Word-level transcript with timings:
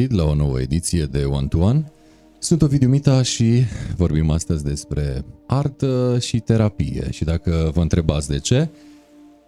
găsit 0.00 0.18
la 0.18 0.24
o 0.24 0.34
nouă 0.34 0.60
ediție 0.60 1.04
de 1.04 1.24
One 1.24 1.46
to 1.46 1.58
One. 1.58 1.92
Sunt 2.38 2.62
Ovidiu 2.62 2.88
Mita 2.88 3.22
și 3.22 3.62
vorbim 3.96 4.30
astăzi 4.30 4.64
despre 4.64 5.24
artă 5.46 6.18
și 6.20 6.38
terapie. 6.38 7.06
Și 7.10 7.24
dacă 7.24 7.70
vă 7.74 7.80
întrebați 7.80 8.28
de 8.28 8.38
ce, 8.38 8.68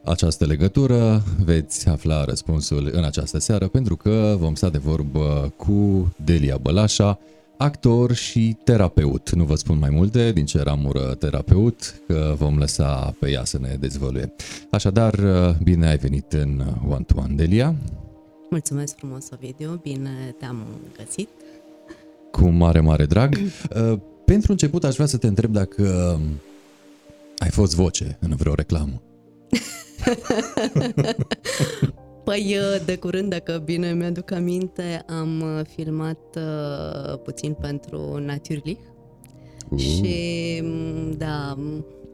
această 0.04 0.46
legătură 0.46 1.22
veți 1.44 1.88
afla 1.88 2.24
răspunsul 2.24 2.90
în 2.92 3.04
această 3.04 3.38
seară 3.38 3.68
pentru 3.68 3.96
că 3.96 4.36
vom 4.38 4.54
sta 4.54 4.68
de 4.68 4.78
vorbă 4.78 5.52
cu 5.56 6.12
Delia 6.24 6.56
Bălașa, 6.56 7.18
actor 7.56 8.12
și 8.12 8.56
terapeut. 8.64 9.30
Nu 9.30 9.44
vă 9.44 9.54
spun 9.54 9.78
mai 9.78 9.90
multe 9.90 10.32
din 10.32 10.44
ce 10.44 10.62
ramură 10.62 11.14
terapeut, 11.18 12.02
că 12.06 12.34
vom 12.38 12.58
lăsa 12.58 13.14
pe 13.20 13.30
ea 13.30 13.44
să 13.44 13.58
ne 13.60 13.76
dezvăluie. 13.80 14.32
Așadar, 14.70 15.14
bine 15.62 15.88
ai 15.88 15.96
venit 15.96 16.32
în 16.32 16.62
One 16.88 17.04
to 17.06 17.20
One, 17.20 17.34
Delia. 17.34 17.74
Mulțumesc 18.52 18.96
frumos, 18.96 19.28
Ovidiu, 19.32 19.80
bine 19.82 20.34
te-am 20.38 20.66
găsit. 20.96 21.28
Cu 22.30 22.48
mare, 22.48 22.80
mare 22.80 23.04
drag. 23.04 23.36
Uh, 23.76 23.98
pentru 24.24 24.50
început 24.50 24.84
aș 24.84 24.94
vrea 24.94 25.06
să 25.06 25.16
te 25.16 25.26
întreb 25.26 25.52
dacă 25.52 26.18
ai 27.38 27.50
fost 27.50 27.74
voce 27.74 28.16
în 28.20 28.34
vreo 28.36 28.54
reclamă. 28.54 29.02
Păi, 32.24 32.56
uh, 32.58 32.84
de 32.84 32.96
curând, 32.96 33.30
dacă 33.30 33.62
bine 33.64 33.92
mi-aduc 33.92 34.30
aminte, 34.30 35.04
am 35.08 35.40
uh, 35.40 35.60
filmat 35.74 36.36
uh, 36.36 37.18
puțin 37.18 37.52
pentru 37.52 38.18
Naturlich 38.18 38.80
uh. 39.68 39.78
și, 39.80 40.60
mm, 40.62 41.12
da, 41.18 41.56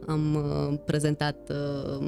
am 0.07 0.35
uh, 0.35 0.79
prezentat 0.85 1.51
uh, 1.51 2.07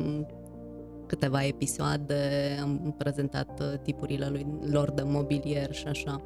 câteva 1.11 1.45
episoade, 1.45 2.15
am 2.63 2.95
prezentat 2.99 3.81
tipurile 3.83 4.29
lui, 4.31 4.47
lor 4.71 4.91
de 4.91 5.03
mobilier 5.05 5.73
și 5.73 5.87
așa. 5.87 6.23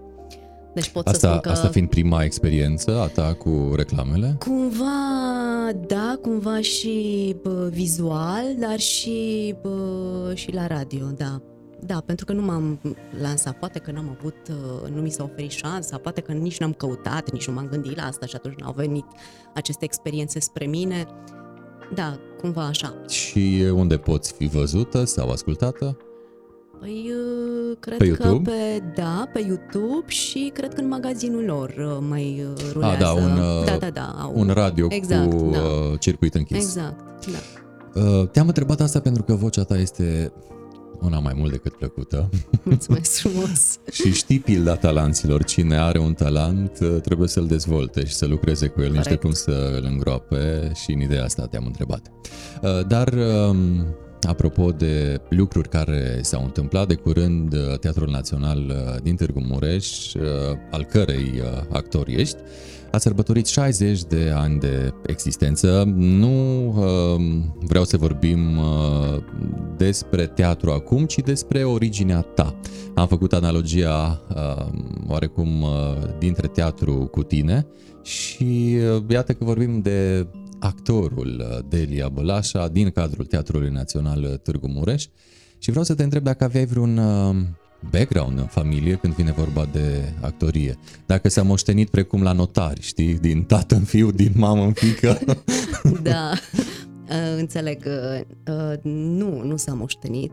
Deci 0.75 0.89
pot 0.89 1.07
asta, 1.07 1.19
să 1.19 1.27
spun 1.27 1.41
că... 1.41 1.49
Asta 1.49 1.69
fiind 1.69 1.89
prima 1.89 2.23
experiență 2.25 3.01
a 3.01 3.07
ta 3.07 3.35
cu 3.35 3.73
reclamele? 3.77 4.37
Cumva, 4.39 5.71
da, 5.87 6.19
cumva 6.23 6.61
și 6.61 7.37
bă, 7.43 7.69
vizual, 7.73 8.45
dar 8.59 8.79
și, 8.79 9.55
bă, 9.63 10.33
și 10.35 10.53
la 10.53 10.67
radio, 10.67 11.07
da. 11.17 11.41
Da, 11.87 12.03
pentru 12.07 12.25
că 12.25 12.33
nu 12.33 12.43
m-am 12.43 12.81
lansat, 13.21 13.59
poate 13.59 13.79
că 13.79 13.91
n-am 13.91 14.17
avut, 14.19 14.37
uh, 14.49 14.91
nu 14.91 15.01
mi 15.01 15.11
s-a 15.11 15.23
oferit 15.23 15.51
șansa, 15.51 15.99
poate 15.99 16.21
că 16.21 16.33
nici 16.33 16.59
n-am 16.59 16.73
căutat, 16.73 17.33
nici 17.33 17.47
nu 17.49 17.55
m-am 17.55 17.69
gândit 17.69 17.97
la 17.97 18.03
asta 18.03 18.27
și 18.27 18.37
atunci 18.37 18.61
n-au 18.61 18.73
venit 18.77 19.05
aceste 19.55 19.85
experiențe 19.85 20.41
spre 20.41 20.67
mine. 20.67 21.07
Da, 21.95 22.19
cumva 22.45 22.67
așa. 22.67 22.95
Și 23.09 23.65
unde 23.75 23.97
poți 23.97 24.33
fi 24.33 24.47
văzută 24.47 25.05
sau 25.05 25.31
ascultată? 25.31 25.97
Păi, 26.81 27.11
uh, 27.71 27.77
cred 27.81 27.99
pe 27.99 28.09
că 28.09 28.23
YouTube? 28.23 28.51
pe, 28.51 28.83
da, 28.95 29.29
pe 29.33 29.45
YouTube 29.47 30.05
și 30.07 30.51
cred 30.55 30.75
că 30.75 30.81
în 30.81 30.89
magazinul 30.89 31.45
lor 31.45 31.69
uh, 31.79 32.07
mai 32.09 32.47
rulează. 32.73 32.95
Ah, 32.95 33.01
da, 33.01 33.13
un, 33.13 33.65
da, 33.65 33.77
da, 33.77 33.91
da, 33.91 34.31
un, 34.35 34.49
un 34.49 34.55
radio 34.55 34.87
exact, 34.91 35.31
cu 35.31 35.51
da. 35.53 35.97
circuit 35.99 36.35
închis. 36.35 36.57
Exact, 36.57 37.27
da. 37.27 38.25
Te-am 38.25 38.47
întrebat 38.47 38.81
asta 38.81 39.01
pentru 39.01 39.23
că 39.23 39.35
vocea 39.35 39.63
ta 39.63 39.79
este 39.79 40.33
una 41.05 41.19
mai 41.19 41.33
mult 41.37 41.51
decât 41.51 41.73
plăcută. 41.73 42.31
Mulțumesc 42.63 43.19
frumos! 43.19 43.79
și 43.93 44.13
știi 44.13 44.41
pilda 44.41 44.77
talanților. 44.77 45.45
Cine 45.45 45.77
are 45.77 45.99
un 45.99 46.15
talent 46.15 46.79
uh, 46.81 47.01
trebuie 47.03 47.29
să-l 47.29 47.47
dezvolte 47.47 48.05
și 48.05 48.15
să 48.15 48.27
lucreze 48.27 48.67
cu 48.67 48.81
el, 48.81 48.87
Corect. 48.87 49.07
niște 49.07 49.21
cum 49.21 49.33
să 49.33 49.73
îl 49.77 49.85
îngroape 49.91 50.73
și 50.83 50.93
în 50.93 51.01
ideea 51.01 51.25
asta 51.25 51.47
te-am 51.47 51.67
întrebat. 51.67 52.11
Uh, 52.63 52.87
dar 52.87 53.13
um, 53.13 53.87
apropo 54.23 54.71
de 54.71 55.21
lucruri 55.29 55.69
care 55.69 56.19
s-au 56.23 56.45
întâmplat 56.45 56.89
de 56.89 56.95
curând, 56.95 57.53
uh, 57.53 57.79
Teatrul 57.79 58.11
Național 58.11 58.75
din 59.03 59.17
Târgu 59.17 59.41
Mureș, 59.41 60.13
al 60.71 60.85
cărei 60.85 61.43
actor 61.71 62.09
ești, 62.09 62.37
a 62.95 62.99
sărbătorit 62.99 63.47
60 63.47 64.03
de 64.03 64.33
ani 64.35 64.59
de 64.59 64.95
existență. 65.07 65.93
Nu 65.95 66.67
uh, 66.69 67.25
vreau 67.61 67.85
să 67.85 67.97
vorbim 67.97 68.57
uh, 68.57 69.23
despre 69.77 70.27
teatru 70.27 70.71
acum, 70.71 71.05
ci 71.05 71.19
despre 71.19 71.65
originea 71.65 72.21
ta. 72.21 72.61
Am 72.95 73.07
făcut 73.07 73.33
analogia 73.33 74.23
uh, 74.35 74.67
oarecum 75.09 75.63
uh, 75.63 75.71
dintre 76.19 76.47
teatru 76.47 76.93
cu 76.95 77.23
tine 77.23 77.67
și 78.03 78.77
uh, 78.97 79.03
iată 79.09 79.33
că 79.33 79.45
vorbim 79.45 79.81
de 79.81 80.27
actorul 80.59 81.45
uh, 81.51 81.65
Delia 81.69 82.09
Bălașa 82.09 82.69
din 82.69 82.91
cadrul 82.91 83.25
Teatrului 83.25 83.71
Național 83.71 84.41
Târgu 84.43 84.69
Mureș 84.69 85.07
și 85.59 85.71
vreau 85.71 85.85
să 85.85 85.95
te 85.95 86.03
întreb 86.03 86.23
dacă 86.23 86.45
aveai 86.45 86.67
vreun 86.67 86.97
uh, 86.97 87.37
background 87.91 88.39
în 88.39 88.47
familie 88.47 88.95
când 88.95 89.15
vine 89.15 89.33
vorba 89.33 89.69
de 89.73 90.13
actorie. 90.21 90.79
Dacă 91.07 91.29
s-a 91.29 91.43
moștenit 91.43 91.91
precum 91.91 92.23
la 92.23 92.33
notari, 92.33 92.83
știi, 92.83 93.15
din 93.15 93.43
tată 93.43 93.75
în 93.75 93.85
fiu, 93.85 94.11
din 94.11 94.33
mamă 94.35 94.65
în 94.65 94.73
fică. 94.73 95.19
da, 96.03 96.31
uh, 97.09 97.37
înțeleg. 97.37 97.85
Uh, 98.47 98.75
nu, 98.93 99.43
nu 99.43 99.57
s-a 99.57 99.73
moștenit. 99.73 100.33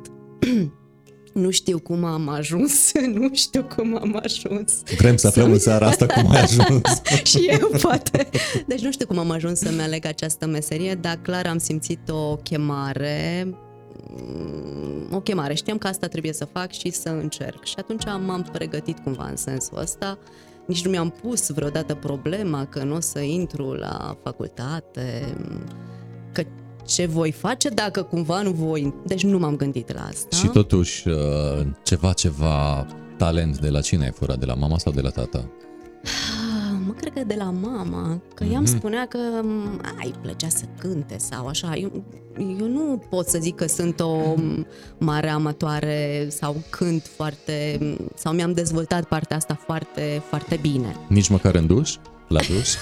Nu 1.34 1.50
știu 1.50 1.80
cum 1.80 2.04
am 2.04 2.30
ajuns, 2.30 2.92
nu 3.20 3.30
știu 3.34 3.64
cum 3.64 3.98
am 4.02 4.20
ajuns. 4.24 4.74
Vrem 4.98 5.16
să 5.16 5.28
aflăm 5.28 5.52
în 5.52 5.60
seara 5.60 5.88
asta 5.88 6.06
cum 6.06 6.30
ai 6.30 6.42
ajuns. 6.42 7.02
și 7.32 7.48
eu, 7.60 7.72
poate. 7.82 8.30
Deci 8.68 8.82
nu 8.82 8.92
știu 8.92 9.06
cum 9.06 9.18
am 9.18 9.32
ajuns 9.32 9.60
să-mi 9.60 9.82
aleg 9.82 10.06
această 10.06 10.46
meserie, 10.46 10.96
dar 10.96 11.20
clar 11.22 11.46
am 11.46 11.58
simțit 11.58 12.10
o 12.10 12.36
chemare 12.36 13.48
o 15.12 15.20
chemare. 15.20 15.54
Știam 15.54 15.78
că 15.78 15.88
asta 15.88 16.08
trebuie 16.08 16.34
să 16.34 16.46
fac 16.46 16.72
și 16.72 16.90
să 16.90 17.10
încerc. 17.10 17.64
Și 17.64 17.76
atunci 17.78 18.04
m-am 18.06 18.50
pregătit 18.52 19.00
cumva 19.00 19.28
în 19.30 19.36
sensul 19.36 19.78
ăsta. 19.78 20.18
Nici 20.66 20.84
nu 20.84 20.90
mi-am 20.90 21.10
pus 21.10 21.50
vreodată 21.50 21.96
problema 21.96 22.66
că 22.66 22.84
nu 22.84 22.96
o 22.96 23.00
să 23.00 23.20
intru 23.20 23.74
la 23.74 24.18
facultate, 24.24 25.36
că 26.32 26.44
ce 26.86 27.06
voi 27.06 27.32
face 27.32 27.70
dacă 27.70 28.04
cumva 28.04 28.42
nu 28.42 28.52
voi... 28.52 28.94
Deci 29.06 29.24
nu 29.24 29.38
m-am 29.38 29.56
gândit 29.56 29.94
la 29.94 30.02
asta. 30.02 30.36
Și 30.36 30.48
totuși, 30.48 31.08
uh, 31.08 31.68
ceva, 31.84 32.14
ceva 32.14 32.86
talent 33.18 33.60
de 33.60 33.70
la 33.70 33.82
cine 33.82 34.04
ai 34.04 34.12
furat? 34.12 34.40
De 34.40 34.46
la 34.46 34.54
mama 34.54 34.78
sau 34.78 34.92
de 34.92 35.02
la 35.02 35.10
tata? 35.10 35.46
mă, 36.92 36.98
cred 37.00 37.14
că 37.14 37.24
de 37.24 37.36
la 37.38 37.52
mama, 37.62 38.22
că 38.34 38.44
mm-hmm. 38.44 38.52
ea 38.52 38.58
îmi 38.58 38.68
mhm. 38.68 38.78
spunea 38.78 39.06
că 39.06 39.18
ai 40.00 40.14
plăcea 40.22 40.50
să 40.50 40.64
cânte 40.80 41.18
sau 41.18 41.48
așa. 41.48 41.76
Eu, 41.76 42.04
eu 42.60 42.68
nu 42.68 43.04
pot 43.10 43.28
să 43.28 43.38
zic 43.42 43.56
că 43.56 43.68
sunt 43.68 44.00
o 44.00 44.34
mare 44.98 45.30
amatoare 45.30 46.28
sau 46.30 46.56
cânt 46.70 47.04
foarte, 47.16 47.80
sau 48.16 48.34
mi-am 48.34 48.54
dezvoltat 48.54 49.06
partea 49.06 49.36
asta 49.36 49.60
foarte, 49.66 50.22
foarte 50.28 50.60
bine. 50.62 50.96
Nici 51.08 51.30
măcar 51.30 51.56
în 51.56 51.68
duș? 51.68 51.96
La 52.32 52.40
duș? 52.40 52.72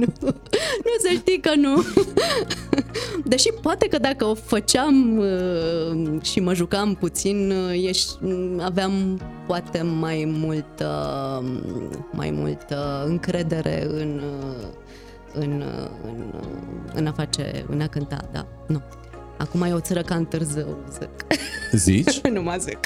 nu, 0.00 0.06
nu 0.84 0.92
să 1.02 1.08
știi 1.16 1.40
că 1.40 1.54
nu. 1.54 1.84
Deși 3.24 3.48
poate 3.62 3.88
că 3.88 3.98
dacă 3.98 4.24
o 4.24 4.34
făceam 4.34 5.18
uh, 5.18 6.22
și 6.22 6.40
mă 6.40 6.54
jucam 6.54 6.94
puțin, 6.94 7.50
uh, 7.50 7.86
ești, 7.86 8.12
aveam 8.60 9.20
poate 9.46 9.82
mai 9.82 10.24
mult, 10.26 10.80
uh, 10.80 11.44
mai 12.12 12.30
mult 12.30 12.74
încredere 13.04 13.84
în, 13.84 14.22
în, 15.32 15.62
în, 16.02 16.42
în 16.94 17.06
a 17.06 17.12
face, 17.12 17.64
în 17.68 17.80
a 17.80 17.86
cânta, 17.86 18.28
da. 18.32 18.46
Nu. 18.66 18.82
Acum 19.38 19.62
e 19.62 19.72
o 19.72 19.80
țără 19.80 20.02
ca 20.02 20.26
târziu, 20.28 20.76
zic. 20.98 21.10
Zici? 21.72 22.20
nu 22.34 22.42
mă 22.42 22.56
zic. 22.58 22.78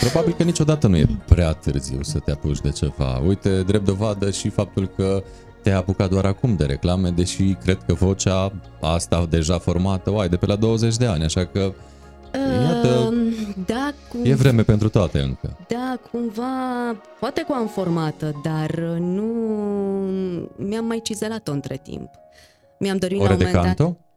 Probabil 0.00 0.34
că 0.34 0.42
niciodată 0.42 0.86
nu 0.86 0.96
e 0.96 1.06
prea 1.26 1.52
târziu 1.52 2.02
să 2.02 2.18
te 2.18 2.30
apuci 2.30 2.60
de 2.60 2.70
ceva. 2.70 3.22
Uite, 3.26 3.62
drept 3.62 3.84
dovadă 3.84 4.30
și 4.30 4.48
faptul 4.48 4.86
că 4.96 5.22
te-ai 5.62 5.76
apucat 5.76 6.10
doar 6.10 6.24
acum 6.24 6.56
de 6.56 6.64
reclame, 6.64 7.10
deși 7.10 7.52
cred 7.52 7.78
că 7.86 7.94
vocea 7.94 8.52
asta 8.80 9.26
deja 9.30 9.58
formată, 9.58 10.12
o 10.12 10.18
ai 10.18 10.28
de 10.28 10.36
pe 10.36 10.46
la 10.46 10.56
20 10.56 10.96
de 10.96 11.06
ani, 11.06 11.24
așa 11.24 11.44
că 11.46 11.72
Iată, 12.62 12.88
uh, 12.88 13.32
da, 13.66 13.92
cum... 14.08 14.20
e 14.24 14.34
vreme 14.34 14.62
pentru 14.62 14.88
toate 14.88 15.18
încă. 15.18 15.56
Da, 15.68 15.98
cumva, 16.10 16.44
poate 17.20 17.44
că 17.46 17.52
am 17.52 17.66
formată, 17.66 18.40
dar 18.42 18.70
nu 18.98 19.24
mi-am 20.56 20.84
mai 20.84 21.00
cizelat-o 21.02 21.52
între 21.52 21.80
timp. 21.82 22.10
Mi-am 22.78 22.96
dorit 22.96 23.20
Ore 23.20 23.28
la 23.28 23.34
un 23.34 23.40
moment 23.40 23.54
de 23.54 23.66
canto? 23.66 23.84
Dat... 23.84 24.08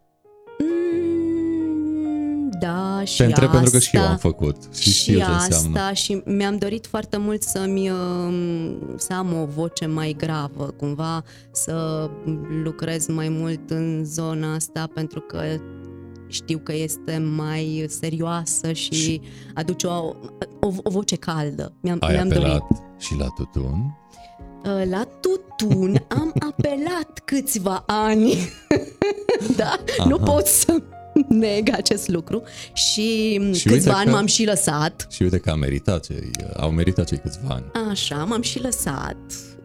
Da, 2.63 3.03
și 3.03 3.17
Te 3.17 3.23
întreb 3.23 3.47
asta, 3.47 3.59
pentru 3.59 3.71
că 3.71 3.79
și 3.79 3.95
eu 3.95 4.01
am 4.01 4.17
făcut 4.17 4.55
și, 4.73 4.89
și 4.89 5.01
știu 5.01 5.17
ce 5.17 5.23
asta 5.23 5.55
înseamnă. 5.55 5.93
și 5.93 6.21
mi-am 6.25 6.57
dorit 6.57 6.87
foarte 6.87 7.17
mult 7.17 7.41
să-mi 7.41 7.89
um, 7.89 8.97
să 8.97 9.13
am 9.13 9.33
o 9.41 9.45
voce 9.45 9.85
mai 9.85 10.15
gravă, 10.17 10.73
cumva 10.77 11.23
să 11.51 12.09
lucrez 12.63 13.07
mai 13.07 13.29
mult 13.29 13.69
în 13.69 14.05
zona 14.05 14.53
asta 14.53 14.89
pentru 14.93 15.19
că 15.19 15.41
știu 16.27 16.57
că 16.57 16.73
este 16.75 17.17
mai 17.35 17.85
serioasă 17.87 18.71
și, 18.71 18.93
și... 18.93 19.21
aduce 19.53 19.87
o, 19.87 20.13
o, 20.59 20.71
o 20.83 20.89
voce 20.89 21.15
caldă. 21.15 21.73
Mi-am, 21.81 21.97
Ai 22.01 22.13
mi-am 22.13 22.27
apelat 22.27 22.67
dorit. 22.67 22.83
și 22.97 23.15
la 23.17 23.27
tutun? 23.35 23.97
Uh, 24.65 24.89
la 24.89 25.07
tutun 25.19 26.05
am 26.07 26.33
apelat 26.49 27.21
câțiva 27.25 27.83
ani, 27.87 28.33
da? 29.57 29.79
Aha. 29.99 30.09
Nu 30.09 30.17
pot 30.17 30.45
să 30.45 30.81
neg 31.43 31.69
acest 31.71 32.07
lucru 32.07 32.43
și, 32.73 33.39
și 33.53 33.67
câțiva 33.67 33.93
ani 33.93 34.05
că, 34.05 34.11
m-am 34.11 34.25
și 34.25 34.45
lăsat. 34.45 35.07
Și 35.09 35.21
uite 35.21 35.37
că 35.37 35.49
a 35.49 35.55
meritat 35.55 36.05
cei, 36.05 36.31
au 36.55 36.71
meritat 36.71 37.07
cei 37.07 37.17
câțiva 37.17 37.53
ani. 37.53 37.89
Așa, 37.89 38.15
m-am 38.15 38.41
și 38.41 38.61
lăsat 38.61 39.17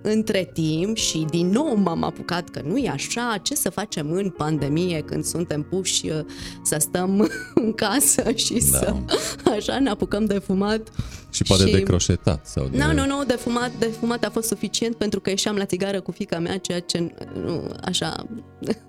între 0.02 0.50
timp 0.52 0.96
și 0.96 1.26
din 1.30 1.48
nou 1.48 1.76
m-am 1.76 2.02
apucat 2.02 2.48
că 2.48 2.62
nu 2.64 2.76
e 2.76 2.88
așa, 2.88 3.38
ce 3.42 3.54
să 3.54 3.70
facem 3.70 4.10
în 4.10 4.30
pandemie 4.30 5.00
când 5.00 5.24
suntem 5.24 5.62
puși 5.62 6.08
uh, 6.08 6.20
să 6.62 6.76
stăm 6.78 7.30
în 7.64 7.72
casă 7.72 8.30
și 8.34 8.52
da. 8.52 8.78
să 8.78 8.94
așa 9.56 9.78
ne 9.78 9.90
apucăm 9.90 10.24
de 10.24 10.38
fumat. 10.38 10.88
Și 11.30 11.42
poate 11.42 11.66
și... 11.66 11.72
de 11.72 11.82
croșetat 11.82 12.46
sau 12.46 12.68
de... 12.68 12.76
Nu, 12.76 12.92
nu, 12.92 13.06
nu, 13.06 13.24
de 13.24 13.32
fumat, 13.32 13.70
de 13.78 13.86
fumat 13.86 14.24
a 14.24 14.30
fost 14.30 14.48
suficient 14.48 14.96
pentru 14.96 15.20
că 15.20 15.30
ieșeam 15.30 15.56
la 15.56 15.64
țigară 15.64 16.00
cu 16.00 16.10
fica 16.10 16.38
mea, 16.38 16.58
ceea 16.58 16.80
ce 16.80 17.14
nu, 17.44 17.70
așa, 17.84 18.26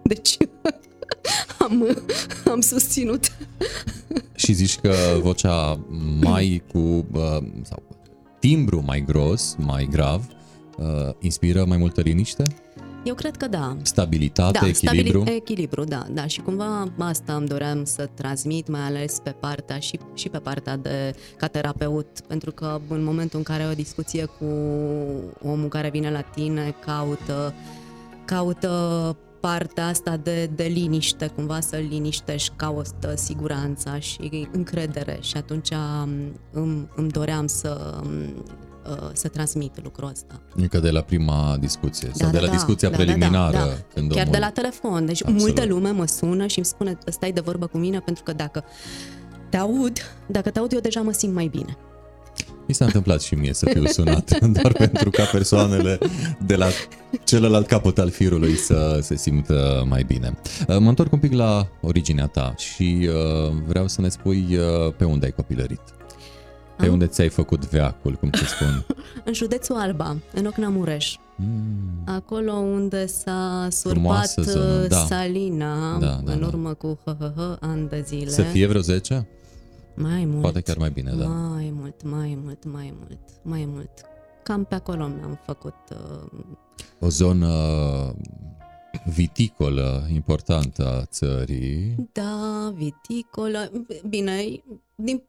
deci 0.03 0.37
am, 1.57 1.97
am 2.51 2.61
susținut. 2.61 3.31
Și 4.35 4.53
zici 4.53 4.79
că 4.79 4.93
vocea 5.21 5.79
mai 6.19 6.63
cu, 6.71 6.77
uh, 7.13 7.37
sau 7.63 7.83
timbru 8.39 8.83
mai 8.85 9.03
gros, 9.07 9.55
mai 9.57 9.87
grav, 9.91 10.27
uh, 10.77 10.85
inspiră 11.19 11.65
mai 11.65 11.77
multă 11.77 12.01
liniște? 12.01 12.43
Eu 13.03 13.13
cred 13.13 13.37
că 13.37 13.47
da. 13.47 13.77
Stabilitate, 13.81 14.59
da, 14.61 14.67
echilibru? 14.67 15.19
Stabili- 15.21 15.35
echilibru, 15.35 15.83
da, 15.83 16.05
da. 16.11 16.27
Și 16.27 16.41
cumva 16.41 16.87
asta 16.97 17.33
îmi 17.33 17.47
doream 17.47 17.83
să 17.83 18.09
transmit, 18.13 18.67
mai 18.67 18.81
ales 18.81 19.19
pe 19.23 19.29
partea 19.39 19.79
și, 19.79 19.99
și 20.13 20.29
pe 20.29 20.37
partea 20.37 20.77
de 20.77 21.15
ca 21.37 21.47
terapeut, 21.47 22.07
pentru 22.27 22.51
că 22.51 22.81
în 22.87 23.03
momentul 23.03 23.37
în 23.37 23.43
care 23.43 23.63
ai 23.63 23.71
o 23.71 23.73
discuție 23.73 24.25
cu 24.25 24.45
omul 25.43 25.67
care 25.67 25.89
vine 25.89 26.11
la 26.11 26.21
tine, 26.21 26.75
caută, 26.85 27.53
caută 28.25 29.15
partea 29.39 29.87
asta 29.87 30.17
de, 30.17 30.45
de 30.55 30.63
liniște, 30.63 31.27
cumva 31.27 31.59
să-l 31.59 31.85
liniștești, 31.89 32.53
caută 32.55 33.13
siguranța 33.15 33.99
și 33.99 34.47
încredere 34.51 35.17
și 35.21 35.37
atunci 35.37 35.69
îmi, 36.51 36.89
îmi 36.95 37.09
doream 37.09 37.47
să 37.47 38.01
Uh, 38.89 39.09
să 39.13 39.27
transmit 39.27 39.83
lucrul 39.83 40.09
ăsta. 40.09 40.41
Încă 40.55 40.79
de 40.79 40.89
la 40.89 41.01
prima 41.01 41.57
discuție 41.59 42.07
da, 42.07 42.13
sau 42.13 42.25
da, 42.25 42.33
de 42.33 42.39
la 42.39 42.45
da, 42.45 42.51
discuția 42.51 42.89
da, 42.89 42.95
preliminară. 42.95 43.57
Da, 43.57 43.63
da, 43.63 43.65
da. 43.65 43.75
Când 43.93 44.11
Chiar 44.11 44.21
omul... 44.21 44.31
de 44.31 44.39
la 44.39 44.49
telefon. 44.49 45.05
Deci 45.05 45.21
Absolut. 45.21 45.41
multă 45.41 45.65
lume 45.65 45.89
mă 45.89 46.05
sună 46.05 46.47
și 46.47 46.57
îmi 46.57 46.65
spune 46.65 46.97
stai 47.05 47.31
de 47.31 47.41
vorbă 47.41 47.67
cu 47.67 47.77
mine 47.77 47.99
pentru 47.99 48.23
că 48.23 48.33
dacă 48.33 48.63
te 49.49 49.57
aud, 49.57 49.97
dacă 50.27 50.49
te 50.49 50.59
aud 50.59 50.71
eu 50.71 50.79
deja 50.79 51.01
mă 51.01 51.11
simt 51.11 51.33
mai 51.33 51.47
bine. 51.47 51.77
Mi 52.69 52.75
s-a 52.75 52.85
întâmplat 52.85 53.21
și 53.21 53.35
mie 53.35 53.53
să 53.53 53.65
fiu 53.65 53.85
sunat, 53.85 54.39
doar 54.61 54.73
pentru 54.73 55.09
ca 55.09 55.23
persoanele 55.23 55.97
de 56.45 56.55
la 56.55 56.67
celălalt 57.23 57.67
capăt 57.67 57.97
al 57.97 58.09
firului 58.09 58.55
să 58.55 58.99
se 59.01 59.15
simtă 59.15 59.85
mai 59.87 60.03
bine. 60.03 60.37
Uh, 60.67 60.77
mă 60.79 60.89
întorc 60.89 61.11
un 61.11 61.19
pic 61.19 61.33
la 61.33 61.67
originea 61.81 62.25
ta 62.25 62.53
și 62.57 63.09
uh, 63.09 63.53
vreau 63.67 63.87
să 63.87 64.01
ne 64.01 64.09
spui 64.09 64.59
pe 64.97 65.03
unde 65.03 65.25
ai 65.25 65.31
copilărit. 65.31 65.81
Pe 66.77 66.85
Am? 66.85 66.91
unde 66.91 67.05
ți-ai 67.07 67.29
făcut 67.29 67.69
veacul, 67.69 68.13
cum 68.13 68.29
se 68.31 68.45
spun? 68.45 68.85
în 69.25 69.33
județul 69.33 69.75
Alba, 69.75 70.17
în 70.33 70.45
Ocna 70.45 70.67
Mureș. 70.67 71.15
Mm. 71.35 72.03
Acolo 72.05 72.51
unde 72.51 73.05
s-a 73.05 73.67
surpat 73.71 74.33
zonă, 74.41 74.87
da. 74.87 74.97
Salina 74.97 75.97
da, 75.99 76.21
da, 76.23 76.31
în 76.31 76.39
da. 76.39 76.45
urmă 76.45 76.73
cu 76.73 76.99
hă, 77.05 77.57
ani 77.59 77.89
de 77.89 78.03
zile. 78.07 78.29
Să 78.29 78.41
fie 78.41 78.67
vreo 78.67 78.81
10? 78.81 79.27
Mai 80.01 80.25
mult. 80.25 80.41
Poate 80.41 80.61
chiar 80.61 80.77
mai 80.77 80.89
bine, 80.89 81.11
da. 81.11 81.27
Mai 81.27 81.71
mult, 81.75 82.03
mai 82.03 82.39
mult, 82.43 82.65
mai 82.65 82.93
mult, 82.99 83.19
mai 83.43 83.65
mult. 83.65 83.91
Cam 84.43 84.63
pe 84.63 84.75
acolo 84.75 85.07
mi-am 85.07 85.39
făcut... 85.45 85.75
Uh... 85.91 86.41
O 86.99 87.09
zonă 87.09 87.53
viticolă 89.05 90.07
importantă 90.13 90.87
a 90.87 91.05
țării. 91.05 92.09
Da, 92.11 92.73
viticolă. 92.75 93.71
Bine, 94.07 94.63
din 94.95 95.23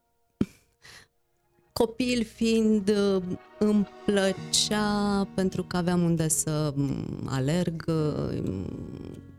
copil 1.73 2.23
fiind 2.23 2.89
uh, 2.89 3.23
îmi 3.59 3.87
plăcea 4.05 5.27
pentru 5.35 5.63
că 5.63 5.77
aveam 5.77 6.03
unde 6.03 6.27
să 6.27 6.73
mm, 6.75 7.27
alerg, 7.29 7.85
uh, 7.87 8.43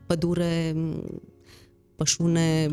pădure, 0.07 0.73
mm, 0.75 1.23
pășune, 1.97 2.71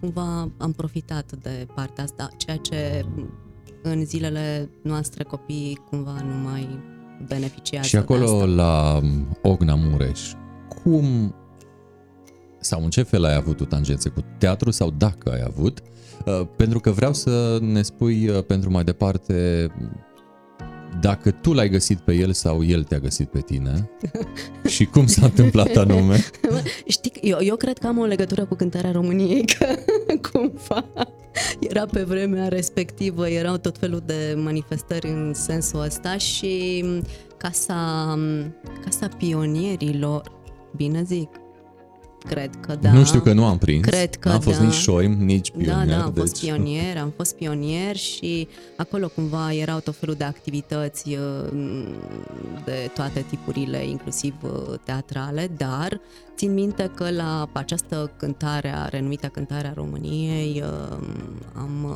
cumva 0.00 0.50
am 0.56 0.72
profitat 0.76 1.32
de 1.42 1.66
partea 1.74 2.04
asta, 2.04 2.28
ceea 2.36 2.56
ce 2.56 3.04
mm, 3.14 3.30
în 3.82 4.04
zilele 4.04 4.70
noastre 4.82 5.24
copii 5.24 5.78
cumva 5.90 6.16
nu 6.20 6.48
mai 6.48 6.68
beneficiază 7.26 7.86
Și 7.86 7.96
acolo 7.96 8.46
la 8.46 9.00
Ogna 9.42 9.74
Mureș, 9.74 10.32
cum 10.82 11.34
sau 12.60 12.84
în 12.84 12.90
ce 12.90 13.02
fel 13.02 13.24
ai 13.24 13.34
avut 13.34 13.56
tu 13.56 13.64
tangențe 13.64 14.08
cu 14.08 14.20
teatru 14.38 14.70
sau 14.70 14.90
dacă 14.90 15.32
ai 15.32 15.42
avut? 15.46 15.82
Uh, 16.26 16.46
pentru 16.56 16.80
că 16.80 16.90
vreau 16.90 17.12
să 17.12 17.58
ne 17.60 17.82
spui 17.82 18.28
uh, 18.28 18.44
pentru 18.44 18.70
mai 18.70 18.84
departe 18.84 19.68
dacă 21.00 21.30
tu 21.30 21.52
l-ai 21.52 21.68
găsit 21.68 21.98
pe 21.98 22.14
el 22.14 22.32
sau 22.32 22.64
el 22.64 22.84
te-a 22.84 22.98
găsit 22.98 23.28
pe 23.28 23.40
tine 23.40 23.90
și 24.74 24.84
cum 24.84 25.06
s-a 25.06 25.24
întâmplat 25.24 25.76
anume. 25.76 26.24
Știi, 26.86 27.12
eu, 27.20 27.38
eu 27.40 27.56
cred 27.56 27.78
că 27.78 27.86
am 27.86 27.98
o 27.98 28.04
legătură 28.04 28.44
cu 28.44 28.54
cântarea 28.54 28.92
României, 28.92 29.44
că 29.44 29.66
cumva 30.30 30.86
era 31.60 31.86
pe 31.86 32.02
vremea 32.02 32.48
respectivă, 32.48 33.28
erau 33.28 33.56
tot 33.56 33.78
felul 33.78 34.02
de 34.06 34.34
manifestări 34.36 35.06
în 35.08 35.34
sensul 35.34 35.80
ăsta 35.80 36.16
și 36.16 36.84
casa, 37.36 38.14
casa 38.84 39.08
pionierilor, 39.18 40.32
bine 40.76 41.02
zic, 41.02 41.28
Cred 42.24 42.50
că 42.60 42.74
da. 42.74 42.92
Nu 42.92 43.04
știu 43.04 43.20
că 43.20 43.32
nu 43.32 43.44
am 43.44 43.58
prins. 43.58 43.84
Cred 43.84 44.14
că 44.14 44.28
N-am 44.28 44.40
fost 44.40 44.58
da. 44.58 44.64
nici 44.64 44.74
șoim, 44.74 45.12
nici 45.12 45.50
pionier. 45.50 45.74
Da, 45.74 45.84
da, 45.84 46.02
am 46.02 46.12
deci... 46.12 46.22
fost 46.22 46.40
pionier, 46.40 46.96
am 46.96 47.12
fost 47.16 47.34
pionier 47.34 47.96
și 47.96 48.48
acolo 48.76 49.08
cumva 49.08 49.52
erau 49.52 49.78
tot 49.78 49.96
felul 49.96 50.14
de 50.14 50.24
activități 50.24 51.08
uh, 51.08 51.50
de 52.64 52.90
toate 52.94 53.24
tipurile, 53.28 53.86
inclusiv 53.86 54.34
uh, 54.42 54.74
teatrale, 54.84 55.50
dar 55.56 56.00
țin 56.36 56.54
minte 56.54 56.90
că 56.94 57.10
la 57.10 57.48
această 57.52 58.10
cântare, 58.16 58.74
renumită 58.90 59.26
cântarea 59.26 59.72
României, 59.74 60.62
uh, 60.64 60.98
am 61.54 61.86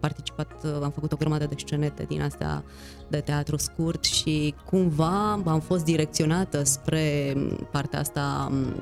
participat, 0.00 0.64
am 0.82 0.90
făcut 0.90 1.12
o 1.12 1.16
grămadă 1.16 1.44
de 1.44 1.54
scenete 1.58 2.04
din 2.08 2.22
astea 2.22 2.64
de 3.08 3.18
teatru 3.18 3.56
scurt 3.56 4.04
și 4.04 4.54
cumva 4.64 5.32
am 5.32 5.60
fost 5.60 5.84
direcționată 5.84 6.64
spre 6.64 7.34
partea 7.70 7.98
asta 7.98 8.48
um, 8.50 8.74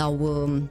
sau 0.00 0.18
um, 0.20 0.70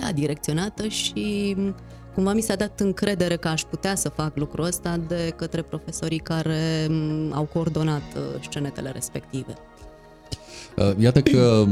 da, 0.00 0.12
direcționată 0.12 0.88
și 0.88 1.54
um, 1.58 1.74
cumva 2.14 2.32
mi 2.32 2.40
s-a 2.40 2.54
dat 2.54 2.80
încredere 2.80 3.36
că 3.36 3.48
aș 3.48 3.62
putea 3.62 3.94
să 3.94 4.08
fac 4.08 4.36
lucrul 4.36 4.64
ăsta 4.64 4.96
de 5.08 5.32
către 5.36 5.62
profesorii 5.62 6.18
care 6.18 6.86
um, 6.88 7.32
au 7.32 7.44
coordonat 7.44 8.02
uh, 8.16 8.42
scenetele 8.42 8.90
respective. 8.90 9.54
Uh, 10.76 10.92
iată 10.98 11.20
că 11.20 11.64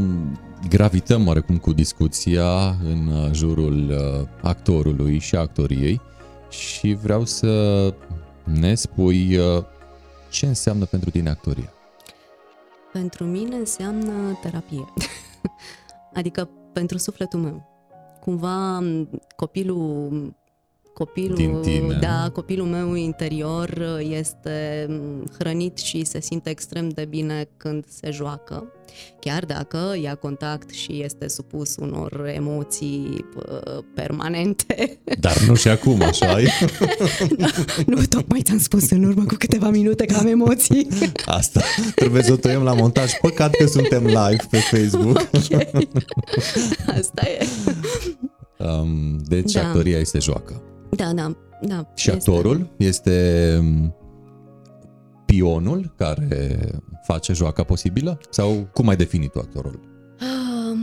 gravităm 0.68 1.26
oarecum 1.26 1.56
cu 1.58 1.72
discuția 1.72 2.68
în 2.68 3.06
uh, 3.06 3.30
jurul 3.32 3.94
actorului 4.42 5.18
și 5.18 5.36
actoriei 5.36 6.00
și 6.50 6.98
vreau 7.02 7.24
să 7.24 7.94
ne 8.44 8.74
spui 8.74 9.38
ce 10.30 10.46
înseamnă 10.46 10.84
pentru 10.84 11.10
tine 11.10 11.30
actoria. 11.30 11.72
Pentru 12.92 13.24
mine 13.24 13.56
înseamnă 13.56 14.38
terapie. 14.42 14.84
adică 16.18 16.48
pentru 16.72 16.98
sufletul 16.98 17.40
meu. 17.40 17.66
Cumva 18.20 18.82
copilul 19.36 20.34
copilul, 20.98 21.36
Din 21.36 21.60
tine. 21.62 21.98
da, 22.00 22.30
copilul 22.32 22.66
meu 22.66 22.94
interior 22.94 23.98
este 24.10 24.86
hrănit 25.38 25.78
și 25.78 26.04
se 26.04 26.20
simte 26.20 26.50
extrem 26.50 26.88
de 26.88 27.04
bine 27.04 27.48
când 27.56 27.84
se 27.88 28.10
joacă, 28.10 28.72
chiar 29.20 29.44
dacă 29.44 29.78
ia 30.02 30.14
contact 30.14 30.70
și 30.70 31.02
este 31.02 31.28
supus 31.28 31.76
unor 31.76 32.30
emoții 32.34 33.24
permanente. 33.94 34.98
Dar 35.20 35.38
nu 35.46 35.54
și 35.54 35.68
acum, 35.68 36.02
așa 36.02 36.40
e? 36.40 36.48
nu, 37.36 37.46
nu, 37.94 38.02
tocmai 38.08 38.42
ți-am 38.42 38.58
spus 38.58 38.90
în 38.90 39.04
urmă 39.04 39.24
cu 39.24 39.34
câteva 39.38 39.70
minute 39.70 40.04
că 40.04 40.16
am 40.16 40.26
emoții. 40.26 40.88
Asta 41.26 41.60
trebuie 41.94 42.22
să 42.22 42.32
o 42.32 42.36
tăiem 42.36 42.62
la 42.62 42.74
montaj. 42.74 43.12
Păcat 43.20 43.54
că 43.54 43.66
suntem 43.66 44.04
live 44.06 44.42
pe 44.50 44.58
Facebook. 44.58 45.28
Okay. 45.32 45.88
Asta 46.86 47.22
e. 47.28 47.46
Um, 48.56 49.18
deci 49.26 49.52
da. 49.52 49.66
actoria 49.66 49.98
este 49.98 50.18
joacă. 50.18 50.62
Da, 50.98 51.12
da, 51.12 51.36
da. 51.60 51.92
Și 51.94 52.10
este... 52.10 52.30
actorul 52.30 52.70
este 52.76 53.56
um, 53.60 53.94
pionul 55.26 55.92
care 55.96 56.70
face 57.02 57.32
joaca 57.32 57.62
posibilă? 57.62 58.18
Sau 58.30 58.68
cum 58.72 58.88
ai 58.88 58.96
definit 58.96 59.32
tu 59.32 59.38
actorul? 59.38 59.80
Um, 60.20 60.78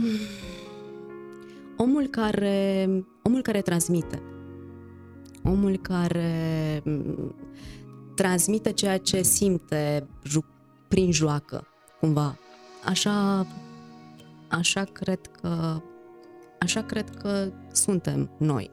omul 1.76 2.06
care 2.06 2.88
omul 3.22 3.42
care 3.42 3.60
transmite. 3.60 4.22
Omul 5.44 5.76
care 5.76 6.80
mm, 6.84 7.34
transmite 8.14 8.72
ceea 8.72 8.98
ce 8.98 9.22
simte 9.22 10.06
ju- 10.24 10.44
prin 10.88 11.12
joacă, 11.12 11.66
cumva. 12.00 12.36
Așa, 12.84 13.46
așa 14.48 14.84
cred 14.84 15.20
că 15.40 15.80
așa 16.60 16.82
cred 16.82 17.10
că 17.10 17.48
suntem 17.72 18.30
noi. 18.38 18.70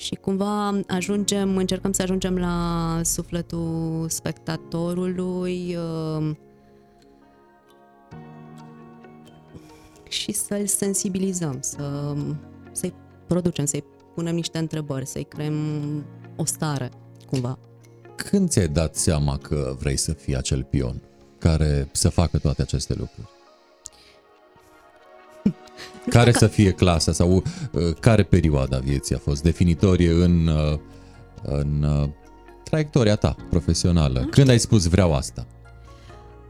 Și 0.00 0.14
cumva 0.14 0.80
ajungem, 0.86 1.56
încercăm 1.56 1.92
să 1.92 2.02
ajungem 2.02 2.38
la 2.38 3.00
sufletul 3.04 4.06
spectatorului 4.08 5.76
uh, 5.76 6.36
și 10.08 10.32
să-l 10.32 10.66
sensibilizăm, 10.66 11.58
să, 11.60 12.14
să-i 12.72 12.94
producem, 13.26 13.64
să-i 13.64 13.84
punem 14.14 14.34
niște 14.34 14.58
întrebări, 14.58 15.06
să-i 15.06 15.24
creăm 15.24 15.54
o 16.36 16.44
stare, 16.44 16.90
cumva. 17.26 17.58
Când 18.16 18.48
ți-ai 18.48 18.68
dat 18.68 18.96
seama 18.96 19.38
că 19.38 19.76
vrei 19.78 19.96
să 19.96 20.12
fii 20.12 20.36
acel 20.36 20.64
pion 20.64 21.00
care 21.38 21.88
să 21.92 22.08
facă 22.08 22.38
toate 22.38 22.62
aceste 22.62 22.94
lucruri? 22.94 23.28
Care 26.08 26.32
să 26.32 26.46
fie 26.46 26.70
clasa 26.70 27.12
sau 27.12 27.30
uh, 27.32 27.82
care 28.00 28.22
perioada 28.22 28.78
vieții 28.78 29.14
a 29.14 29.18
fost 29.18 29.42
definitorie 29.42 30.10
în, 30.10 30.46
uh, 30.46 30.78
în 31.42 31.86
uh, 32.02 32.08
traiectoria 32.64 33.16
ta 33.16 33.36
profesională? 33.50 34.26
Când 34.30 34.48
ai 34.48 34.58
spus 34.58 34.86
vreau 34.86 35.14
asta 35.14 35.46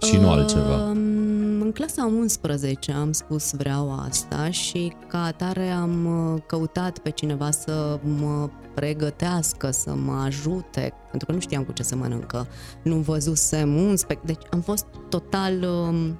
și 0.02 0.16
nu 0.16 0.30
altceva? 0.30 0.76
Um, 0.76 1.60
în 1.60 1.72
clasa 1.72 2.04
11 2.04 2.92
am 2.92 3.12
spus 3.12 3.52
vreau 3.52 4.00
asta 4.08 4.50
și 4.50 4.92
ca 5.08 5.24
atare 5.24 5.68
am 5.68 6.06
uh, 6.34 6.42
căutat 6.46 6.98
pe 6.98 7.10
cineva 7.10 7.50
să 7.50 7.98
mă 8.20 8.48
pregătească, 8.74 9.70
să 9.70 9.94
mă 9.94 10.22
ajute, 10.24 10.92
pentru 11.10 11.26
că 11.26 11.32
nu 11.32 11.40
știam 11.40 11.62
cu 11.62 11.72
ce 11.72 11.82
să 11.82 11.96
mănâncă. 11.96 12.46
Nu 12.82 12.96
văzusem 12.96 13.74
un 13.74 13.96
spect... 13.96 14.24
Deci 14.26 14.42
am 14.50 14.60
fost 14.60 14.86
total 15.08 15.62
um, 15.62 16.18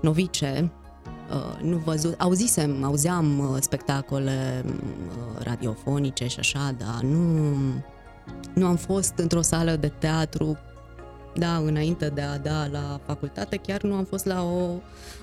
novice, 0.00 0.60
uh, 0.62 0.81
nu 1.62 1.76
văzut, 1.76 2.14
auzisem, 2.20 2.84
auzeam 2.84 3.38
uh, 3.38 3.56
spectacole 3.60 4.64
uh, 4.66 5.44
radiofonice 5.44 6.26
și 6.26 6.38
așa, 6.38 6.74
dar 6.78 7.02
nu, 7.02 7.54
nu 8.54 8.66
am 8.66 8.76
fost 8.76 9.12
într-o 9.16 9.42
sală 9.42 9.76
de 9.76 9.92
teatru 9.98 10.58
da, 11.34 11.56
înainte 11.56 12.08
de 12.14 12.20
a 12.20 12.38
da 12.38 12.66
la 12.72 13.00
facultate, 13.06 13.56
chiar 13.56 13.82
nu 13.82 13.94
am 13.94 14.04
fost 14.04 14.24
la 14.24 14.42
o, 14.42 14.68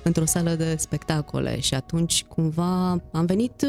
într-o 0.03 0.25
sală 0.25 0.51
de 0.51 0.75
spectacole 0.77 1.59
și 1.59 1.73
atunci 1.73 2.25
cumva 2.27 2.89
am 3.11 3.25
venit 3.25 3.65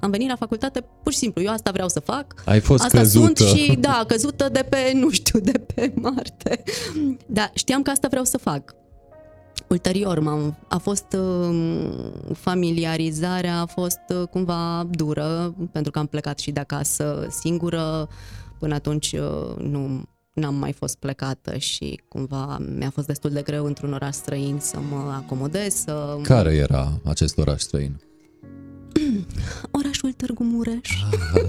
am 0.00 0.10
venit 0.10 0.28
la 0.28 0.36
facultate 0.36 0.84
pur 1.02 1.12
și 1.12 1.18
simplu, 1.18 1.42
eu 1.42 1.52
asta 1.52 1.70
vreau 1.70 1.88
să 1.88 2.00
fac. 2.00 2.34
Ai 2.44 2.60
fost 2.60 2.84
asta 2.84 2.98
căzută. 2.98 3.44
sunt 3.44 3.48
și, 3.48 3.76
da, 3.80 4.04
căzută 4.06 4.48
de 4.48 4.66
pe, 4.68 4.90
nu 5.02 5.10
știu, 5.10 5.40
de 5.40 5.58
pe 5.58 5.92
Marte. 5.94 6.62
Da, 7.26 7.50
știam 7.54 7.82
că 7.82 7.90
asta 7.90 8.08
vreau 8.08 8.24
să 8.24 8.38
fac. 8.38 8.74
Ulterior 9.68 10.18
m-am, 10.18 10.56
a 10.68 10.78
fost 10.78 11.16
um, 11.18 11.92
familiarizarea 12.34 13.60
a 13.60 13.66
fost 13.66 14.00
uh, 14.08 14.28
cumva 14.28 14.86
dură 14.90 15.54
pentru 15.72 15.90
că 15.90 15.98
am 15.98 16.06
plecat 16.06 16.38
și 16.38 16.50
de 16.50 16.60
acasă 16.60 17.26
singură. 17.30 18.08
Până 18.58 18.74
atunci 18.74 19.12
uh, 19.12 19.56
nu 19.58 20.02
n-am 20.32 20.54
mai 20.54 20.72
fost 20.72 20.96
plecată 20.96 21.56
și 21.56 22.00
cumva 22.08 22.58
mi-a 22.76 22.90
fost 22.90 23.06
destul 23.06 23.30
de 23.30 23.42
greu 23.42 23.64
într-un 23.64 23.92
oraș 23.92 24.14
străin 24.14 24.58
să 24.60 24.78
mă 24.90 25.12
acomodez. 25.16 25.74
Să... 25.74 26.18
Care 26.22 26.54
era 26.54 27.00
acest 27.04 27.38
oraș 27.38 27.60
străin? 27.60 28.00
Orașul 29.80 30.12
Târgu 30.12 30.44
Mureș. 30.44 30.90
Ah. 31.34 31.42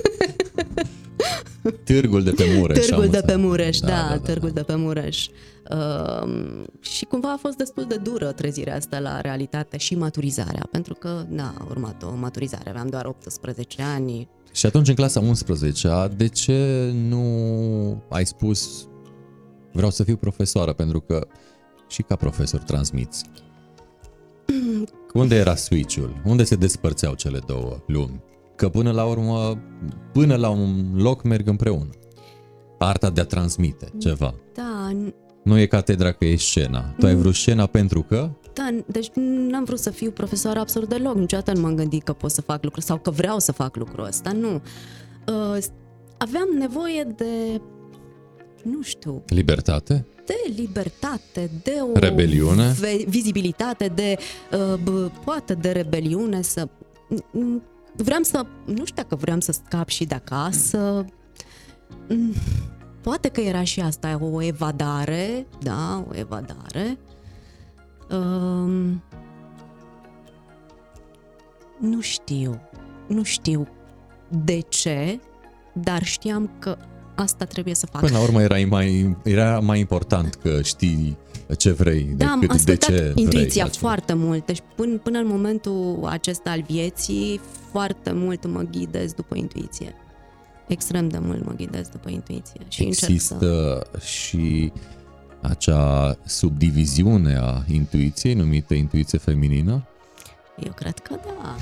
Târgul 1.84 2.24
de 2.24 2.32
pe 2.32 2.44
Mureș. 2.58 2.86
Târgul 2.86 3.08
de 3.08 3.22
pe 3.26 3.36
Mureș, 3.36 3.80
da, 3.80 3.88
da, 3.88 3.94
da, 3.94 4.08
da 4.08 4.18
Târgul 4.18 4.50
da. 4.50 4.54
de 4.54 4.64
pe 4.64 4.76
Mureș. 4.76 5.28
Uh, 5.72 6.64
și 6.80 7.06
cumva 7.06 7.32
a 7.32 7.38
fost 7.38 7.58
destul 7.58 7.86
de 7.88 7.96
dură 7.96 8.32
trezirea 8.32 8.76
asta 8.76 9.00
la 9.00 9.22
realitate 9.22 9.78
și 9.78 9.96
maturizarea, 9.96 10.68
pentru 10.72 10.94
că, 10.94 11.26
da, 11.30 11.54
a 11.60 11.66
urmat 11.70 12.04
o 12.04 12.16
maturizare, 12.16 12.70
aveam 12.70 12.88
doar 12.88 13.06
18 13.06 13.82
ani, 13.82 14.28
și 14.54 14.66
atunci, 14.66 14.88
în 14.88 14.96
clasa 14.96 15.20
11 15.20 15.90
de 16.16 16.28
ce 16.28 16.90
nu 16.94 18.04
ai 18.10 18.26
spus 18.26 18.88
vreau 19.72 19.92
să 19.92 20.04
fiu 20.04 20.16
profesoară? 20.16 20.74
Pentru 20.74 21.00
că 21.00 21.28
și 21.88 22.02
ca 22.02 22.16
profesor 22.16 22.60
transmiți. 22.60 23.24
Unde 25.14 25.36
era 25.36 25.56
switch-ul? 25.56 26.22
Unde 26.26 26.44
se 26.44 26.56
despărțeau 26.56 27.14
cele 27.14 27.40
două 27.46 27.84
lumi? 27.88 28.22
Că 28.56 28.70
până 28.70 28.92
la 28.92 29.06
urmă, 29.06 29.62
până 30.14 30.36
la 30.36 30.50
un 30.50 30.92
loc 30.94 31.24
merg 31.24 31.48
împreună. 31.48 31.90
Arta 32.80 33.10
de 33.10 33.22
a 33.22 33.26
transmite 33.26 33.92
ceva. 34.00 34.36
Da. 34.54 34.92
Nu 35.44 35.60
e 35.60 35.66
catedra 35.66 36.12
că 36.12 36.26
e 36.26 36.36
scena. 36.36 36.96
Tu 37.00 37.06
ai 37.06 37.16
vrut 37.16 37.34
scena 37.34 37.66
pentru 37.66 38.02
că 38.02 38.30
da, 38.54 38.70
deci 38.86 39.10
n-am 39.50 39.64
vrut 39.64 39.80
să 39.80 39.90
fiu 39.90 40.12
profesor 40.12 40.58
absolut 40.58 40.90
deloc, 40.90 41.16
niciodată 41.16 41.54
nu 41.54 41.62
m-am 41.62 41.76
gândit 41.76 42.04
că 42.04 42.14
pot 42.14 42.32
să 42.32 42.42
fac 42.42 42.64
lucrul 42.64 42.84
sau 42.84 42.98
că 42.98 43.10
vreau 43.12 43.40
să 43.40 43.52
fac 43.52 43.76
lucrul 43.76 44.06
ăsta, 44.06 44.32
nu. 44.32 44.62
Uh, 45.28 45.64
aveam 46.18 46.48
nevoie 46.58 47.04
de, 47.16 47.62
nu 48.64 48.82
știu... 48.82 49.24
Libertate? 49.28 50.06
De 50.26 50.54
libertate, 50.56 51.50
de 51.64 51.80
o... 51.94 52.00
Rebeliune? 52.00 52.76
Vizibilitate, 53.08 53.88
de... 53.88 54.18
Uh, 54.86 55.12
poate 55.26 55.54
de 55.54 55.72
rebeliune, 55.72 56.42
să... 56.42 56.68
Vreau 57.96 58.24
să... 58.24 58.46
Nu 58.66 58.86
știu 58.86 59.02
dacă 59.02 59.16
vreau 59.16 59.40
să 59.40 59.52
scap 59.52 59.88
și 59.88 60.06
de 60.06 60.16
acasă... 60.16 61.06
Mm, 62.10 62.34
poate 63.02 63.28
că 63.28 63.42
era 63.42 63.64
și 63.64 63.80
asta 63.80 64.20
o 64.22 64.42
evadare, 64.42 65.48
da, 65.62 66.06
o 66.10 66.18
evadare. 66.18 66.98
Um, 68.10 69.04
nu 71.80 72.02
știu. 72.02 72.62
Nu 73.08 73.24
știu 73.24 73.68
de 74.30 74.60
ce, 74.60 75.20
dar 75.74 76.04
știam 76.04 76.52
că 76.60 76.78
asta 77.16 77.46
trebuie 77.46 77.76
să 77.76 77.86
fac. 77.86 78.02
Până 78.02 78.18
la 78.18 78.24
urmă 78.24 78.42
era 78.42 78.58
mai, 78.68 79.18
era 79.24 79.60
mai 79.60 79.80
important 79.80 80.36
că 80.36 80.62
știi 80.62 81.18
ce 81.58 81.72
vrei 81.72 82.14
da, 82.18 82.38
decât 82.40 82.62
de 82.62 82.76
ce 82.76 83.12
intuiția 83.16 83.66
vrei. 83.66 83.78
foarte 83.78 84.14
mult. 84.14 84.46
Deci 84.46 84.60
până, 84.76 84.98
până 84.98 85.20
în 85.20 85.28
momentul 85.28 86.00
acesta 86.06 86.50
al 86.50 86.62
vieții, 86.68 87.42
foarte 87.72 88.12
mult 88.12 88.48
mă 88.48 88.62
ghidez 88.72 89.14
după 89.14 89.36
intuiție. 89.36 89.96
Extrem 90.68 91.10
de 91.10 91.18
mult 91.22 91.46
mă 91.46 91.54
ghidez 91.58 91.88
după 91.88 92.10
intuiție. 92.10 92.60
Și 92.68 92.84
Există 92.84 93.38
să... 93.40 93.88
și 94.06 94.72
acea 95.42 96.18
subdiviziune 96.26 97.38
a 97.42 97.64
intuiției 97.68 98.34
numită 98.34 98.74
intuiție 98.74 99.18
feminină? 99.18 99.88
Eu 100.64 100.72
cred 100.76 101.00
că 101.00 101.16
da. 101.26 101.56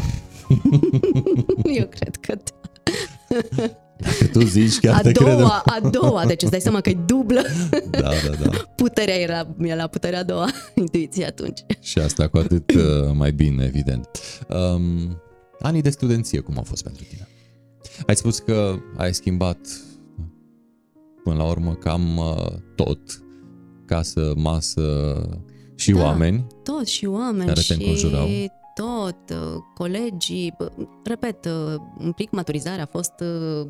Eu 1.80 1.88
cred 1.88 2.16
că 2.16 2.36
da. 2.36 2.52
Dacă 4.02 4.26
tu 4.32 4.40
zici, 4.40 4.80
chiar 4.80 4.96
a 4.96 5.02
te 5.02 5.12
doua, 5.12 5.30
credem. 5.30 5.90
A 5.90 5.90
doua, 5.90 6.26
deci 6.26 6.42
îți 6.42 6.52
dai 6.52 6.62
seama 6.62 6.82
că 6.82 6.90
e 6.90 6.98
dublă. 7.06 7.42
Da, 7.90 8.00
da, 8.00 8.46
da. 8.46 8.50
Puterea 8.76 9.16
era, 9.16 9.56
e 9.62 9.76
la 9.76 9.88
puterea 9.88 10.20
a 10.20 10.24
doua, 10.24 10.50
intuiția 10.76 11.28
atunci. 11.28 11.60
Și 11.80 12.00
asta 12.00 12.28
cu 12.28 12.38
atât 12.38 12.72
uh, 12.72 13.12
mai 13.14 13.32
bine, 13.32 13.64
evident. 13.64 14.08
Um, 14.48 15.22
anii 15.60 15.82
de 15.82 15.90
studenție, 15.90 16.40
cum 16.40 16.58
au 16.58 16.64
fost 16.64 16.84
pentru 16.84 17.04
tine? 17.10 17.28
Ai 18.08 18.16
spus 18.16 18.40
că 18.40 18.76
ai 18.98 19.14
schimbat 19.14 19.58
până 21.24 21.36
la 21.36 21.44
urmă 21.44 21.74
cam 21.74 22.18
uh, 22.18 22.48
tot 22.76 23.00
casă, 23.86 24.34
masă 24.36 24.82
și 25.76 25.92
da, 25.92 26.02
oameni. 26.02 26.48
Tot 26.64 26.88
și 26.88 27.06
oameni 27.06 27.48
care 27.48 27.62
te 27.68 27.74
înconjurau. 27.74 28.28
Tot, 28.74 29.30
uh, 29.30 29.58
colegii, 29.74 30.58
repet, 31.04 31.46
uh, 31.46 31.76
un 32.00 32.12
pic 32.12 32.32
maturizarea 32.32 32.84
a 32.84 32.90
fost 32.92 33.14
uh, 33.20 33.68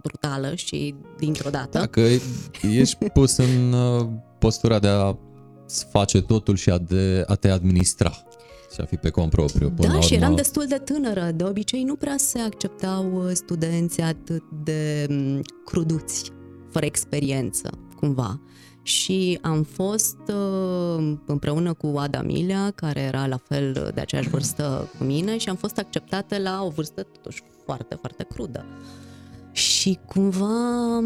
brutală 0.00 0.54
și 0.54 0.94
dintr-o 1.18 1.50
dată. 1.50 1.78
Dacă 1.78 2.00
ești 2.62 3.08
pus 3.08 3.36
în 3.36 3.74
postura 4.38 4.78
de 4.78 4.88
a 4.88 5.16
face 5.90 6.22
totul 6.22 6.56
și 6.56 6.70
a, 6.70 6.78
de, 6.78 7.24
a 7.26 7.34
te 7.34 7.48
administra 7.48 8.12
și 8.74 8.80
a 8.80 8.84
fi 8.84 8.96
pe 8.96 9.10
cont 9.10 9.30
propriu. 9.30 9.70
Până 9.70 9.80
da, 9.80 9.86
la 9.86 9.94
urmă... 9.94 10.06
și 10.06 10.14
eram 10.14 10.34
destul 10.34 10.64
de 10.68 10.76
tânără. 10.76 11.30
De 11.34 11.44
obicei 11.44 11.82
nu 11.82 11.94
prea 11.94 12.16
se 12.16 12.38
acceptau 12.38 13.28
studenți 13.32 14.00
atât 14.00 14.42
de 14.64 15.06
mm, 15.08 15.42
cruduți, 15.64 16.32
fără 16.70 16.84
experiență, 16.84 17.70
cumva 17.96 18.40
și 18.84 19.38
am 19.42 19.62
fost 19.62 20.16
uh, 20.28 21.14
împreună 21.26 21.72
cu 21.72 21.94
Ada 21.96 22.22
Milea, 22.22 22.72
care 22.74 23.00
era 23.00 23.26
la 23.26 23.38
fel 23.48 23.92
de 23.94 24.00
aceeași 24.00 24.28
vârstă 24.28 24.90
cu 24.98 25.04
mine 25.04 25.38
și 25.38 25.48
am 25.48 25.56
fost 25.56 25.78
acceptate 25.78 26.38
la 26.38 26.62
o 26.62 26.68
vârstă 26.68 27.02
totuși 27.02 27.42
foarte, 27.64 27.94
foarte 27.94 28.26
crudă. 28.34 28.64
Și 29.52 29.98
cumva 30.06 31.00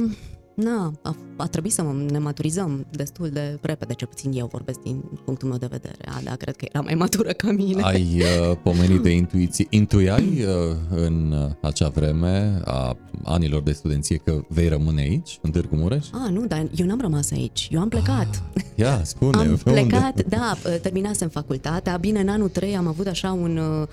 na, 0.62 0.92
a, 1.02 1.16
a 1.36 1.46
trebuit 1.46 1.72
să 1.72 1.84
ne 2.10 2.18
maturizăm 2.18 2.86
destul 2.90 3.28
de 3.28 3.58
repede, 3.60 3.94
cel 3.94 4.06
puțin 4.06 4.32
eu 4.34 4.48
vorbesc 4.52 4.80
din 4.80 5.02
punctul 5.24 5.48
meu 5.48 5.58
de 5.58 5.66
vedere. 5.70 6.08
A, 6.08 6.20
da, 6.24 6.34
cred 6.34 6.56
că 6.56 6.66
era 6.68 6.80
mai 6.80 6.94
matură 6.94 7.32
ca 7.32 7.52
mine. 7.52 7.82
Ai 7.82 8.22
uh, 8.50 8.56
pomenit 8.62 9.00
de 9.00 9.10
intuiție. 9.10 9.66
Intuiai 9.70 10.44
uh, 10.44 10.76
în 10.90 11.34
acea 11.62 11.88
vreme 11.88 12.60
a 12.64 12.96
anilor 13.24 13.62
de 13.62 13.72
studenție 13.72 14.16
că 14.16 14.40
vei 14.48 14.68
rămâne 14.68 15.00
aici, 15.00 15.38
în 15.42 15.50
Târgu 15.50 15.76
Mureș? 15.76 16.06
Ah, 16.06 16.30
nu, 16.30 16.46
dar 16.46 16.66
eu 16.74 16.86
n-am 16.86 17.00
rămas 17.00 17.30
aici. 17.30 17.68
Eu 17.70 17.80
am 17.80 17.88
plecat. 17.88 18.42
Ah, 18.56 18.62
ia, 18.74 19.00
spune, 19.04 19.38
Am 19.38 19.56
pe 19.64 19.70
plecat, 19.70 20.16
unde? 20.16 20.24
da, 20.28 20.56
terminasem 20.82 21.28
facultatea. 21.28 21.96
Bine, 21.96 22.20
în 22.20 22.28
anul 22.28 22.48
3 22.48 22.76
am 22.76 22.86
avut 22.86 23.06
așa 23.06 23.32
un... 23.32 23.56
Uh, 23.56 23.88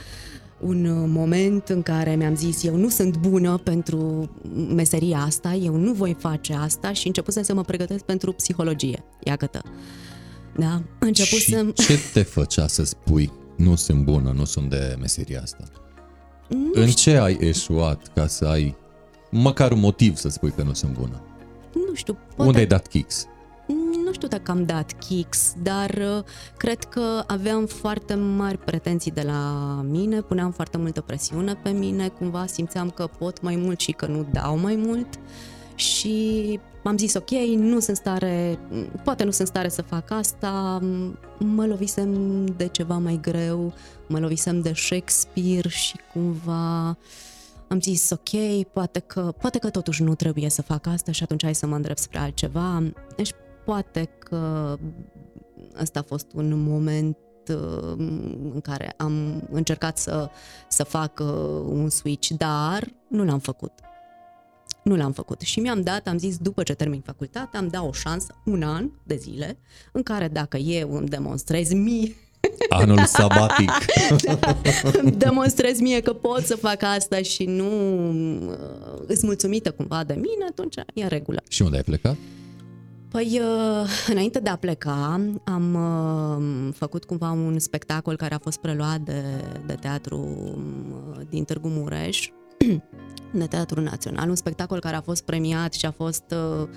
un 0.66 1.12
moment 1.12 1.70
în 1.70 1.82
care 1.82 2.16
mi-am 2.16 2.36
zis 2.36 2.64
eu 2.64 2.76
nu 2.76 2.90
sunt 2.90 3.18
bună 3.18 3.58
pentru 3.58 4.30
meseria 4.76 5.18
asta, 5.18 5.54
eu 5.54 5.76
nu 5.76 5.94
voi 5.94 6.16
face 6.20 6.54
asta 6.54 6.94
și 6.94 7.08
începusem 7.08 7.44
să 7.44 7.54
mă 7.54 7.64
pregătesc 7.64 8.04
pentru 8.04 8.32
psihologie. 8.32 9.04
Iată. 9.24 9.62
Da, 10.56 10.82
început 11.00 11.40
și 11.40 11.50
să... 11.50 11.72
ce 11.76 12.00
te 12.14 12.22
făcea 12.22 12.68
să 12.68 12.84
spui 12.84 13.32
nu 13.56 13.76
sunt 13.76 14.04
bună, 14.04 14.34
nu 14.36 14.46
sunt 14.46 14.70
de 14.70 14.96
meseria 15.00 15.42
asta? 15.42 15.64
Nu 16.48 16.70
în 16.74 16.88
știu. 16.88 17.12
ce 17.12 17.18
ai 17.18 17.38
eșuat 17.40 18.12
ca 18.14 18.28
să 18.28 18.46
ai 18.46 18.76
măcar 19.32 19.72
un 19.72 19.80
motiv 19.80 20.16
să 20.16 20.30
spui 20.30 20.52
că 20.52 20.64
nu 20.64 20.74
sunt 20.74 20.92
bună? 20.92 21.22
Nu 21.74 21.94
știu. 21.94 22.14
Poate... 22.14 22.50
Unde 22.50 22.60
ai 22.60 22.66
dat 22.68 22.88
kicks? 22.88 23.26
Nu 24.06 24.14
știu 24.14 24.28
dacă 24.28 24.52
am 24.52 24.64
dat 24.64 24.92
kicks, 24.92 25.54
dar 25.64 25.90
uh, 25.90 26.24
cred 26.58 26.84
că 26.84 27.24
aveam 27.28 27.66
foarte 27.66 28.14
mari 28.14 28.58
pretenții 28.58 29.12
de 29.12 29.22
la 29.22 29.82
mine, 29.90 30.22
puneam 30.22 30.52
foarte 30.52 30.78
multă 30.78 31.02
presiune 31.02 31.56
pe 31.64 31.70
mine, 31.70 32.08
cumva 32.08 32.46
simțeam 32.46 32.90
că 32.90 33.10
pot 33.18 33.42
mai 33.42 33.56
mult 33.56 33.80
și 33.80 33.92
că 33.92 34.06
nu 34.06 34.28
dau 34.32 34.58
mai 34.58 34.76
mult 34.76 35.20
și 35.76 36.60
am 36.84 36.98
zis 36.98 37.14
ok, 37.14 37.30
nu 37.58 37.80
sunt 37.80 37.98
stare, 37.98 38.60
poate 39.04 39.24
nu 39.24 39.32
sunt 39.32 39.48
stare 39.48 39.70
să 39.70 39.82
fac 39.82 40.12
asta, 40.12 40.80
mă 41.40 41.66
lovisem 41.66 42.46
de 42.46 42.68
ceva 42.68 42.98
mai 42.98 43.20
greu, 43.22 43.74
mă 44.08 44.20
lovisem 44.20 44.62
de 44.62 44.74
Shakespeare 44.74 45.70
și 45.70 46.00
cumva 46.14 46.98
am 47.68 47.82
zis 47.82 48.10
ok, 48.10 48.64
poate 48.74 49.00
că, 49.00 49.34
poate 49.40 49.60
că 49.60 49.70
totuși 49.70 50.04
nu 50.04 50.16
trebuie 50.16 50.50
să 50.50 50.62
fac 50.62 50.88
asta 50.88 51.12
și 51.12 51.24
atunci 51.24 51.44
hai 51.44 51.56
să 51.56 51.68
mă 51.68 51.76
îndrept 51.76 52.00
spre 52.00 52.20
altceva. 52.20 52.84
Deci 53.16 53.32
poate 53.66 54.10
că 54.20 54.78
ăsta 55.82 56.00
a 56.00 56.04
fost 56.08 56.28
un 56.34 56.64
moment 56.64 57.18
uh, 57.50 57.94
în 58.54 58.60
care 58.64 58.94
am 58.98 59.44
încercat 59.52 59.98
să, 59.98 60.30
să 60.68 60.84
fac 60.84 61.20
uh, 61.20 61.28
un 61.68 61.90
switch, 61.90 62.28
dar 62.38 62.94
nu 63.08 63.26
l-am 63.26 63.40
făcut 63.40 63.72
nu 64.84 64.96
l-am 64.96 65.12
făcut 65.12 65.42
și 65.42 65.60
mi-am 65.60 65.82
dat, 65.82 66.08
am 66.08 66.18
zis, 66.18 66.38
după 66.38 66.64
ce 66.64 66.74
termin 66.74 67.02
facultatea, 67.02 67.60
am 67.60 67.68
dat 67.68 67.82
o 67.88 67.92
șansă, 67.92 68.36
un 68.46 68.64
an 68.64 68.90
de 69.04 69.16
zile, 69.16 69.58
în 69.92 70.04
care 70.04 70.28
dacă 70.28 70.58
eu 70.58 70.96
îmi 70.96 71.08
demonstrez 71.08 71.72
mie 71.74 72.16
Anul 72.70 73.06
sabatic. 73.06 73.72
da, 74.24 74.58
îmi 75.02 75.12
demonstrez 75.12 75.80
mie 75.80 76.02
că 76.02 76.14
pot 76.14 76.46
să 76.46 76.56
fac 76.56 76.84
asta 76.84 77.22
și 77.22 77.46
nu 77.46 77.70
uh, 78.50 79.04
îți 79.08 79.26
mulțumită 79.26 79.72
cumva 79.72 80.04
de 80.04 80.14
mine, 80.14 80.46
atunci 80.50 80.76
e 80.94 81.02
în 81.02 81.08
regulă. 81.08 81.44
Și 81.50 81.62
unde 81.62 81.76
ai 81.76 81.84
plecat? 81.84 82.16
Păi, 83.16 83.42
uh, 83.42 83.90
înainte 84.14 84.40
de 84.40 84.50
a 84.50 84.56
pleca, 84.56 85.22
am 85.46 85.74
uh, 85.74 86.74
făcut 86.74 87.04
cumva 87.04 87.32
un 87.32 87.60
spectacol 87.60 88.16
care 88.16 88.34
a 88.34 88.38
fost 88.38 88.58
preluat 88.58 89.00
de, 89.00 89.24
de 89.66 89.74
teatru 89.74 90.38
din 91.30 91.44
Târgu 91.44 91.68
Mureș, 91.68 92.30
de 93.32 93.46
Teatrul 93.46 93.84
Național, 93.84 94.30
un 94.30 94.36
spectacol 94.36 94.80
care 94.80 94.96
a 94.96 95.02
fost 95.02 95.24
premiat 95.24 95.74
și 95.74 95.86
a 95.86 95.92
fost 95.92 96.24
uh, 96.62 96.68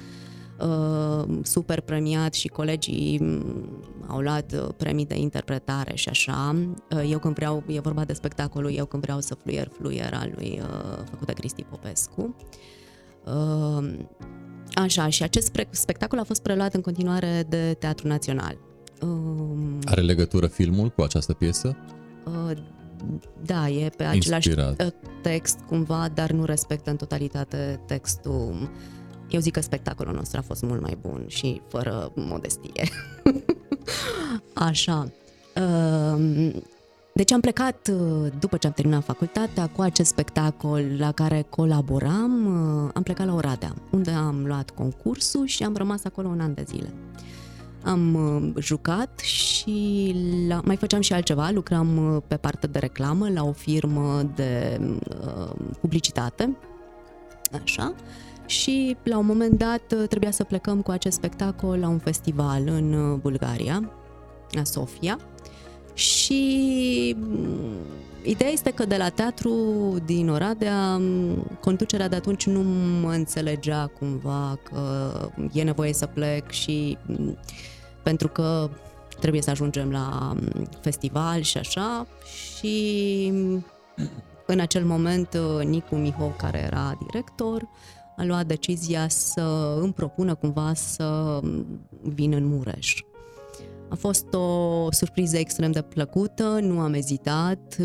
uh, 0.68 1.38
super 1.42 1.80
premiat 1.80 2.34
și 2.34 2.48
colegii 2.48 3.18
mm, 3.20 3.82
au 4.06 4.20
luat 4.20 4.52
uh, 4.52 4.68
premii 4.76 5.06
de 5.06 5.16
interpretare 5.16 5.94
și 5.94 6.08
așa. 6.08 6.56
Uh, 6.90 7.10
eu 7.10 7.18
când 7.18 7.34
vreau, 7.34 7.62
e 7.66 7.80
vorba 7.80 8.04
de 8.04 8.12
spectacolul 8.12 8.74
Eu 8.74 8.84
când 8.84 9.02
vreau 9.02 9.20
să 9.20 9.34
fluier, 9.34 9.68
fluier 9.72 10.14
al 10.14 10.32
lui 10.34 10.60
uh, 10.62 11.04
făcut 11.10 11.26
de 11.26 11.32
Cristi 11.32 11.62
Popescu. 11.62 12.34
Uh, 14.78 14.84
așa, 14.84 15.08
și 15.08 15.22
acest 15.22 15.50
spectacol 15.70 16.18
a 16.18 16.24
fost 16.24 16.42
preluat 16.42 16.74
în 16.74 16.80
continuare 16.80 17.44
de 17.48 17.76
Teatrul 17.78 18.10
Național. 18.10 18.58
Uh, 19.00 19.78
Are 19.84 20.00
legătură 20.00 20.46
filmul 20.46 20.88
cu 20.88 21.02
această 21.02 21.32
piesă? 21.32 21.76
Uh, 22.24 22.56
da, 23.42 23.68
e 23.68 23.88
pe 23.96 24.04
același 24.04 24.48
Inspirat. 24.48 24.82
Uh, 24.82 24.92
text 25.22 25.58
cumva, 25.66 26.08
dar 26.14 26.30
nu 26.30 26.44
respectă 26.44 26.90
în 26.90 26.96
totalitate 26.96 27.80
textul. 27.86 28.70
Eu 29.30 29.40
zic 29.40 29.52
că 29.52 29.60
spectacolul 29.60 30.14
nostru 30.14 30.38
a 30.38 30.42
fost 30.42 30.62
mult 30.62 30.80
mai 30.80 30.98
bun 31.00 31.24
și 31.26 31.60
fără 31.68 32.12
modestie. 32.14 32.88
Așa. 34.68 35.12
Um, 35.56 36.62
deci 37.18 37.32
am 37.32 37.40
plecat 37.40 37.90
uh, 37.92 38.32
după 38.38 38.56
ce 38.56 38.66
am 38.66 38.72
terminat 38.72 39.04
facultatea 39.04 39.66
cu 39.66 39.80
acest 39.80 40.08
spectacol 40.08 40.84
la 40.98 41.12
care 41.12 41.46
colaboram. 41.48 42.46
Uh, 42.46 42.90
am 42.94 43.02
plecat 43.02 43.26
la 43.26 43.34
Oradea, 43.34 43.74
unde 43.90 44.10
am 44.10 44.44
luat 44.46 44.70
concursul 44.70 45.46
și 45.46 45.64
am 45.64 45.76
rămas 45.76 46.04
acolo 46.04 46.28
un 46.28 46.40
an 46.40 46.54
de 46.54 46.64
zile 46.66 46.94
am 47.82 48.14
uh, 48.14 48.62
jucat 48.62 49.18
și 49.18 50.14
la, 50.48 50.60
mai 50.64 50.76
făceam 50.76 51.00
și 51.00 51.12
altceva, 51.12 51.50
lucram 51.50 52.14
uh, 52.14 52.22
pe 52.26 52.36
partea 52.36 52.68
de 52.68 52.78
reclamă 52.78 53.28
la 53.28 53.44
o 53.44 53.52
firmă 53.52 54.30
de 54.34 54.80
uh, 54.80 55.50
publicitate, 55.80 56.56
așa, 57.62 57.94
și 58.46 58.96
la 59.02 59.18
un 59.18 59.26
moment 59.26 59.58
dat 59.58 59.94
uh, 59.96 60.08
trebuia 60.08 60.30
să 60.30 60.44
plecăm 60.44 60.82
cu 60.82 60.90
acest 60.90 61.16
spectacol 61.16 61.78
la 61.78 61.88
un 61.88 61.98
festival 61.98 62.62
în 62.66 63.18
Bulgaria, 63.20 63.90
la 64.50 64.64
Sofia, 64.64 65.18
și 65.98 67.14
mm, 67.18 67.76
ideea 68.22 68.50
este 68.50 68.70
că 68.70 68.84
de 68.84 68.96
la 68.96 69.08
teatru 69.08 69.52
din 70.04 70.28
Oradea, 70.28 70.96
mm, 70.96 71.58
conducerea 71.60 72.08
de 72.08 72.16
atunci 72.16 72.46
nu 72.46 72.62
mă 73.02 73.12
înțelegea 73.12 73.86
cumva 73.98 74.58
că 74.62 75.12
e 75.52 75.62
nevoie 75.62 75.92
să 75.92 76.06
plec 76.06 76.50
și 76.50 76.98
mm, 77.06 77.38
pentru 78.02 78.28
că 78.28 78.70
trebuie 79.20 79.42
să 79.42 79.50
ajungem 79.50 79.90
la 79.90 80.34
festival 80.80 81.40
și 81.40 81.58
așa 81.58 82.06
și 82.58 83.32
în 84.46 84.60
acel 84.60 84.84
moment 84.84 85.36
Nicu 85.64 85.94
Miho, 85.94 86.26
care 86.36 86.58
era 86.58 86.98
director, 87.06 87.68
a 88.16 88.24
luat 88.24 88.46
decizia 88.46 89.08
să 89.08 89.76
îmi 89.80 89.92
propună 89.92 90.34
cumva 90.34 90.74
să 90.74 91.40
vin 92.02 92.32
în 92.32 92.44
Mureș. 92.44 92.94
A 93.88 93.94
fost 93.94 94.34
o 94.34 94.86
surpriză 94.90 95.36
extrem 95.36 95.72
de 95.72 95.82
plăcută, 95.82 96.58
nu 96.62 96.78
am 96.80 96.92
ezitat, 96.92 97.76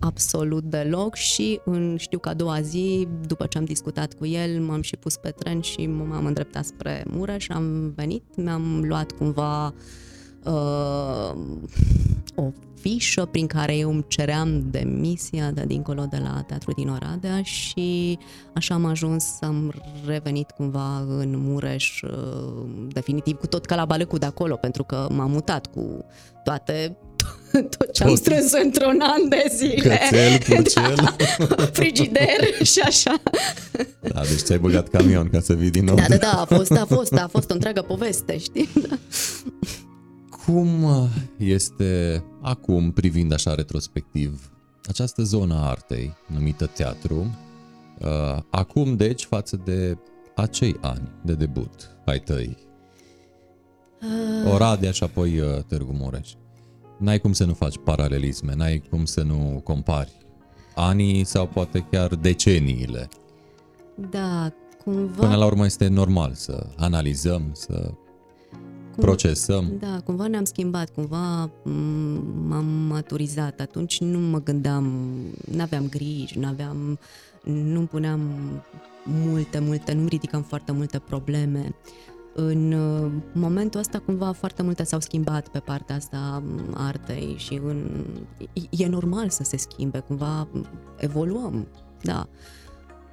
absolut 0.00 0.64
deloc 0.64 1.14
și 1.14 1.60
în, 1.64 1.96
știu 1.96 2.18
că 2.18 2.28
a 2.28 2.34
doua 2.34 2.60
zi, 2.60 3.08
după 3.26 3.46
ce 3.46 3.58
am 3.58 3.64
discutat 3.64 4.14
cu 4.14 4.26
el, 4.26 4.60
m-am 4.60 4.82
și 4.82 4.96
pus 4.96 5.16
pe 5.16 5.30
tren 5.30 5.60
și 5.60 5.86
m-am 5.86 6.26
îndreptat 6.26 6.64
spre 6.64 7.04
Mureș, 7.08 7.48
am 7.48 7.92
venit, 7.96 8.36
mi-am 8.36 8.84
luat 8.84 9.12
cumva 9.12 9.66
uh, 9.66 9.72
o 12.34 12.50
fișă 12.82 13.24
prin 13.24 13.46
care 13.46 13.76
eu 13.76 13.90
îmi 13.90 14.04
ceream 14.08 14.64
demisia 14.70 15.50
de 15.50 15.64
dincolo 15.66 16.06
de 16.10 16.16
la 16.22 16.44
Teatru 16.46 16.72
din 16.72 16.88
Oradea 16.88 17.42
și 17.42 18.18
așa 18.54 18.74
am 18.74 18.84
ajuns, 18.84 19.24
am 19.40 19.74
revenit 20.06 20.50
cumva 20.50 20.98
în 20.98 21.34
Mureș 21.36 22.02
uh, 22.02 22.10
definitiv 22.88 23.36
cu 23.36 23.46
tot 23.46 23.66
calabalăcul 23.66 24.18
de 24.18 24.26
acolo 24.26 24.56
pentru 24.56 24.84
că 24.84 25.06
m-am 25.10 25.30
mutat 25.30 25.66
cu 25.66 26.04
toate 26.44 26.96
tot 27.76 27.92
ce 27.92 28.04
am 28.04 28.14
strâns 28.14 28.52
într-un 28.52 29.00
an 29.00 29.28
de 29.28 29.44
zile. 29.56 30.00
Cățel, 30.10 30.38
purcel. 30.38 30.94
Da, 31.56 31.64
frigider 31.72 32.64
și 32.64 32.80
așa. 32.80 33.22
Da, 34.00 34.20
deci 34.20 34.38
ți-ai 34.38 34.58
băgat 34.58 34.88
camion 34.88 35.28
ca 35.28 35.40
să 35.40 35.52
vii 35.52 35.70
din 35.70 35.84
nou. 35.84 35.94
Da, 35.94 36.04
da, 36.08 36.16
da, 36.16 36.40
a 36.40 36.44
fost, 36.44 36.70
a 36.70 36.86
fost, 36.88 37.12
a 37.12 37.28
fost 37.30 37.50
o 37.50 37.54
întreagă 37.54 37.82
poveste, 37.82 38.38
știi? 38.38 38.68
Da. 38.88 38.98
Cum 40.46 40.86
este 41.36 42.24
acum, 42.40 42.90
privind 42.90 43.32
așa 43.32 43.54
retrospectiv, 43.54 44.52
această 44.88 45.22
zonă 45.22 45.54
a 45.54 45.68
artei, 45.68 46.16
numită 46.26 46.66
teatru, 46.66 47.38
uh, 48.00 48.42
acum, 48.50 48.96
deci, 48.96 49.24
față 49.24 49.60
de 49.64 49.98
acei 50.34 50.76
ani 50.80 51.10
de 51.22 51.34
debut 51.34 51.90
ai 52.04 52.18
tăi, 52.18 52.56
uh. 54.44 54.52
Oradea 54.52 54.90
și 54.90 55.02
apoi 55.02 55.38
uh, 55.38 55.62
Târgu 55.66 55.92
Mureș 55.92 56.32
n-ai 56.98 57.18
cum 57.18 57.32
să 57.32 57.44
nu 57.44 57.54
faci 57.54 57.78
paralelisme, 57.84 58.54
n-ai 58.54 58.82
cum 58.90 59.04
să 59.04 59.22
nu 59.22 59.60
compari 59.64 60.12
anii 60.74 61.24
sau 61.24 61.46
poate 61.46 61.86
chiar 61.90 62.14
deceniile. 62.14 63.08
Da, 64.10 64.52
cumva... 64.84 65.20
Până 65.20 65.36
la 65.36 65.46
urmă 65.46 65.64
este 65.64 65.88
normal 65.88 66.32
să 66.34 66.66
analizăm, 66.76 67.50
să 67.52 67.90
cum, 68.94 69.02
procesăm. 69.02 69.72
Da, 69.78 70.00
cumva 70.04 70.26
ne-am 70.26 70.44
schimbat, 70.44 70.90
cumva 70.90 71.50
m-am 72.48 72.64
maturizat. 72.64 73.60
Atunci 73.60 74.00
nu 74.00 74.18
mă 74.18 74.40
gândeam, 74.40 74.84
nu 75.52 75.60
aveam 75.60 75.88
griji, 75.88 76.38
nu 76.38 76.46
aveam, 76.46 76.98
nu 77.42 77.80
puneam 77.80 78.20
multe, 79.04 79.58
multe, 79.58 79.92
nu 79.92 80.06
ridicam 80.06 80.42
foarte 80.42 80.72
multe 80.72 80.98
probleme 80.98 81.74
în 82.34 82.72
uh, 82.72 83.12
momentul 83.32 83.80
ăsta 83.80 83.98
cumva 83.98 84.32
foarte 84.32 84.62
multe 84.62 84.84
s-au 84.84 85.00
schimbat 85.00 85.48
pe 85.48 85.58
partea 85.58 85.94
asta 85.94 86.42
artei 86.74 87.34
și 87.38 87.60
în, 87.64 88.06
e 88.70 88.86
normal 88.86 89.28
să 89.28 89.42
se 89.42 89.56
schimbe, 89.56 89.98
cumva 89.98 90.48
evoluăm, 90.96 91.66
da. 92.02 92.28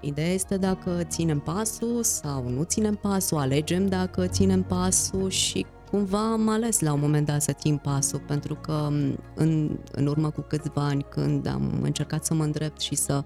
Ideea 0.02 0.34
este 0.34 0.58
dacă 0.58 1.04
ținem 1.04 1.40
pasul 1.40 2.04
sau 2.04 2.50
nu 2.50 2.64
ținem 2.64 2.96
pasul, 2.96 3.38
alegem 3.38 3.88
dacă 3.88 4.28
ținem 4.28 4.64
pasul 4.64 5.30
și 5.30 5.66
cumva 5.92 6.32
am 6.32 6.50
ales 6.50 6.80
la 6.80 6.94
un 6.94 7.00
moment 7.00 7.26
dat 7.26 7.42
să 7.42 7.52
țin 7.52 7.78
pasul, 7.78 8.20
pentru 8.28 8.56
că 8.56 8.88
în, 9.36 9.78
în 9.92 10.08
urmă 10.08 10.30
cu 10.30 10.42
câțiva 10.42 10.82
ani, 10.86 11.06
când 11.10 11.48
am 11.48 11.80
încercat 11.82 12.26
să 12.26 12.34
mă 12.34 12.44
îndrept 12.44 12.80
și 12.80 12.96
să 12.96 13.24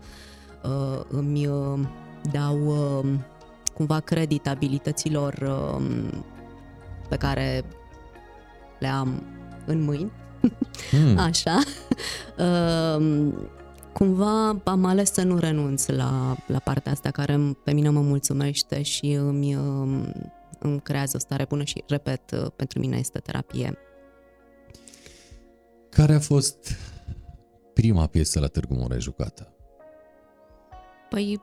uh, 0.64 1.02
îmi 1.08 1.48
uh, 1.48 1.80
dau 2.32 2.66
uh, 2.66 3.14
cumva 3.74 4.00
credit 4.00 4.48
abilităților 4.48 5.34
uh, 5.34 5.86
pe 7.10 7.16
care 7.16 7.66
le 8.80 8.88
am 8.88 9.24
în 9.66 9.82
mâini, 9.84 10.12
mm. 10.92 11.18
așa, 11.28 11.60
uh, 12.38 13.34
cumva 13.94 14.48
am 14.64 14.86
ales 14.86 15.12
să 15.12 15.24
nu 15.24 15.38
renunț 15.38 15.86
la, 15.86 16.36
la 16.48 16.60
partea 16.60 16.92
asta 16.92 17.12
care 17.12 17.58
pe 17.64 17.74
mine 17.74 17.90
mă 17.90 18.02
mulțumește 18.02 18.82
și 18.82 19.12
îmi, 19.12 19.56
um, 19.56 20.14
îmi 20.60 20.82
creează 20.82 21.16
o 21.16 21.20
stare 21.20 21.46
bună 21.50 21.64
și, 21.64 21.84
repet, 21.88 22.32
uh, 22.32 22.46
pentru 22.56 22.80
mine 22.80 22.98
este 22.98 23.20
terapie. 23.20 23.78
Care 25.90 26.14
a 26.14 26.20
fost 26.20 26.76
prima 27.74 28.08
piesă 28.08 28.40
la 28.40 28.48
Târgu 28.48 28.74
Mureș 28.74 29.04
jucată? 29.04 29.54
Păi 31.10 31.40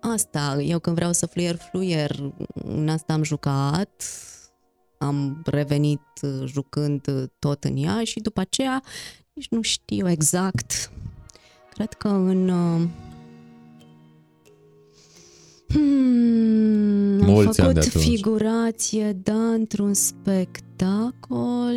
asta, 0.00 0.56
eu 0.62 0.78
când 0.78 0.96
vreau 0.96 1.12
să 1.12 1.26
fluier, 1.26 1.56
fluier, 1.56 2.32
în 2.54 2.88
asta 2.88 3.12
am 3.12 3.22
jucat, 3.22 4.02
am 4.98 5.42
revenit 5.44 6.00
uh, 6.22 6.42
jucând 6.44 7.06
uh, 7.06 7.24
tot 7.38 7.64
în 7.64 7.76
ea 7.76 8.04
și 8.04 8.20
după 8.20 8.40
aceea 8.40 8.82
nici 9.32 9.48
nu 9.48 9.62
știu 9.62 10.08
exact. 10.08 10.90
Cred 11.76 11.92
că 11.92 12.08
în... 12.08 12.48
Uh, 12.48 12.88
hmm, 15.68 17.24
Mulți 17.24 17.60
am 17.60 17.74
făcut 17.74 17.84
figurație, 17.84 19.12
da, 19.12 19.52
într-un 19.52 19.94
spectacol. 19.94 21.74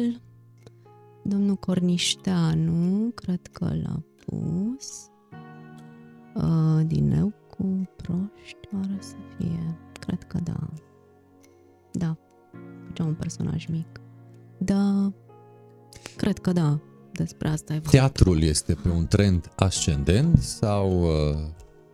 Domnul 1.23 1.55
Cornișteanu, 1.55 3.12
cred 3.15 3.47
că 3.51 3.65
l-a 3.65 4.03
pus. 4.25 5.09
Uh, 6.35 6.85
din 6.85 7.07
nou 7.07 7.33
cu 7.49 7.89
proști, 7.95 8.67
oare 8.73 8.97
să 8.99 9.15
fie? 9.38 9.77
Cred 9.99 10.23
că 10.23 10.39
da. 10.43 10.69
Da, 11.91 12.17
făcea 12.85 13.03
un 13.03 13.13
personaj 13.13 13.65
mic. 13.65 14.01
Da, 14.57 15.12
cred 16.15 16.38
că 16.38 16.51
da 16.51 16.79
despre 17.23 17.49
asta 17.49 17.73
ai 17.73 17.79
Teatrul 17.79 18.41
este 18.41 18.73
pe 18.73 18.89
un 18.89 19.08
trend 19.08 19.51
ascendent 19.55 20.38
sau, 20.41 21.01
uh, 21.01 21.38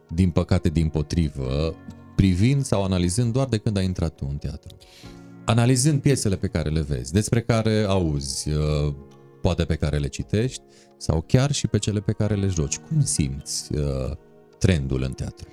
din 0.10 0.30
păcate, 0.30 0.70
din 0.70 0.88
potrivă, 0.88 1.76
privind 2.16 2.66
sau 2.66 2.84
analizând 2.84 3.34
doar 3.34 3.48
de 3.48 3.58
când 3.58 3.78
ai 3.78 3.86
intrat 3.86 4.16
tu 4.16 4.28
în 4.30 4.38
teatru? 4.38 4.76
Analizând 5.46 6.02
piesele 6.02 6.36
pe 6.36 6.48
care 6.48 6.70
le 6.70 6.82
vezi, 6.82 7.12
despre 7.12 7.42
care 7.42 7.86
auzi, 7.88 8.50
uh, 8.50 8.94
poate 9.42 9.66
pe 9.66 9.76
care 9.76 9.98
le 9.98 10.08
citești, 10.08 10.62
sau 10.98 11.22
chiar 11.28 11.52
și 11.52 11.68
pe 11.68 11.78
cele 11.78 12.00
pe 12.00 12.12
care 12.12 12.36
le 12.36 12.48
joci, 12.48 12.78
cum 12.78 13.04
simți 13.04 13.76
uh, 13.76 14.12
trendul 14.60 15.02
în 15.02 15.12
teatru? 15.12 15.48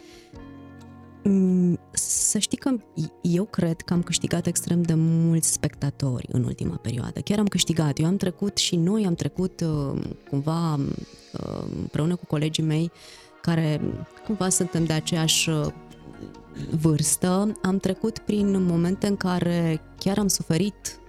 Mm, 1.24 1.78
să 1.92 2.38
știi 2.38 2.58
că 2.58 2.76
eu 3.22 3.44
cred 3.44 3.80
că 3.80 3.92
am 3.92 4.02
câștigat 4.02 4.46
extrem 4.46 4.82
de 4.82 4.94
mulți 4.96 5.52
spectatori 5.52 6.28
în 6.32 6.44
ultima 6.44 6.76
perioadă. 6.76 7.20
Chiar 7.20 7.38
am 7.38 7.46
câștigat. 7.46 7.98
Eu 7.98 8.06
am 8.06 8.16
trecut 8.16 8.56
și 8.56 8.76
noi 8.76 9.06
am 9.06 9.14
trecut 9.14 9.60
uh, 9.60 10.00
cumva 10.30 10.74
uh, 10.74 11.64
împreună 11.80 12.16
cu 12.16 12.26
colegii 12.26 12.62
mei 12.62 12.90
care 13.40 13.80
cumva 14.24 14.48
suntem 14.48 14.84
de 14.84 14.92
aceeași 14.92 15.50
uh, 15.50 15.66
vârstă, 16.70 17.58
am 17.62 17.78
trecut 17.78 18.18
prin 18.18 18.64
momente 18.64 19.06
în 19.06 19.16
care 19.16 19.80
chiar 19.98 20.18
am 20.18 20.28
suferit 20.28 21.00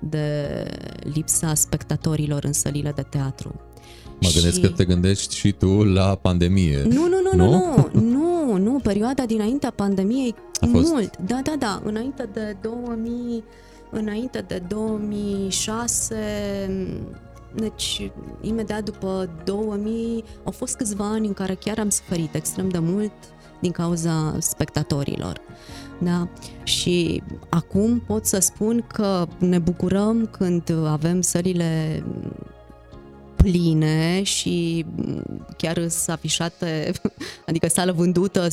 de 0.00 0.48
lipsa 0.98 1.54
spectatorilor 1.54 2.44
în 2.44 2.52
sălile 2.52 2.92
de 2.92 3.02
teatru. 3.02 3.60
Mă 4.20 4.28
gândesc 4.34 4.54
și... 4.54 4.60
că 4.60 4.68
te 4.68 4.84
gândești 4.84 5.36
și 5.36 5.52
tu 5.52 5.84
la 5.84 6.18
pandemie. 6.22 6.82
Nu, 6.88 7.08
nu, 7.08 7.16
nu, 7.22 7.36
nu, 7.36 7.50
nu, 7.92 8.00
nu, 8.00 8.56
nu, 8.56 8.78
perioada 8.82 9.26
dinaintea 9.26 9.70
pandemiei 9.70 10.34
A 10.60 10.66
fost. 10.72 10.92
mult. 10.92 11.16
Da, 11.16 11.40
da, 11.44 11.54
da, 11.58 11.82
înainte 11.84 12.28
de 12.32 12.56
2000, 12.62 13.44
înainte 13.90 14.44
de 14.46 14.62
2006, 14.68 16.14
deci 17.54 18.10
imediat 18.40 18.82
după 18.82 19.30
2000 19.44 20.24
au 20.44 20.52
fost 20.52 20.76
câțiva 20.76 21.04
ani 21.04 21.26
în 21.26 21.32
care 21.32 21.54
chiar 21.54 21.78
am 21.78 21.90
suferit 21.90 22.34
extrem 22.34 22.68
de 22.68 22.78
mult 22.78 23.12
din 23.60 23.70
cauza 23.70 24.36
spectatorilor. 24.38 25.40
Da? 25.98 26.28
Și 26.62 27.22
acum 27.48 27.98
pot 28.06 28.26
să 28.26 28.38
spun 28.38 28.84
că 28.92 29.26
ne 29.38 29.58
bucurăm 29.58 30.28
când 30.38 30.72
avem 30.86 31.20
sălile 31.20 32.02
pline 33.36 34.22
și 34.22 34.86
chiar 35.56 35.88
sunt 35.88 36.08
afișate, 36.08 36.92
adică 37.48 37.68
sală 37.68 37.92
vândută, 37.92 38.48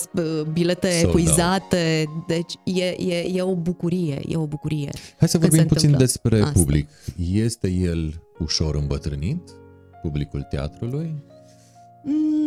bilete 0.53 0.89
Sold 0.91 1.03
epuizate, 1.03 2.05
out. 2.07 2.27
deci 2.27 2.53
e, 2.63 2.85
e, 2.85 3.31
e 3.33 3.41
o 3.41 3.55
bucurie, 3.55 4.21
e 4.27 4.35
o 4.35 4.47
bucurie. 4.47 4.89
Hai 5.17 5.27
să 5.27 5.37
vorbim 5.37 5.65
puțin 5.65 5.97
despre 5.97 6.39
asta. 6.39 6.51
public. 6.51 6.89
Este 7.31 7.69
el 7.69 8.21
ușor 8.39 8.75
îmbătrânit, 8.75 9.41
publicul 10.01 10.41
teatrului? 10.41 11.23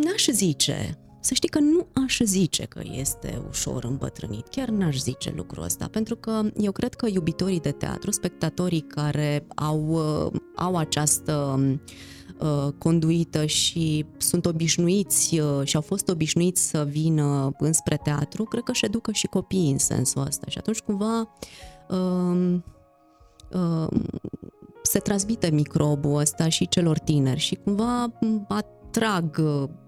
N-aș 0.04 0.26
zice. 0.32 0.98
Să 1.20 1.34
știi 1.34 1.48
că 1.48 1.58
nu 1.58 1.86
aș 2.04 2.20
zice 2.24 2.64
că 2.64 2.80
este 2.92 3.42
ușor 3.48 3.84
îmbătrânit, 3.84 4.48
chiar 4.48 4.68
n-aș 4.68 4.96
zice 4.96 5.32
lucrul 5.36 5.64
ăsta, 5.64 5.88
pentru 5.90 6.16
că 6.16 6.42
eu 6.56 6.72
cred 6.72 6.94
că 6.94 7.06
iubitorii 7.06 7.60
de 7.60 7.70
teatru, 7.70 8.10
spectatorii 8.10 8.80
care 8.80 9.46
au, 9.54 9.88
uh, 9.88 10.40
au 10.56 10.76
această 10.76 11.58
uh, 11.58 11.78
uh, 12.40 12.72
conduită 12.78 13.46
și 13.46 14.04
sunt 14.16 14.46
obișnuiți 14.46 15.38
uh, 15.38 15.60
și 15.64 15.76
au 15.76 15.82
fost 15.82 16.08
obișnuiți 16.08 16.68
să 16.68 16.84
vină 16.84 17.52
înspre 17.58 17.96
teatru, 17.96 18.44
cred 18.44 18.62
că 18.62 18.70
își 18.70 18.84
educă 18.84 19.12
și 19.12 19.26
copiii 19.26 19.70
în 19.70 19.78
sensul 19.78 20.26
ăsta. 20.26 20.46
Și 20.48 20.58
atunci 20.58 20.78
cumva 20.78 21.34
uh, 21.88 22.58
uh, 23.52 23.88
se 24.82 24.98
transmite 24.98 25.50
microbul 25.50 26.16
ăsta 26.16 26.48
și 26.48 26.68
celor 26.68 26.98
tineri 26.98 27.40
și 27.40 27.54
cumva 27.54 28.12
atrag, 28.96 29.42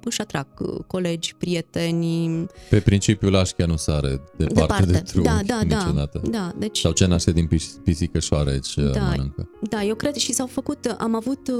își 0.04 0.20
atrag 0.20 0.46
colegi, 0.86 1.34
prieteni. 1.34 2.46
Pe 2.70 2.80
principiul 2.80 3.36
așchia 3.36 3.66
nu 3.66 3.76
sare 3.76 4.20
departe, 4.36 4.54
departe. 4.54 4.84
de 4.84 4.98
trunchi 4.98 5.28
da, 5.28 5.40
da, 5.46 5.60
da, 5.66 5.76
niciodată. 5.76 6.22
Da, 6.30 6.52
deci... 6.58 6.78
Sau 6.78 6.92
ce 6.92 7.06
naște 7.06 7.32
din 7.32 7.48
pisică 7.84 8.18
șoareci 8.18 8.74
da, 8.74 9.00
mănâncă. 9.00 9.48
Da, 9.60 9.82
eu 9.82 9.94
cred 9.94 10.14
și 10.14 10.32
s-au 10.32 10.46
făcut, 10.46 10.96
am 10.98 11.14
avut 11.14 11.50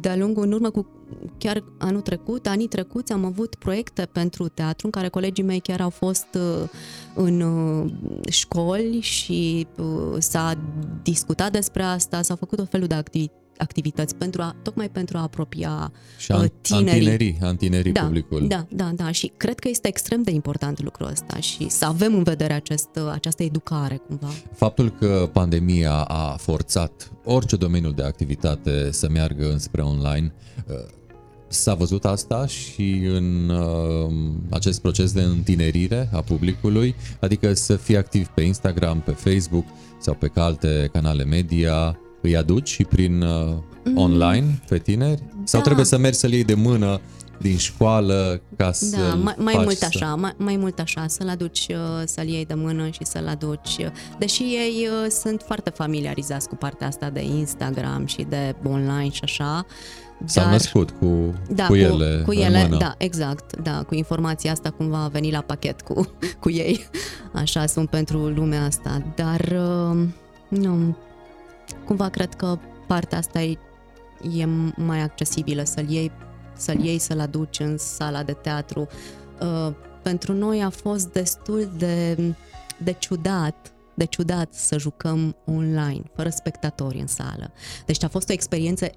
de-a 0.00 0.16
lungul, 0.16 0.42
în 0.42 0.52
urmă 0.52 0.70
cu 0.70 0.86
chiar 1.38 1.64
anul 1.78 2.00
trecut, 2.00 2.46
anii 2.46 2.68
trecuți, 2.68 3.12
am 3.12 3.24
avut 3.24 3.54
proiecte 3.54 4.08
pentru 4.12 4.48
teatru 4.48 4.86
în 4.86 4.92
care 4.92 5.08
colegii 5.08 5.44
mei 5.44 5.60
chiar 5.60 5.80
au 5.80 5.90
fost 5.90 6.38
în 7.14 7.42
școli 8.28 9.00
și 9.00 9.66
s-a 10.18 10.58
discutat 11.02 11.52
despre 11.52 11.82
asta, 11.82 12.22
s-au 12.22 12.36
făcut 12.36 12.58
o 12.58 12.64
felul 12.64 12.86
de 12.86 12.94
activități 12.94 13.41
activități 13.56 14.14
pentru 14.14 14.42
a, 14.42 14.56
tocmai 14.62 14.88
pentru 14.88 15.16
a 15.16 15.20
apropia 15.20 15.92
și 16.18 16.32
a, 16.32 16.46
tinerii. 16.60 16.88
Antinerii, 16.88 17.38
antinerii 17.40 17.92
da, 17.92 18.02
publicul. 18.02 18.46
Da, 18.48 18.66
da, 18.70 18.90
da 18.94 19.10
și 19.10 19.32
cred 19.36 19.58
că 19.58 19.68
este 19.68 19.88
extrem 19.88 20.22
de 20.22 20.30
important 20.30 20.82
lucrul 20.82 21.06
ăsta 21.06 21.36
și 21.40 21.68
să 21.68 21.84
avem 21.84 22.14
în 22.14 22.22
vedere 22.22 22.52
acest, 22.52 22.88
această 23.12 23.42
educare 23.42 23.96
cumva. 24.06 24.28
Faptul 24.54 24.90
că 24.90 25.30
pandemia 25.32 25.94
a 25.94 26.36
forțat 26.36 27.12
orice 27.24 27.56
domeniu 27.56 27.90
de 27.90 28.02
activitate 28.02 28.90
să 28.90 29.08
meargă 29.08 29.50
înspre 29.50 29.82
online, 29.82 30.34
uh, 30.68 30.74
S-a 31.52 31.74
văzut 31.74 32.04
asta 32.04 32.46
și 32.46 33.02
în 33.04 33.48
uh, 33.48 34.12
acest 34.50 34.80
proces 34.80 35.12
de 35.12 35.22
întinerire 35.22 36.08
a 36.12 36.20
publicului, 36.20 36.94
adică 37.20 37.54
să 37.54 37.76
fii 37.76 37.96
activ 37.96 38.26
pe 38.26 38.42
Instagram, 38.42 39.00
pe 39.00 39.10
Facebook 39.10 39.64
sau 39.98 40.14
pe 40.14 40.30
alte 40.34 40.88
canale 40.92 41.24
media, 41.24 41.98
îi 42.22 42.36
aduci 42.36 42.68
și 42.68 42.84
prin 42.84 43.22
uh, 43.22 43.54
mm. 43.84 43.96
online 43.96 44.62
pe 44.68 44.78
tineri? 44.78 45.22
Sau 45.44 45.58
da. 45.60 45.64
trebuie 45.64 45.84
să 45.84 45.98
mergi 45.98 46.18
să-l 46.18 46.32
iei 46.32 46.44
de 46.44 46.54
mână 46.54 47.00
din 47.42 47.56
școală 47.56 48.40
ca 48.56 48.72
să 48.72 48.96
Da, 48.96 49.14
mai, 49.14 49.34
mai 49.38 49.54
mult 49.56 49.82
așa, 49.82 50.06
să... 50.06 50.16
mai, 50.16 50.34
mai 50.36 50.56
mult 50.56 50.78
așa, 50.78 51.04
să-l 51.06 51.28
aduci, 51.28 51.66
uh, 51.70 52.02
să-l 52.04 52.26
iei 52.26 52.46
de 52.46 52.54
mână 52.54 52.88
și 52.90 53.04
să-l 53.04 53.28
aduci. 53.28 53.76
Deși 54.18 54.42
ei 54.42 54.88
uh, 55.04 55.10
sunt 55.10 55.42
foarte 55.46 55.70
familiarizați 55.70 56.48
cu 56.48 56.54
partea 56.54 56.86
asta 56.86 57.10
de 57.10 57.22
Instagram 57.22 58.06
și 58.06 58.26
de 58.28 58.54
online 58.64 59.10
și 59.10 59.20
așa, 59.22 59.66
S-au 60.24 60.44
dar, 60.44 60.52
născut 60.52 60.90
cu, 60.90 61.34
da, 61.50 61.66
cu 61.66 61.74
ele 61.74 62.16
cu, 62.18 62.24
cu 62.24 62.32
ele, 62.32 62.62
mână. 62.62 62.76
Da, 62.76 62.94
exact, 62.98 63.56
da, 63.62 63.82
cu 63.82 63.94
informația 63.94 64.52
asta 64.52 64.70
cumva 64.70 65.02
a 65.02 65.08
venit 65.08 65.32
la 65.32 65.40
pachet 65.40 65.80
cu, 65.80 66.08
cu 66.42 66.50
ei, 66.50 66.86
așa 67.32 67.66
sunt 67.66 67.90
pentru 67.90 68.18
lumea 68.18 68.64
asta, 68.64 69.02
dar 69.14 69.40
uh, 69.40 70.06
nu, 70.48 70.96
cumva 71.84 72.08
cred 72.08 72.34
că 72.34 72.58
partea 72.86 73.18
asta 73.18 73.40
e, 73.40 73.58
e 74.36 74.44
mai 74.76 75.00
accesibilă, 75.00 75.64
să-l 75.64 75.88
iei, 75.88 76.10
să-l 76.56 76.84
iei, 76.84 76.98
să-l 76.98 77.20
aduci 77.20 77.58
în 77.58 77.78
sala 77.78 78.22
de 78.22 78.32
teatru. 78.32 78.86
Uh, 79.40 79.74
pentru 80.02 80.32
noi 80.32 80.62
a 80.62 80.70
fost 80.70 81.12
destul 81.12 81.70
de, 81.76 82.16
de 82.78 82.92
ciudat 82.98 83.72
de 83.94 84.04
ciudat 84.04 84.54
să 84.54 84.78
jucăm 84.78 85.36
online, 85.44 86.02
fără 86.14 86.28
spectatori 86.28 86.98
în 86.98 87.06
sală. 87.06 87.52
Deci 87.86 88.04
a 88.04 88.08
fost 88.08 88.28
o 88.28 88.32
experiență 88.32 88.90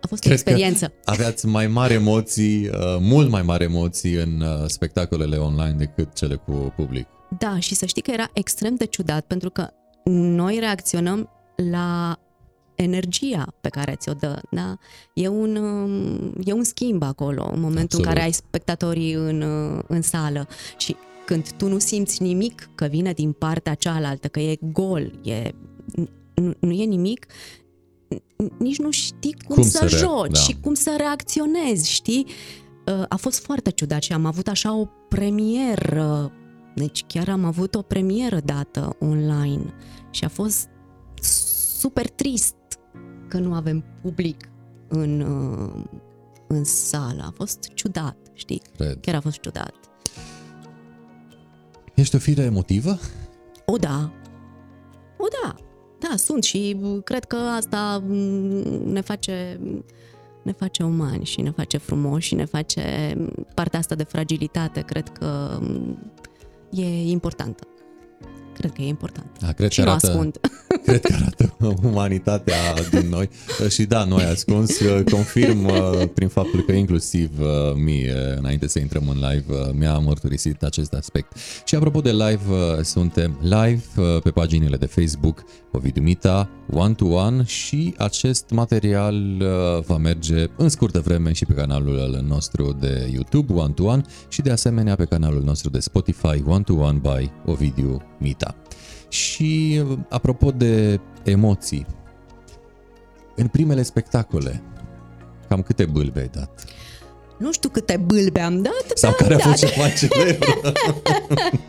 a 0.00 0.06
fost 0.08 0.20
Cred 0.22 0.32
o 0.32 0.34
experiență. 0.34 0.86
Că 0.86 0.94
aveați 1.04 1.46
mai 1.46 1.66
mari 1.66 1.92
emoții, 1.92 2.68
uh, 2.68 2.96
mult 3.00 3.30
mai 3.30 3.42
mari 3.42 3.64
emoții 3.64 4.14
în 4.14 4.40
uh, 4.40 4.66
spectacolele 4.66 5.36
online 5.36 5.74
decât 5.78 6.14
cele 6.14 6.34
cu 6.34 6.72
public. 6.76 7.06
Da, 7.38 7.58
și 7.58 7.74
să 7.74 7.86
știi 7.86 8.02
că 8.02 8.10
era 8.10 8.30
extrem 8.32 8.74
de 8.74 8.84
ciudat 8.84 9.24
pentru 9.26 9.50
că 9.50 9.68
noi 10.10 10.58
reacționăm 10.58 11.30
la 11.70 12.18
energia 12.74 13.54
pe 13.60 13.68
care 13.68 13.94
ți-o 13.98 14.12
dă. 14.12 14.40
Da? 14.50 14.76
E, 15.14 15.28
un, 15.28 15.56
um, 15.56 16.32
e 16.44 16.52
un 16.52 16.64
schimb 16.64 17.02
acolo, 17.02 17.50
în 17.52 17.60
momentul 17.60 17.82
Absolut. 17.82 18.06
în 18.06 18.12
care 18.12 18.22
ai 18.22 18.32
spectatorii 18.32 19.12
în, 19.12 19.40
uh, 19.40 19.82
în 19.86 20.02
sală. 20.02 20.48
Și 20.76 20.96
când 21.24 21.50
tu 21.50 21.68
nu 21.68 21.78
simți 21.78 22.22
nimic 22.22 22.68
că 22.74 22.86
vine 22.86 23.12
din 23.12 23.32
partea 23.32 23.74
cealaltă, 23.74 24.28
că 24.28 24.40
e 24.40 24.58
gol, 24.60 25.18
e, 25.22 25.50
nu, 26.34 26.54
nu 26.60 26.70
e 26.70 26.84
nimic, 26.84 27.26
nici 28.58 28.78
nu 28.78 28.90
știi 28.90 29.36
cum, 29.46 29.54
cum 29.54 29.64
să, 29.64 29.86
să 29.86 29.96
joci 29.96 30.32
da. 30.32 30.38
și 30.38 30.56
cum 30.60 30.74
să 30.74 30.94
reacționezi, 30.96 31.92
știi? 31.92 32.26
Uh, 32.86 33.04
a 33.08 33.16
fost 33.16 33.40
foarte 33.40 33.70
ciudat 33.70 34.02
și 34.02 34.12
am 34.12 34.24
avut 34.24 34.48
așa 34.48 34.74
o 34.74 34.84
premieră, 35.08 36.32
deci 36.76 37.04
chiar 37.06 37.28
am 37.28 37.44
avut 37.44 37.74
o 37.74 37.82
premieră 37.82 38.40
dată 38.40 38.96
online 38.98 39.74
și 40.10 40.24
a 40.24 40.28
fost 40.28 40.68
super 41.78 42.08
trist 42.08 42.54
că 43.28 43.38
nu 43.38 43.54
avem 43.54 43.84
public 44.02 44.48
în, 44.88 45.20
uh, 45.20 45.84
în 46.48 46.64
sală. 46.64 47.24
A 47.26 47.32
fost 47.34 47.70
ciudat, 47.74 48.16
știi? 48.32 48.62
Cred. 48.76 49.00
Chiar 49.00 49.14
a 49.14 49.20
fost 49.20 49.40
ciudat. 49.40 49.74
Ești 51.94 52.14
o 52.14 52.18
fire 52.18 52.42
emotivă? 52.42 52.98
O, 53.64 53.76
da. 53.76 54.12
O, 55.18 55.26
da. 55.42 55.54
Da, 55.98 56.16
sunt 56.16 56.42
și 56.42 56.76
cred 57.04 57.24
că 57.24 57.36
asta 57.36 58.02
ne 58.84 59.00
face 59.00 59.60
ne 60.42 60.52
face 60.52 60.82
umani 60.82 61.24
și 61.24 61.40
ne 61.40 61.50
face 61.50 61.76
frumoși 61.76 62.26
și 62.26 62.34
ne 62.34 62.44
face 62.44 63.16
partea 63.54 63.78
asta 63.78 63.94
de 63.94 64.02
fragilitate, 64.02 64.80
cred 64.80 65.08
că 65.08 65.58
e 66.78 67.10
importantă. 67.10 67.66
Cred 68.54 68.72
că 68.72 68.82
e 68.82 68.86
important. 68.86 69.26
A, 69.46 69.52
cred 69.52 69.70
și 69.70 69.80
că 69.82 69.88
arată, 69.88 70.06
ascund. 70.06 70.40
Cred 70.86 71.00
că 71.00 71.14
arată 71.14 71.56
umanitatea 71.82 72.54
din 72.90 73.08
noi. 73.08 73.28
Și 73.68 73.84
da, 73.84 74.04
noi 74.04 74.24
ascuns. 74.24 74.78
Confirm 75.10 75.70
prin 76.14 76.28
faptul 76.28 76.62
că 76.62 76.72
inclusiv 76.72 77.30
mie, 77.74 78.34
înainte 78.38 78.68
să 78.68 78.78
intrăm 78.78 79.08
în 79.08 79.16
live, 79.16 79.70
mi-a 79.72 79.98
mărturisit 79.98 80.62
acest 80.62 80.92
aspect. 80.92 81.32
Și 81.64 81.74
apropo 81.74 82.00
de 82.00 82.10
live, 82.10 82.82
suntem 82.82 83.38
live 83.42 83.82
pe 84.22 84.30
paginile 84.30 84.76
de 84.76 84.86
Facebook, 84.86 85.44
Ovidiu 85.72 86.02
Mita, 86.02 86.50
One 86.70 86.94
to 86.94 87.04
One 87.04 87.44
și 87.44 87.94
acest 87.98 88.50
material 88.50 89.16
va 89.86 89.96
merge 89.96 90.44
în 90.56 90.68
scurtă 90.68 91.00
vreme 91.00 91.32
și 91.32 91.44
pe 91.44 91.52
canalul 91.52 92.24
nostru 92.28 92.76
de 92.80 93.10
YouTube, 93.12 93.52
One 93.52 93.72
to 93.72 93.84
One, 93.84 94.02
și 94.28 94.42
de 94.42 94.50
asemenea 94.50 94.96
pe 94.96 95.04
canalul 95.04 95.42
nostru 95.42 95.70
de 95.70 95.78
Spotify, 95.80 96.42
One 96.46 96.62
to 96.62 96.74
One 96.74 97.00
by 97.02 97.30
Ovidiu 97.44 98.02
Mita. 98.18 98.56
Și 99.08 99.82
apropo 100.08 100.50
de 100.50 101.00
emoții, 101.24 101.86
în 103.36 103.46
primele 103.46 103.82
spectacole, 103.82 104.62
cam 105.48 105.62
câte 105.62 105.84
bâlbe 105.84 106.20
ai 106.20 106.30
dat? 106.32 106.64
Nu 107.38 107.52
știu 107.52 107.68
câte 107.68 107.96
bâlbe 107.96 108.40
am 108.40 108.62
dat, 108.62 108.84
Sau 108.94 109.12
care 109.12 109.34
a 109.34 109.38
fost 109.38 109.66
cea 109.66 109.80
mai 109.80 109.92
celebră? 109.92 110.72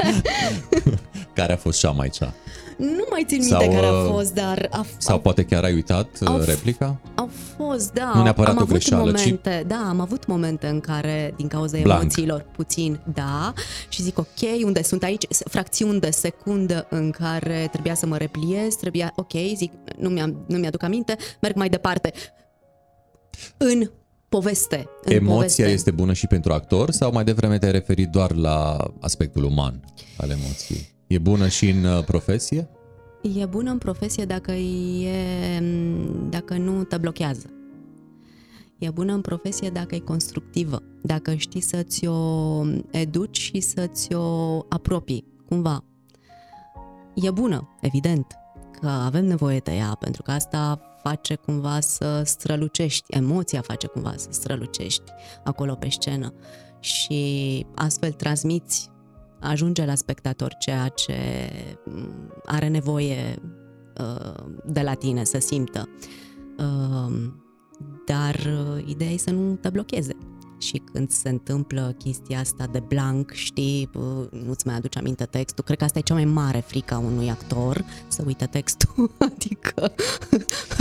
care 1.33 1.53
a 1.53 1.57
fost 1.57 1.79
cea 1.79 1.91
mai 1.91 2.09
cea? 2.09 2.33
Nu 2.77 3.05
mai 3.09 3.23
țin 3.27 3.39
minte 3.39 3.63
sau, 3.63 3.73
care 3.73 3.85
a 3.85 3.91
uh, 3.91 4.09
fost, 4.11 4.33
dar... 4.33 4.67
A, 4.71 4.85
sau 4.97 5.15
a, 5.15 5.19
poate 5.19 5.43
chiar 5.43 5.63
ai 5.63 5.73
uitat 5.73 6.09
uh, 6.21 6.27
au, 6.27 6.39
replica? 6.39 6.99
Au 7.15 7.29
fost, 7.57 7.93
da. 7.93 8.11
Nu 8.15 8.23
neapărat 8.23 8.55
am 8.55 8.61
o 8.61 8.65
greșeală, 8.65 9.03
momente, 9.03 9.61
ci... 9.63 9.67
Da, 9.67 9.85
am 9.89 9.99
avut 9.99 10.25
momente 10.25 10.67
în 10.67 10.79
care, 10.79 11.33
din 11.37 11.47
cauza 11.47 11.77
Blank. 11.81 12.01
emoțiilor, 12.01 12.45
puțin, 12.55 12.99
da, 13.13 13.53
și 13.89 14.01
zic, 14.01 14.17
ok, 14.17 14.63
unde 14.63 14.83
sunt 14.83 15.03
aici, 15.03 15.23
fracțiuni 15.29 15.99
de 15.99 16.09
secundă 16.09 16.87
în 16.89 17.11
care 17.11 17.67
trebuia 17.71 17.95
să 17.95 18.05
mă 18.05 18.17
repliez, 18.17 18.75
trebuia, 18.75 19.13
ok, 19.15 19.33
zic, 19.55 19.71
nu, 19.97 20.09
mi-am, 20.09 20.43
nu 20.47 20.57
mi-aduc 20.57 20.83
aminte, 20.83 21.15
merg 21.41 21.55
mai 21.55 21.69
departe. 21.69 22.11
În 23.57 23.89
poveste. 24.29 24.89
În 25.03 25.13
Emoția 25.13 25.35
poveste. 25.35 25.63
este 25.63 25.91
bună 25.91 26.13
și 26.13 26.27
pentru 26.27 26.53
actor 26.53 26.91
sau 26.91 27.11
mai 27.11 27.23
devreme 27.23 27.57
te-ai 27.57 27.71
referit 27.71 28.07
doar 28.07 28.35
la 28.35 28.77
aspectul 28.99 29.43
uman 29.43 29.83
al 30.17 30.29
emoției? 30.29 30.95
E 31.07 31.17
bună 31.17 31.47
și 31.47 31.69
în 31.69 31.83
uh, 31.83 32.03
profesie? 32.03 32.69
E 33.39 33.45
bună 33.45 33.71
în 33.71 33.77
profesie 33.77 34.25
dacă, 34.25 34.51
e, 34.51 35.59
dacă 36.29 36.57
nu 36.57 36.83
te 36.83 36.97
blochează. 36.97 37.49
E 38.77 38.89
bună 38.89 39.13
în 39.13 39.21
profesie 39.21 39.69
dacă 39.69 39.95
e 39.95 39.99
constructivă, 39.99 40.83
dacă 41.01 41.35
știi 41.35 41.61
să 41.61 41.83
ți-o 41.83 42.63
educi 42.91 43.37
și 43.37 43.59
să 43.59 43.87
ți-o 43.87 44.57
apropii, 44.69 45.25
cumva. 45.45 45.83
E 47.15 47.31
bună, 47.31 47.77
evident, 47.81 48.25
că 48.79 48.87
avem 48.87 49.25
nevoie 49.25 49.59
de 49.59 49.71
ea, 49.71 49.97
pentru 49.99 50.21
că 50.21 50.31
asta 50.31 50.81
face 51.03 51.35
cumva 51.35 51.79
să 51.79 52.21
strălucești, 52.25 53.03
emoția 53.07 53.61
face 53.61 53.87
cumva 53.87 54.13
să 54.15 54.27
strălucești 54.31 55.11
acolo 55.43 55.75
pe 55.75 55.89
scenă 55.89 56.33
și 56.79 57.65
astfel 57.75 58.11
transmiți 58.11 58.89
ajunge 59.39 59.85
la 59.85 59.95
spectator 59.95 60.55
ceea 60.59 60.87
ce 60.87 61.15
mm, 61.85 62.33
are 62.45 62.67
nevoie 62.67 63.35
uh, 63.99 64.45
de 64.65 64.81
la 64.81 64.93
tine 64.93 65.23
să 65.23 65.39
simtă. 65.39 65.89
Uh, 66.57 67.31
dar 68.05 68.35
uh, 68.35 68.83
ideea 68.85 69.11
e 69.11 69.17
să 69.17 69.31
nu 69.31 69.55
te 69.55 69.69
blocheze 69.69 70.15
și 70.59 70.81
când 70.93 71.11
se 71.11 71.29
întâmplă 71.29 71.95
chestia 71.97 72.39
asta 72.39 72.69
de 72.71 72.83
blank, 72.87 73.31
știi, 73.31 73.89
nu-ți 74.45 74.67
mai 74.67 74.75
aduce 74.75 74.99
aminte 74.99 75.23
textul, 75.25 75.63
cred 75.63 75.77
că 75.77 75.83
asta 75.83 75.99
e 75.99 76.01
cea 76.01 76.13
mai 76.13 76.25
mare 76.25 76.63
frică 76.67 76.93
a 76.93 76.97
unui 76.97 77.29
actor, 77.29 77.85
să 78.07 78.23
uite 78.25 78.45
textul, 78.45 79.11
adică 79.31 79.93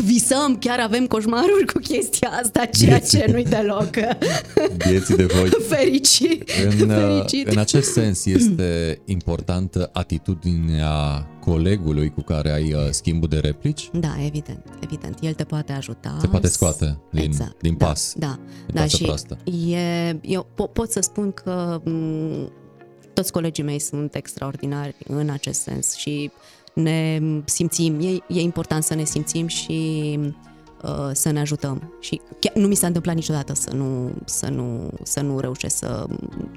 visăm, 0.05 0.59
chiar 0.59 0.81
avem 0.81 1.07
coșmaruri 1.07 1.67
cu 1.73 1.79
chestia 1.79 2.29
asta, 2.43 2.65
ceea 2.65 2.97
Vieții. 2.97 3.19
ce 3.19 3.31
nu-i 3.31 3.45
deloc 3.45 3.91
Vieții 4.89 5.17
de 5.17 5.25
voi. 5.25 5.49
Fericit. 5.69 6.51
În, 6.81 6.89
Fericit. 6.89 7.47
în 7.49 7.59
acest 7.59 7.93
sens 7.93 8.25
este 8.25 9.01
importantă 9.05 9.91
atitudinea 9.93 11.27
colegului 11.51 12.11
cu 12.11 12.21
care 12.21 12.53
ai 12.53 12.73
uh, 12.73 12.81
schimbul 12.91 13.29
de 13.29 13.39
replici? 13.39 13.91
Da, 13.93 14.25
evident, 14.25 14.65
evident. 14.81 15.19
El 15.21 15.33
te 15.33 15.45
poate 15.45 15.73
ajuta. 15.73 16.17
Se 16.21 16.27
poate 16.27 16.47
scoate 16.47 16.99
din, 17.11 17.23
exact, 17.23 17.61
din 17.61 17.77
da, 17.77 17.87
pas. 17.87 18.15
Da, 18.17 18.39
din 18.67 18.75
da. 18.75 18.87
și 18.87 19.03
proastă. 19.03 19.39
E, 19.45 20.19
eu 20.23 20.47
po- 20.53 20.73
pot 20.73 20.91
să 20.91 21.01
spun 21.01 21.33
că 21.33 21.81
m- 21.81 21.85
mm, 21.85 22.53
toți 23.13 23.33
colegii 23.33 23.65
mei 23.65 23.79
sunt 23.79 24.15
extraordinari 24.15 24.97
în 25.09 25.29
acest 25.31 25.61
sens 25.61 25.95
și 25.95 26.31
ne 26.75 27.21
simțim, 27.45 28.01
e, 28.01 28.09
e 28.29 28.41
important 28.41 28.83
să 28.83 28.95
ne 28.95 29.05
simțim 29.05 29.47
și 29.47 30.19
uh, 30.19 30.29
să 31.13 31.31
ne 31.31 31.41
ajutăm. 31.41 31.93
Și 32.01 32.21
chiar 32.41 32.55
nu 32.55 32.67
mi 32.67 32.75
s-a 32.75 32.87
întâmplat 32.87 33.15
niciodată 33.15 33.55
să 33.55 33.75
nu, 33.75 34.11
să, 34.25 34.49
nu, 34.49 34.91
să 35.03 35.21
nu 35.21 35.41
reușesc 35.41 35.77
să 35.77 36.07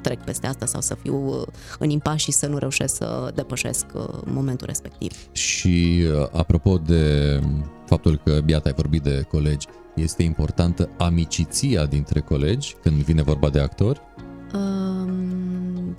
trec 0.01 0.23
peste 0.23 0.47
asta 0.47 0.65
sau 0.65 0.82
să 0.82 0.95
fiu 1.01 1.27
uh, 1.27 1.47
în 1.79 1.89
impas 1.89 2.19
și 2.19 2.32
să 2.32 2.47
nu 2.47 2.58
reușesc 2.58 2.95
să 2.95 3.32
depășesc 3.36 3.86
uh, 3.93 4.08
momentul 4.23 4.67
respectiv. 4.67 5.12
Și 5.32 6.05
uh, 6.13 6.27
apropo 6.32 6.77
de 6.77 7.39
faptul 7.86 8.21
că, 8.23 8.41
Biata, 8.45 8.69
ai 8.69 8.75
vorbit 8.75 9.01
de 9.01 9.25
colegi, 9.29 9.67
este 9.95 10.23
importantă 10.23 10.89
amiciția 10.97 11.86
dintre 11.86 12.19
colegi 12.19 12.75
când 12.82 12.95
vine 12.95 13.21
vorba 13.21 13.49
de 13.49 13.60
actori? 13.60 14.01
Um, 14.53 15.97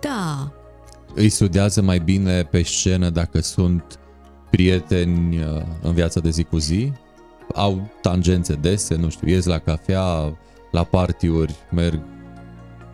da. 0.00 0.52
Îi 1.14 1.28
studiază 1.28 1.82
mai 1.82 1.98
bine 1.98 2.42
pe 2.42 2.62
scenă 2.62 3.10
dacă 3.10 3.40
sunt 3.40 3.98
prieteni 4.50 5.38
în 5.82 5.92
viața 5.92 6.20
de 6.20 6.30
zi 6.30 6.42
cu 6.42 6.58
zi? 6.58 6.92
Au 7.54 7.88
tangențe 8.00 8.54
dese, 8.54 8.94
nu 8.94 9.08
știu, 9.08 9.28
ies 9.28 9.44
la 9.44 9.58
cafea, 9.58 10.38
la 10.70 10.84
partiuri, 10.84 11.54
merg 11.70 12.00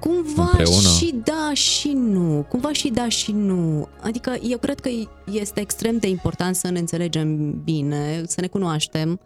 Cumva 0.00 0.42
împreună? 0.42 0.88
și 0.98 1.14
da 1.24 1.50
și 1.54 1.92
nu. 1.92 2.46
Cumva 2.48 2.72
și 2.72 2.88
da 2.88 3.08
și 3.08 3.32
nu. 3.32 3.88
Adică 4.00 4.36
eu 4.48 4.58
cred 4.58 4.80
că 4.80 4.88
este 5.32 5.60
extrem 5.60 5.96
de 5.96 6.08
important 6.08 6.56
să 6.56 6.70
ne 6.70 6.78
înțelegem 6.78 7.60
bine, 7.62 8.22
să 8.26 8.40
ne 8.40 8.46
cunoaștem 8.46 9.10
uh, 9.10 9.18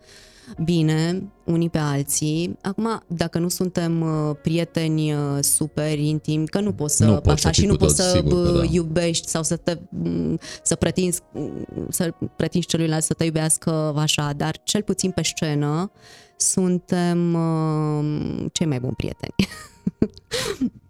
bine 0.65 1.23
unii 1.45 1.71
pe 1.71 1.79
alții. 1.79 2.57
Acum, 2.63 3.03
dacă 3.07 3.39
nu 3.39 3.49
suntem 3.49 4.01
uh, 4.01 4.37
prieteni 4.43 5.13
uh, 5.13 5.39
super 5.41 5.99
intimi, 5.99 6.47
că 6.47 6.61
nu 6.61 6.73
poți 6.73 6.97
să 6.97 7.05
nu 7.05 7.15
poți 7.15 7.29
așa 7.29 7.53
să 7.53 7.61
și 7.61 7.67
nu 7.67 7.77
poți 7.77 7.97
să 7.97 8.25
da. 8.25 8.65
iubești 8.71 9.29
sau 9.29 9.43
să 9.43 9.57
te 9.57 9.79
mm, 9.89 10.39
să 10.63 10.75
pretinzi 10.75 11.21
să 11.89 12.15
pretinzi 12.37 12.67
celuilalt 12.67 13.05
să 13.05 13.15
te 13.15 13.25
iubească 13.25 13.95
așa, 13.97 14.33
dar 14.37 14.61
cel 14.65 14.83
puțin 14.83 15.11
pe 15.11 15.23
scenă 15.23 15.91
suntem 16.37 17.35
uh, 17.35 18.47
cei 18.53 18.67
mai 18.67 18.81
buni 18.81 18.95
prieteni. 18.97 19.35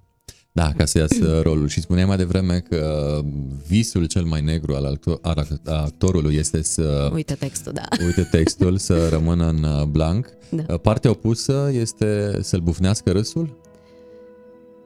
Da, 0.59 0.73
ca 0.77 0.85
să 0.85 0.99
iasă 0.99 1.41
rolul. 1.43 1.69
Și 1.69 1.81
spuneai 1.81 2.07
mai 2.07 2.17
devreme 2.17 2.59
că 2.69 3.21
visul 3.67 4.05
cel 4.05 4.25
mai 4.25 4.41
negru 4.41 4.75
al, 4.75 4.85
actor, 4.85 5.19
al 5.23 5.61
actorului 5.65 6.35
este 6.35 6.63
să... 6.63 7.11
Uite 7.15 7.35
textul, 7.35 7.73
da. 7.73 7.83
Uite 8.05 8.29
textul, 8.31 8.77
să 8.77 9.09
rămână 9.17 9.49
în 9.49 9.63
uh, 9.63 9.83
blank. 9.83 10.29
Da. 10.49 10.77
Partea 10.77 11.11
opusă 11.11 11.71
este 11.73 12.39
să-l 12.43 12.61
bufnească 12.61 13.11
râsul? 13.11 13.57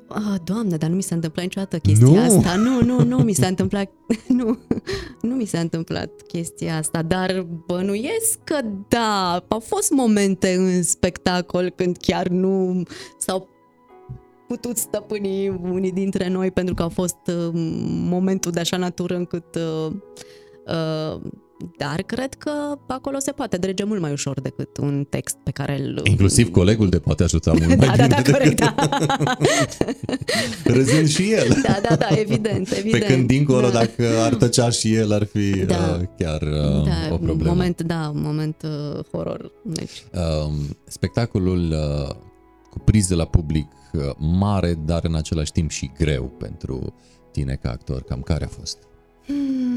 Oh, 0.08 0.35
doamne, 0.44 0.76
dar 0.76 0.88
nu 0.88 0.96
mi 0.96 1.02
s-a 1.02 1.14
întâmplat 1.14 1.44
niciodată 1.44 1.78
chestia 1.78 2.06
nu. 2.06 2.37
asta. 2.37 2.54
Nu, 2.54 2.82
nu, 2.82 3.04
nu 3.04 3.16
mi 3.16 3.32
s-a 3.32 3.46
întâmplat. 3.46 3.90
Nu, 4.28 4.58
nu 5.22 5.35
mi 5.35 5.44
s-a 5.44 5.58
întâmplat 5.58 6.11
chestia 6.26 6.76
asta, 6.76 7.02
dar 7.02 7.46
bănuiesc 7.66 8.38
că 8.44 8.61
da, 8.88 9.44
au 9.48 9.58
fost 9.58 9.90
momente 9.90 10.54
în 10.54 10.82
spectacol 10.82 11.72
când 11.76 11.96
chiar 11.96 12.28
nu 12.28 12.82
s-au 13.18 13.48
putut 14.48 14.76
stăpâni 14.76 15.48
unii 15.48 15.92
dintre 15.92 16.28
noi 16.28 16.50
pentru 16.50 16.74
că 16.74 16.83
a 16.83 16.88
fost 16.88 17.16
uh, 17.26 17.50
momentul 18.09 18.52
de 18.52 18.61
așa 18.61 18.76
natură 18.76 19.14
încât 19.16 19.55
uh, 19.55 19.92
uh, 20.66 21.20
dar 21.78 22.02
cred 22.02 22.35
că 22.35 22.50
acolo 22.87 23.18
se 23.18 23.31
poate 23.31 23.57
drege 23.57 23.85
mult 23.85 24.00
mai 24.00 24.12
ușor 24.12 24.40
decât 24.40 24.76
un 24.76 25.07
text 25.11 25.37
pe 25.42 25.50
care 25.50 25.81
îl... 25.81 26.00
Inclusiv 26.05 26.50
colegul 26.50 26.88
te 26.88 26.98
poate 26.98 27.22
ajuta 27.22 27.52
mult 27.52 27.66
mai 27.76 27.76
da, 27.76 27.92
bine. 27.92 28.07
Da, 28.07 28.22
da, 28.22 28.33
corect, 28.33 28.61
da. 28.61 28.74
Râzând 30.74 31.09
și 31.09 31.33
el. 31.33 31.48
Da, 31.62 31.81
da, 31.88 31.96
da, 31.96 32.09
evident, 32.11 32.72
evident. 32.72 33.05
Pe 33.05 33.14
când 33.14 33.26
dincolo, 33.26 33.68
da. 33.68 33.78
dacă 33.78 34.18
ar 34.24 34.35
tăcea 34.35 34.70
și 34.70 34.94
el, 34.94 35.12
ar 35.12 35.24
fi 35.24 35.64
da. 35.64 35.98
uh, 36.00 36.07
chiar 36.18 36.42
uh, 36.42 36.85
da, 36.85 37.14
o 37.14 37.16
problemă. 37.16 37.50
Moment, 37.50 37.83
da, 37.83 38.12
moment 38.14 38.62
uh, 38.64 39.05
horror. 39.12 39.52
Deci. 39.64 40.05
Uh, 40.12 40.52
spectacolul 40.87 41.70
uh, 41.70 42.14
cu 42.70 42.78
priză 42.78 43.14
la 43.14 43.24
public 43.24 43.66
uh, 43.72 43.81
mare, 44.18 44.74
dar 44.74 45.05
în 45.05 45.14
același 45.14 45.52
timp 45.52 45.70
și 45.70 45.90
greu 45.98 46.24
pentru 46.24 46.94
tine 47.31 47.55
ca 47.55 47.70
actor. 47.70 48.02
Cam 48.02 48.20
care 48.20 48.44
a 48.44 48.48
fost? 48.48 48.78
Hmm. 49.26 49.72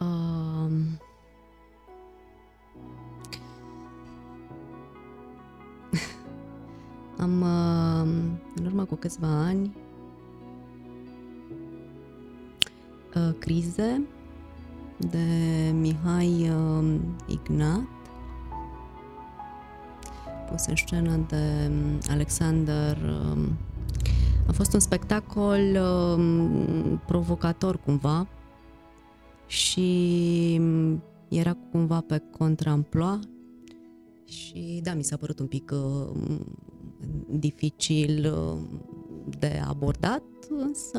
Um, 0.00 0.98
am, 7.18 7.40
uh, 7.40 8.08
în 8.54 8.64
urmă 8.64 8.84
cu 8.84 8.94
câțiva 8.94 9.26
ani, 9.26 9.76
uh, 13.14 13.34
crize 13.38 14.02
de 15.10 15.26
Mihai 15.72 16.50
uh, 16.50 16.94
Ignat, 17.26 17.95
pus 20.56 20.66
în 20.66 20.76
scenă 20.76 21.26
de 21.28 21.68
um, 21.68 21.98
Alexander. 22.08 22.96
Uh, 22.96 23.48
a 24.46 24.52
fost 24.52 24.72
un 24.72 24.80
spectacol 24.80 25.60
uh, 25.60 26.98
provocator 27.06 27.78
cumva, 27.78 28.28
și 29.46 30.60
era 31.28 31.56
cumva 31.70 32.00
pe 32.00 32.22
contramploa 32.38 33.20
și 34.24 34.80
da, 34.82 34.94
mi 34.94 35.04
s-a 35.04 35.16
părut 35.16 35.38
un 35.38 35.46
pic 35.46 35.72
uh, 35.74 36.36
dificil 37.30 38.34
uh, 38.34 38.58
de 39.38 39.62
abordat, 39.66 40.22
însă 40.66 40.98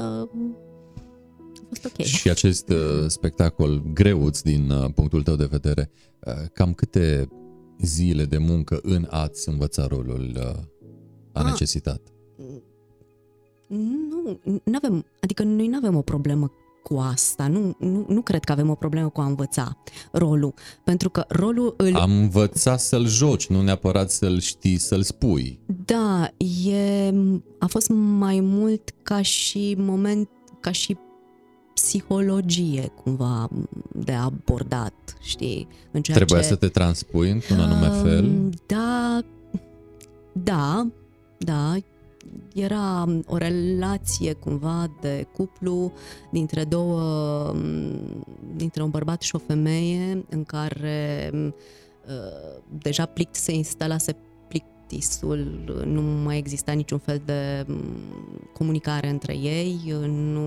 a 1.54 1.66
fost 1.68 1.86
ok. 1.86 2.06
Și 2.06 2.30
acest 2.30 2.70
uh, 2.70 3.06
spectacol 3.08 3.84
greuț 3.94 4.42
din 4.42 4.70
uh, 4.70 4.90
punctul 4.96 5.24
tău 5.24 5.36
de 5.36 5.46
vedere, 5.46 5.90
uh, 6.20 6.34
cam 6.54 6.74
câte 6.74 7.30
zile 7.82 8.26
de 8.26 8.38
muncă 8.38 8.80
în 8.84 9.08
ați 9.10 9.50
învăța 9.50 9.88
rolul 9.88 10.34
uh, 10.36 10.44
a, 10.44 10.60
a 11.34 11.40
ah. 11.40 11.46
necesitat? 11.46 12.02
Nu, 13.68 14.40
nu 14.64 14.78
avem, 14.84 15.06
adică 15.20 15.44
noi 15.44 15.68
nu 15.68 15.78
avem 15.78 15.96
o 15.96 16.02
problemă 16.02 16.52
cu 16.88 16.98
asta. 16.98 17.48
Nu, 17.48 17.76
nu, 17.80 18.06
nu 18.08 18.22
cred 18.22 18.44
că 18.44 18.52
avem 18.52 18.70
o 18.70 18.76
problemă 18.76 19.10
cu 19.10 19.22
a 19.22 19.26
învăța 19.26 19.78
rolul, 20.12 20.54
pentru 20.84 21.10
că 21.10 21.26
rolul 21.28 21.74
îl... 21.78 21.96
Am 21.96 22.12
învățat 22.12 22.80
să-l 22.80 23.08
joci, 23.08 23.48
nu 23.48 23.62
neapărat 23.62 24.12
să-l 24.12 24.40
știi, 24.40 24.78
să-l 24.78 25.02
spui. 25.02 25.60
Da, 25.86 26.30
e, 26.68 27.14
a 27.60 27.68
fost 27.68 27.90
mai 27.90 28.40
mult 28.40 28.94
ca 29.04 29.22
și 29.22 29.76
moment, 29.78 30.30
ca 30.60 30.72
și 30.72 30.98
psihologie 31.88 32.92
cumva 33.04 33.50
de 33.92 34.12
abordat, 34.12 35.18
știi? 35.22 35.68
În 35.92 36.02
ceea 36.02 36.18
Trebuia 36.18 36.42
ce... 36.42 36.48
să 36.48 36.56
te 36.56 36.68
transpui 36.68 37.30
într-un 37.30 37.60
anume 37.60 38.10
fel? 38.10 38.52
Da, 38.66 39.22
da, 40.34 40.88
da, 41.38 41.76
era 42.54 43.06
o 43.26 43.38
relație 43.38 44.34
cumva 44.34 44.92
de 45.02 45.28
cuplu 45.34 45.94
dintre 46.32 46.64
două, 46.64 47.56
dintre 48.56 48.84
un 48.84 48.90
bărbat 48.90 49.22
și 49.22 49.36
o 49.36 49.40
femeie 49.40 50.26
în 50.30 50.44
care 50.44 51.32
uh, 51.34 52.62
deja 52.82 53.06
plict 53.06 53.36
se 53.36 53.54
instalase 53.54 54.16
plictisul, 54.88 55.48
nu 55.86 56.02
mai 56.02 56.38
exista 56.38 56.72
niciun 56.72 56.98
fel 56.98 57.22
de 57.26 57.66
comunicare 58.54 59.10
între 59.10 59.34
ei, 59.38 59.94
nu 60.08 60.42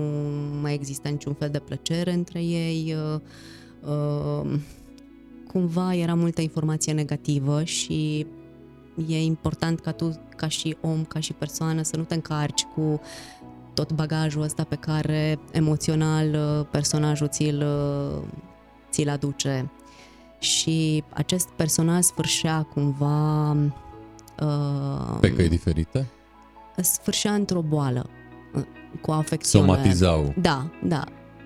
mai 0.61 0.73
exista 0.73 1.09
niciun 1.09 1.33
fel 1.33 1.49
de 1.49 1.59
plăcere 1.59 2.13
între 2.13 2.43
ei, 2.43 2.95
uh, 3.13 3.19
uh, 3.89 4.59
cumva 5.47 5.95
era 5.95 6.13
multă 6.13 6.41
informație 6.41 6.93
negativă 6.93 7.63
și 7.63 8.25
e 9.07 9.23
important 9.23 9.79
ca 9.79 9.91
tu, 9.91 10.19
ca 10.35 10.47
și 10.47 10.77
om, 10.81 11.03
ca 11.03 11.19
și 11.19 11.33
persoană, 11.33 11.81
să 11.81 11.97
nu 11.97 12.03
te 12.03 12.13
încarci 12.13 12.63
cu 12.75 13.01
tot 13.73 13.91
bagajul 13.91 14.41
ăsta 14.41 14.63
pe 14.63 14.75
care 14.75 15.39
emoțional 15.51 16.27
uh, 16.33 16.65
personajul 16.71 17.27
ți-l, 17.27 17.63
uh, 17.63 18.23
ți-l 18.91 19.09
aduce. 19.09 19.71
Și 20.39 21.03
acest 21.09 21.47
personaj 21.47 22.03
sfârșea 22.03 22.61
cumva... 22.73 23.55
Uh, 24.41 25.17
pe 25.19 25.33
căi 25.33 25.49
diferite? 25.49 26.07
Sfârșea 26.77 27.33
într-o 27.33 27.61
boală, 27.61 28.09
uh, 28.53 28.63
cu 29.01 29.11
afecțiune. 29.11 29.65
Somatizau. 29.65 30.33
Da, 30.37 30.69
da. 30.83 31.03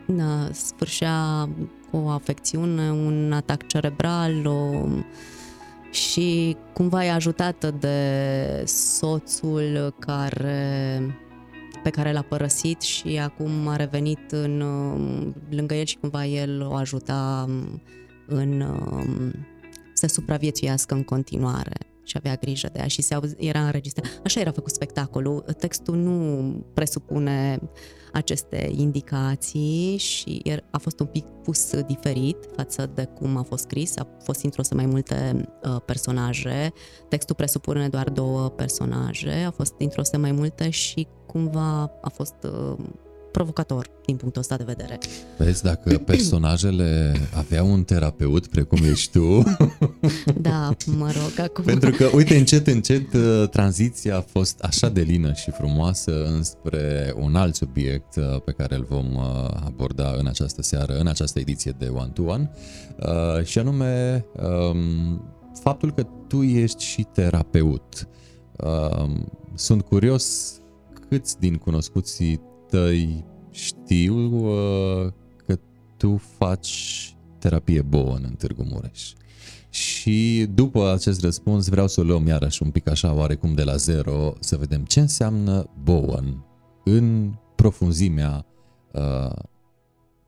da 0.07 0.49
sfârșea 0.51 1.49
cu 1.91 1.97
o 1.97 2.09
afecțiune, 2.09 2.91
un 2.91 3.31
atac 3.31 3.67
cerebral, 3.67 4.45
o 4.45 4.87
și 5.91 6.57
cumva 6.73 7.05
e 7.05 7.11
ajutată 7.11 7.71
de 7.79 8.63
soțul 8.65 9.95
care 9.99 10.99
pe 11.83 11.89
care 11.89 12.11
l-a 12.11 12.21
părăsit 12.21 12.81
și 12.81 13.19
acum 13.23 13.67
a 13.67 13.75
revenit 13.75 14.31
în, 14.31 14.59
lângă 15.49 15.73
el 15.73 15.85
și 15.85 15.97
cumva 15.97 16.25
el 16.25 16.67
o 16.69 16.73
ajuta 16.73 17.49
în 18.25 18.63
să 19.93 20.07
supraviețuiască 20.07 20.93
în 20.93 21.03
continuare 21.03 21.94
și 22.05 22.17
avea 22.17 22.35
grijă 22.35 22.69
de 22.73 22.79
ea 22.79 22.87
și 22.87 23.01
se 23.01 23.19
era 23.37 23.65
înregistrat. 23.65 24.21
Așa 24.23 24.39
era 24.39 24.51
făcut 24.51 24.71
spectacolul. 24.71 25.39
Textul 25.39 25.95
nu 25.95 26.65
presupune 26.73 27.59
aceste 28.13 28.71
indicații 28.75 29.97
și 29.97 30.41
a 30.71 30.77
fost 30.77 30.99
un 30.99 31.05
pic 31.05 31.25
pus 31.43 31.81
diferit 31.81 32.37
față 32.55 32.91
de 32.93 33.05
cum 33.05 33.37
a 33.37 33.43
fost 33.43 33.63
scris. 33.63 33.97
A 33.97 34.07
fost 34.23 34.43
introduse 34.43 34.75
mai 34.75 34.85
multe 34.85 35.47
uh, 35.63 35.75
personaje. 35.85 36.73
Textul 37.09 37.35
presupune 37.35 37.89
doar 37.89 38.09
două 38.09 38.49
personaje. 38.49 39.43
A 39.47 39.51
fost 39.51 39.73
introduse 39.77 40.17
mai 40.17 40.31
multe 40.31 40.69
și 40.69 41.07
cumva 41.25 41.91
a 42.01 42.09
fost 42.09 42.35
uh, 42.43 42.77
provocator 43.35 43.89
din 44.05 44.15
punctul 44.15 44.41
ăsta 44.41 44.55
de 44.55 44.63
vedere. 44.63 44.99
Vezi, 45.37 45.63
dacă 45.63 45.97
personajele 46.11 47.13
aveau 47.33 47.71
un 47.71 47.83
terapeut 47.83 48.47
precum 48.47 48.83
ești 48.83 49.11
tu... 49.11 49.43
da, 50.49 50.75
mă 50.85 51.11
rog, 51.11 51.45
acum... 51.45 51.63
Pentru 51.63 51.91
că, 51.91 52.09
uite, 52.13 52.37
încet, 52.37 52.67
încet, 52.67 53.13
uh, 53.13 53.49
tranziția 53.49 54.17
a 54.17 54.21
fost 54.21 54.59
așa 54.59 54.89
de 54.89 55.01
lină 55.01 55.33
și 55.33 55.51
frumoasă 55.51 56.25
înspre 56.25 57.13
un 57.17 57.35
alt 57.35 57.55
subiect 57.55 58.15
uh, 58.15 58.41
pe 58.41 58.51
care 58.51 58.75
îl 58.75 58.85
vom 58.89 59.15
uh, 59.15 59.23
aborda 59.65 60.15
în 60.17 60.27
această 60.27 60.61
seară, 60.61 60.97
în 60.97 61.07
această 61.07 61.39
ediție 61.39 61.75
de 61.77 61.87
One 61.87 62.11
to 62.13 62.23
One, 62.23 62.51
și 63.43 63.59
anume 63.59 64.25
um, 64.71 65.21
faptul 65.61 65.93
că 65.93 66.07
tu 66.27 66.43
ești 66.43 66.83
și 66.83 67.07
terapeut. 67.13 68.07
Um, 68.57 69.31
sunt 69.55 69.81
curios 69.81 70.53
câți 71.09 71.39
din 71.39 71.55
cunoscuții 71.55 72.53
tăi 72.75 73.25
știu 73.51 74.15
uh, 74.15 75.11
că 75.45 75.59
tu 75.97 76.21
faci 76.37 77.15
terapie 77.39 77.81
Bowen 77.81 78.23
în 78.23 78.35
Târgu 78.35 78.63
Mureș. 78.63 79.13
Și 79.69 80.47
după 80.53 80.91
acest 80.93 81.21
răspuns 81.21 81.67
vreau 81.67 81.87
să 81.87 81.99
o 81.99 82.03
luăm 82.03 82.27
iarăși 82.27 82.63
un 82.63 82.69
pic 82.69 82.89
așa 82.89 83.13
oarecum 83.13 83.53
de 83.53 83.63
la 83.63 83.75
zero, 83.75 84.33
să 84.39 84.57
vedem 84.57 84.83
ce 84.83 84.99
înseamnă 84.99 85.69
Bowen 85.83 86.45
în 86.83 87.33
profunzimea 87.55 88.45
uh, 88.91 89.35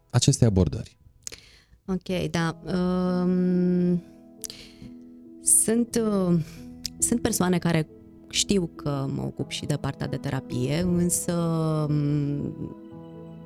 acestei 0.10 0.48
abordări. 0.48 0.98
Ok, 1.86 2.30
da. 2.32 2.62
Um, 2.66 4.04
sunt, 5.44 6.02
uh, 6.04 6.40
sunt 6.98 7.22
persoane 7.22 7.58
care 7.58 7.88
știu 8.30 8.70
că 8.76 9.06
mă 9.16 9.22
ocup 9.22 9.50
și 9.50 9.66
de 9.66 9.76
partea 9.76 10.08
de 10.08 10.18
terapie, 10.18 10.82
însă 10.82 11.36
mm, 11.90 12.54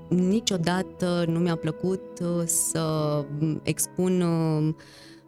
niciodată 0.09 1.25
nu 1.27 1.39
mi-a 1.39 1.55
plăcut 1.55 2.19
uh, 2.21 2.43
să 2.45 3.25
expun 3.63 4.21
uh, 4.21 4.73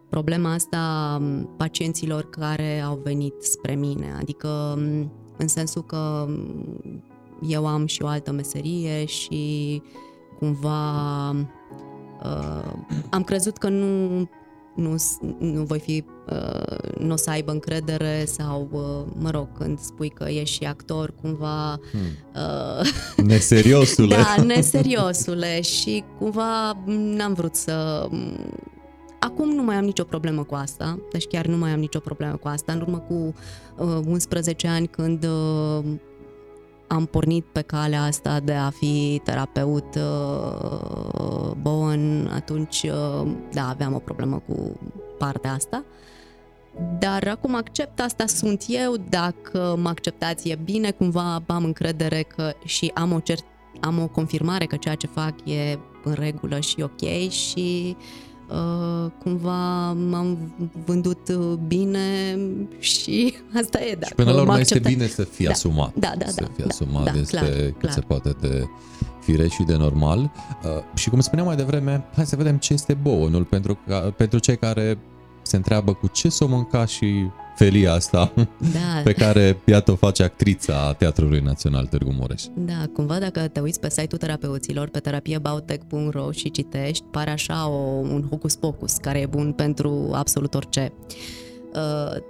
problema 0.08 0.52
asta 0.52 1.16
mm, 1.20 1.54
pacienților 1.56 2.30
care 2.30 2.80
au 2.80 3.00
venit 3.02 3.34
spre 3.42 3.74
mine. 3.74 4.14
Adică 4.20 4.74
mm, 4.78 5.12
în 5.36 5.48
sensul 5.48 5.84
că 5.84 6.26
eu 7.48 7.66
am 7.66 7.86
și 7.86 8.02
o 8.02 8.06
altă 8.06 8.32
meserie 8.32 9.04
și 9.04 9.82
cumva 10.38 11.30
uh, 11.30 12.72
am 13.10 13.22
crezut 13.24 13.56
că 13.56 13.68
nu 13.68 14.28
nu, 14.74 14.94
nu 15.38 15.62
voi 15.62 15.78
fi, 15.78 16.04
uh, 16.30 16.98
nu 16.98 17.12
o 17.12 17.16
să 17.16 17.30
aibă 17.30 17.50
încredere 17.50 18.24
sau, 18.26 18.68
uh, 18.72 19.12
mă 19.22 19.30
rog, 19.30 19.48
când 19.58 19.78
spui 19.78 20.08
că 20.08 20.24
ești 20.28 20.54
și 20.54 20.64
actor, 20.64 21.14
cumva... 21.20 21.80
Hmm. 21.90 22.00
Uh, 22.34 23.24
neseriosule! 23.24 24.16
da, 24.36 24.42
neseriosule 24.42 25.60
și 25.60 26.04
cumva 26.18 26.82
n-am 26.86 27.32
vrut 27.32 27.54
să... 27.54 28.08
Acum 29.18 29.48
nu 29.48 29.62
mai 29.62 29.76
am 29.76 29.84
nicio 29.84 30.04
problemă 30.04 30.42
cu 30.42 30.54
asta, 30.54 30.98
deci 31.12 31.26
chiar 31.26 31.46
nu 31.46 31.56
mai 31.56 31.70
am 31.70 31.78
nicio 31.78 31.98
problemă 31.98 32.36
cu 32.36 32.48
asta. 32.48 32.72
În 32.72 32.80
urmă 32.80 32.98
cu 32.98 33.34
uh, 33.78 34.00
11 34.06 34.68
ani 34.68 34.86
când 34.86 35.24
uh, 35.24 35.84
am 36.86 37.06
pornit 37.06 37.44
pe 37.44 37.60
calea 37.60 38.02
asta 38.02 38.40
de 38.40 38.52
a 38.52 38.70
fi 38.70 39.20
terapeut 39.24 39.94
uh, 39.94 40.02
Bowen, 40.02 41.13
atunci, 42.34 42.82
uh, 42.82 43.30
da, 43.52 43.68
aveam 43.68 43.94
o 43.94 43.98
problemă 43.98 44.42
cu 44.46 44.80
partea 45.18 45.52
asta. 45.52 45.84
Dar 46.98 47.28
acum 47.28 47.54
accept, 47.54 48.00
asta 48.00 48.26
sunt 48.26 48.64
eu, 48.68 48.94
dacă 49.08 49.76
mă 49.78 49.88
acceptați 49.88 50.48
e 50.48 50.58
bine, 50.64 50.90
cumva 50.90 51.42
am 51.46 51.64
încredere 51.64 52.22
că 52.22 52.52
și 52.64 52.90
am 52.94 53.12
o, 53.12 53.20
cert- 53.20 53.78
am 53.80 53.98
o 54.02 54.06
confirmare 54.06 54.64
că 54.64 54.76
ceea 54.76 54.94
ce 54.94 55.06
fac 55.06 55.34
e 55.44 55.78
în 56.04 56.12
regulă 56.12 56.60
și 56.60 56.80
ok 56.80 57.28
și 57.30 57.96
uh, 57.96 58.34
Uh, 58.48 59.10
cumva 59.22 59.92
m-am 59.92 60.54
vândut 60.84 61.28
uh, 61.28 61.58
bine 61.66 62.38
și 62.78 63.34
asta 63.62 63.80
e. 63.80 63.92
Dacă 63.92 64.06
și 64.06 64.14
până 64.14 64.32
la 64.32 64.40
urmă 64.40 64.60
este 64.60 64.78
bine 64.78 65.06
să 65.06 65.24
fii 65.24 65.44
da, 65.44 65.50
asumat. 65.50 65.94
Da, 65.94 66.12
da, 66.18 66.26
să 66.26 66.40
da. 66.40 66.46
fii 66.54 66.64
da, 66.64 66.68
asumat 66.68 67.04
da, 67.04 67.20
este 67.20 67.36
clar, 67.36 67.50
cât 67.50 67.78
clar. 67.78 67.92
se 67.92 68.00
poate 68.00 68.36
de 68.40 68.68
fire 69.24 69.48
și 69.48 69.62
de 69.62 69.76
normal. 69.76 70.18
Uh, 70.20 70.70
și 70.94 71.10
cum 71.10 71.20
spuneam 71.20 71.46
mai 71.46 71.56
devreme, 71.56 72.04
hai 72.14 72.26
să 72.26 72.36
vedem 72.36 72.56
ce 72.56 72.72
este 72.72 72.94
boonul 72.94 73.44
pentru, 73.44 73.78
ca, 73.88 73.98
pentru 74.16 74.38
cei 74.38 74.56
care 74.56 74.98
se 75.42 75.56
întreabă 75.56 75.92
cu 75.92 76.06
ce 76.12 76.28
să 76.28 76.44
o 76.44 76.46
mânca 76.46 76.84
și 76.86 77.30
felia 77.56 77.92
asta 77.92 78.32
da. 78.72 79.00
pe 79.04 79.12
care, 79.12 79.56
iată, 79.64 79.90
o 79.92 79.96
face 79.96 80.22
actrița 80.22 80.92
Teatrului 80.92 81.40
Național 81.40 81.86
Târgu 81.86 82.12
Mureș. 82.18 82.42
Da, 82.54 82.88
cumva 82.92 83.18
dacă 83.18 83.48
te 83.48 83.60
uiți 83.60 83.80
pe 83.80 83.90
site-ul 83.90 84.20
terapeuților, 84.20 84.88
pe 84.88 84.98
terapiebautec.ro 84.98 86.30
și 86.30 86.50
citești, 86.50 87.04
pare 87.10 87.30
așa 87.30 87.68
o, 87.68 87.78
un 88.00 88.24
hocus-pocus 88.30 88.96
care 88.96 89.18
e 89.20 89.26
bun 89.26 89.52
pentru 89.52 90.10
absolut 90.12 90.54
orice. 90.54 90.92
Uh, 91.74 92.22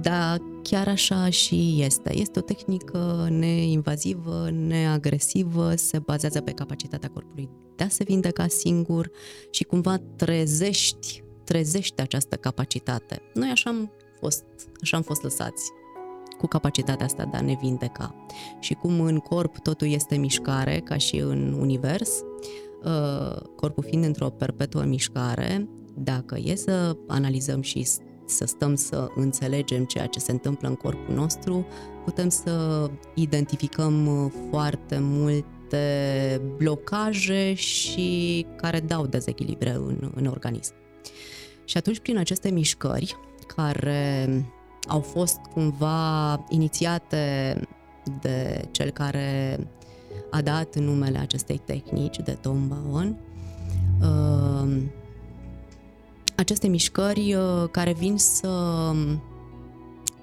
da, 0.00 0.36
chiar 0.62 0.88
așa 0.88 1.30
și 1.30 1.76
este. 1.78 2.16
Este 2.18 2.38
o 2.38 2.42
tehnică 2.42 3.26
neinvazivă, 3.30 4.50
neagresivă, 4.50 5.74
se 5.74 5.98
bazează 5.98 6.40
pe 6.40 6.50
capacitatea 6.50 7.10
corpului 7.10 7.48
de 7.76 7.84
a 7.84 7.88
se 7.88 8.04
vindeca 8.04 8.46
singur 8.46 9.10
și 9.50 9.64
cumva 9.64 9.96
trezești, 10.16 11.22
trezești 11.44 12.00
această 12.00 12.36
capacitate. 12.36 13.22
Noi 13.34 13.48
așa 13.50 13.70
am 13.70 13.90
fost, 14.20 14.44
așa 14.82 14.96
am 14.96 15.02
fost 15.02 15.22
lăsați 15.22 15.70
cu 16.38 16.46
capacitatea 16.46 17.06
asta 17.06 17.24
de 17.24 17.36
a 17.36 17.40
ne 17.40 17.56
vindeca. 17.60 18.14
Și 18.60 18.74
cum 18.74 19.00
în 19.00 19.18
corp 19.18 19.58
totul 19.58 19.86
este 19.86 20.16
mișcare, 20.16 20.80
ca 20.80 20.96
și 20.96 21.16
în 21.16 21.52
univers, 21.52 22.10
uh, 22.84 23.42
corpul 23.56 23.84
fiind 23.88 24.04
într-o 24.04 24.28
perpetuă 24.28 24.84
mișcare, 24.84 25.68
dacă 25.94 26.38
e 26.44 26.54
să 26.54 26.96
analizăm 27.06 27.60
și 27.60 27.86
să 28.26 28.44
stăm 28.46 28.74
să 28.74 29.08
înțelegem 29.14 29.84
ceea 29.84 30.06
ce 30.06 30.18
se 30.18 30.32
întâmplă 30.32 30.68
în 30.68 30.74
corpul 30.74 31.14
nostru, 31.14 31.66
putem 32.04 32.28
să 32.28 32.90
identificăm 33.14 34.28
foarte 34.50 34.98
multe 35.00 36.40
blocaje 36.56 37.54
și 37.54 38.46
care 38.56 38.80
dau 38.80 39.06
dezechilibre 39.06 39.70
în, 39.70 40.12
în 40.14 40.26
organism. 40.26 40.74
Și 41.64 41.76
atunci, 41.76 41.98
prin 41.98 42.18
aceste 42.18 42.50
mișcări, 42.50 43.16
care 43.46 44.28
au 44.88 45.00
fost 45.00 45.38
cumva 45.52 46.44
inițiate 46.48 47.60
de 48.20 48.68
cel 48.70 48.90
care 48.90 49.58
a 50.30 50.42
dat 50.42 50.76
numele 50.76 51.18
acestei 51.18 51.60
tehnici, 51.64 52.16
de 52.16 52.32
Tom 52.32 52.68
Bowen, 52.68 53.18
uh, 54.00 54.82
aceste 56.36 56.66
mișcări 56.68 57.34
uh, 57.34 57.68
care 57.70 57.92
vin 57.92 58.16
să 58.16 58.92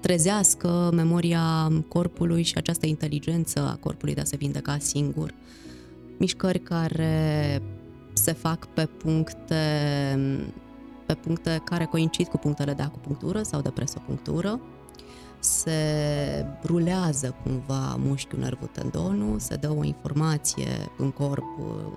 trezească 0.00 0.90
memoria 0.94 1.72
corpului 1.88 2.42
și 2.42 2.54
această 2.56 2.86
inteligență 2.86 3.60
a 3.60 3.76
corpului 3.80 4.14
de 4.14 4.20
a 4.20 4.24
se 4.24 4.36
vindeca 4.36 4.78
singur. 4.78 5.34
Mișcări 6.18 6.58
care 6.58 7.62
se 8.12 8.32
fac 8.32 8.66
pe 8.66 8.86
puncte 8.86 9.64
pe 11.06 11.14
puncte 11.14 11.60
care 11.64 11.84
coincid 11.84 12.26
cu 12.26 12.36
punctele 12.36 12.72
de 12.72 12.82
acupunctură 12.82 13.42
sau 13.42 13.60
de 13.60 13.70
presopunctură. 13.70 14.60
Se 15.44 16.46
rulează 16.64 17.34
cumva 17.42 17.96
mușchiul 17.98 18.38
nervul 18.38 18.68
tendonul, 18.72 19.38
se 19.38 19.56
dă 19.56 19.74
o 19.78 19.84
informație 19.84 20.68
în 20.96 21.10
corp 21.10 21.44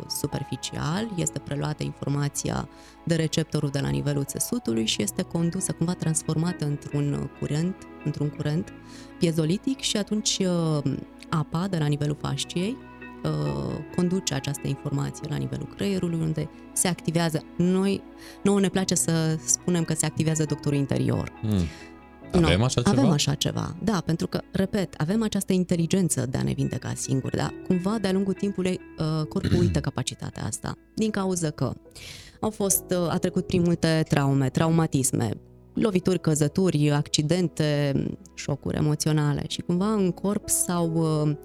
superficial, 0.08 1.10
este 1.16 1.40
preluată 1.40 1.84
informația 1.84 2.70
de 3.06 3.16
receptorul 3.16 3.70
de 3.70 3.80
la 3.80 3.90
nivelul 3.90 4.24
țesutului 4.24 4.86
și 4.86 5.02
este 5.02 5.22
condusă, 5.22 5.72
cumva 5.72 5.94
transformată 5.94 6.66
într-un 6.66 7.30
curent, 7.40 7.76
într-un 8.06 8.30
curent 8.30 8.74
piezolitic 9.20 9.80
și 9.80 9.98
atunci 9.98 10.42
apa 11.30 11.68
de 11.68 11.78
la 11.78 11.86
nivelul 11.86 12.18
fasciei 12.22 12.78
Uh, 13.24 13.76
conduce 13.96 14.34
această 14.34 14.68
informație 14.68 15.28
la 15.30 15.36
nivelul 15.36 15.68
creierului, 15.76 16.20
unde 16.20 16.50
se 16.74 16.88
activează. 16.88 17.44
Noi, 17.56 18.04
nouă 18.44 18.60
ne 18.60 18.70
place 18.70 18.96
să 18.96 19.38
spunem 19.46 19.84
că 19.84 19.94
se 19.94 20.06
activează 20.06 20.46
doctorul 20.46 20.78
interior. 20.78 21.32
Hmm. 21.42 21.62
Avem 22.32 22.58
no, 22.58 22.64
așa 22.66 22.82
ceva? 22.82 23.00
Avem 23.00 23.12
așa 23.12 23.34
ceva, 23.34 23.76
da, 23.84 24.02
pentru 24.06 24.28
că, 24.28 24.42
repet, 24.52 24.94
avem 24.98 25.24
această 25.24 25.54
inteligență 25.54 26.26
de 26.26 26.38
a 26.38 26.44
ne 26.44 26.52
vindeca 26.54 26.94
singuri, 26.96 27.36
dar 27.38 27.54
cumva 27.68 27.98
de-a 28.02 28.12
lungul 28.12 28.34
timpului 28.34 28.80
uh, 29.00 29.26
corpul 29.28 29.60
uită 29.60 29.80
capacitatea 29.80 30.44
asta, 30.46 30.78
din 30.96 31.10
cauza 31.10 31.50
că 31.50 31.74
au 32.40 32.50
fost, 32.50 32.84
uh, 32.90 33.10
a 33.10 33.18
trecut 33.18 33.46
prin 33.46 33.62
multe 33.62 34.04
traume, 34.08 34.50
traumatisme, 34.50 35.32
lovituri, 35.74 36.20
căzături, 36.20 36.92
accidente, 36.92 37.94
șocuri 38.34 38.78
emoționale 38.78 39.44
și 39.48 39.62
cumva 39.62 39.92
în 39.92 40.12
corp 40.12 40.50
s-au 40.50 40.92
uh, 40.94 41.36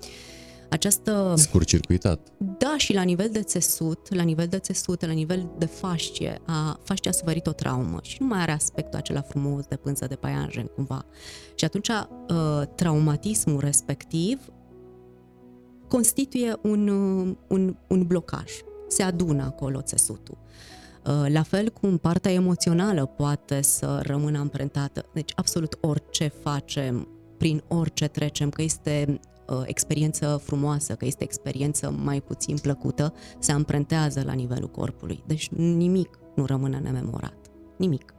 această... 0.73 1.35
Scurcircuitat. 1.37 2.29
Da, 2.59 2.75
și 2.77 2.95
la 2.95 3.03
nivel 3.03 3.29
de 3.33 3.43
țesut, 3.43 4.15
la 4.15 4.23
nivel 4.23 4.47
de 4.47 4.59
țesut, 4.59 5.07
la 5.07 5.13
nivel 5.13 5.51
de 5.59 5.67
fascie, 5.67 6.41
a, 6.47 6.81
fascia 6.83 7.11
a 7.11 7.13
suferit 7.13 7.47
o 7.47 7.53
traumă 7.53 7.99
și 8.03 8.17
nu 8.21 8.27
mai 8.27 8.41
are 8.41 8.53
aspectul 8.53 8.99
acela 8.99 9.21
frumos 9.21 9.67
de 9.67 9.77
pânză 9.77 10.07
de 10.07 10.15
paianjen, 10.15 10.67
cumva. 10.67 11.05
Și 11.55 11.65
atunci 11.65 11.89
uh, 11.89 12.63
traumatismul 12.75 13.61
respectiv 13.61 14.41
constituie 15.89 16.59
un, 16.63 16.89
uh, 16.89 17.37
un, 17.49 17.77
un 17.89 18.07
blocaj. 18.07 18.53
Se 18.89 19.03
adună 19.03 19.43
acolo 19.43 19.81
țesutul. 19.81 20.39
Uh, 21.07 21.33
la 21.33 21.43
fel 21.43 21.69
cum 21.69 21.99
partea 21.99 22.33
emoțională 22.33 23.07
poate 23.07 23.63
să 23.63 24.01
rămână 24.03 24.39
amprentată. 24.39 25.05
Deci 25.13 25.33
absolut 25.35 25.79
orice 25.81 26.33
facem, 26.43 27.09
prin 27.39 27.63
orice 27.69 28.07
trecem, 28.07 28.51
că 28.51 28.63
este 28.63 29.21
Uh, 29.49 29.63
experiență 29.65 30.41
frumoasă, 30.43 30.95
că 30.95 31.05
este 31.05 31.25
experiență 31.25 31.95
mai 32.03 32.21
puțin 32.21 32.57
plăcută, 32.63 33.13
se 33.39 33.53
amprentează 33.53 34.23
la 34.25 34.33
nivelul 34.33 34.69
corpului. 34.69 35.23
Deci 35.27 35.49
nimic 35.49 36.19
nu 36.35 36.45
rămâne 36.45 36.79
nememorat. 36.79 37.37
Nimic. 37.77 38.15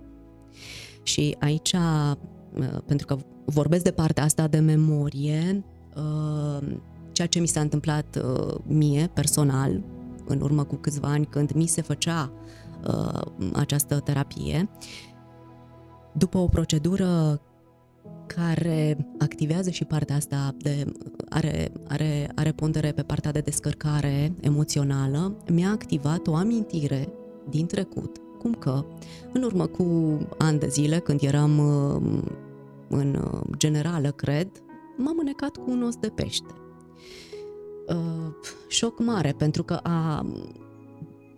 Și 1.03 1.35
aici, 1.39 1.73
uh, 1.73 2.77
pentru 2.85 3.05
că 3.05 3.17
vorbesc 3.45 3.83
de 3.83 3.91
partea 3.91 4.23
asta 4.23 4.47
de 4.47 4.59
memorie, 4.59 5.63
uh, 5.95 6.67
ceea 7.11 7.27
ce 7.27 7.39
mi 7.39 7.47
s-a 7.47 7.59
întâmplat 7.59 8.25
mie 8.63 9.09
personal 9.13 9.83
în 10.25 10.41
urmă 10.41 10.63
cu 10.63 10.75
câțiva 10.75 11.07
ani 11.07 11.25
când 11.25 11.51
mi 11.51 11.65
se 11.65 11.81
făcea 11.81 12.31
această 13.53 13.99
terapie, 13.99 14.69
după 16.13 16.37
o 16.37 16.47
procedură 16.47 17.41
care 18.27 18.97
activează 19.19 19.69
și 19.69 19.85
partea 19.85 20.15
asta 20.15 20.55
de 20.57 20.91
are, 21.29 21.71
are, 21.87 22.31
are 22.35 22.51
pondere 22.51 22.91
pe 22.91 23.01
partea 23.01 23.31
de 23.31 23.39
descărcare 23.39 24.33
emoțională, 24.39 25.37
mi-a 25.51 25.69
activat 25.69 26.27
o 26.27 26.35
amintire 26.35 27.09
din 27.49 27.65
trecut, 27.65 28.17
cum 28.39 28.53
că 28.53 28.85
în 29.33 29.43
urmă 29.43 29.65
cu 29.65 30.17
ani 30.37 30.59
de 30.59 30.67
zile, 30.67 30.99
când 30.99 31.21
eram 31.21 31.59
în 32.93 33.15
uh, 33.15 33.41
generală, 33.57 34.11
cred, 34.11 34.47
m-am 34.97 35.17
înecat 35.19 35.57
cu 35.57 35.71
un 35.71 35.83
os 35.83 35.95
de 35.95 36.07
pește. 36.07 36.53
Uh, 37.87 38.33
șoc 38.67 38.99
mare, 38.99 39.31
pentru 39.37 39.63
că 39.63 39.73
a, 39.73 40.25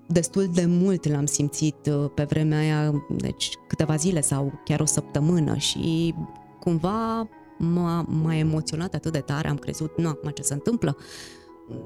destul 0.08 0.50
de 0.54 0.66
mult 0.66 1.08
l-am 1.08 1.26
simțit 1.26 1.90
uh, 1.90 2.10
pe 2.16 2.24
vremea 2.24 2.58
aia, 2.58 3.06
deci 3.10 3.50
câteva 3.68 3.96
zile 3.96 4.22
sau 4.22 4.62
chiar 4.64 4.80
o 4.80 4.86
săptămână 4.86 5.56
și 5.56 6.16
cumva 6.66 7.30
m-a, 7.58 8.06
m-a 8.08 8.36
emoționat 8.36 8.94
atât 8.94 9.12
de 9.12 9.20
tare, 9.20 9.48
am 9.48 9.58
crezut, 9.58 9.98
nu, 9.98 10.08
acum 10.08 10.30
ce 10.30 10.42
se 10.42 10.54
întâmplă? 10.54 10.98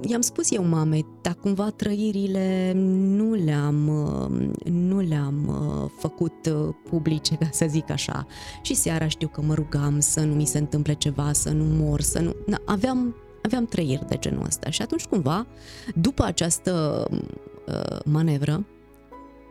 I-am 0.02 0.22
spus 0.22 0.52
eu 0.52 0.64
mamei, 0.64 1.06
dar 1.22 1.34
cumva 1.34 1.70
trăirile 1.70 2.72
nu 2.76 3.34
le-am, 3.34 3.88
uh, 3.88 4.72
nu 4.72 5.00
le-am 5.00 5.48
uh, 5.48 5.92
făcut 5.98 6.50
publice, 6.90 7.36
ca 7.36 7.48
să 7.52 7.66
zic 7.70 7.90
așa. 7.90 8.26
Și 8.62 8.74
seara 8.74 9.08
știu 9.08 9.28
că 9.28 9.42
mă 9.42 9.54
rugam 9.54 10.00
să 10.00 10.20
nu 10.20 10.34
mi 10.34 10.46
se 10.46 10.58
întâmple 10.58 10.94
ceva, 10.94 11.34
să 11.34 11.52
nu 11.52 11.64
mor, 11.64 12.02
să 12.02 12.20
nu... 12.20 12.34
Aveam 12.66 13.16
aveam 13.42 13.66
trăiri 13.66 14.08
de 14.08 14.18
genul 14.18 14.46
ăsta 14.46 14.70
și 14.70 14.82
atunci 14.82 15.06
cumva, 15.06 15.48
după 15.96 16.24
această 16.24 17.06
uh, 17.12 18.00
manevră 18.06 18.66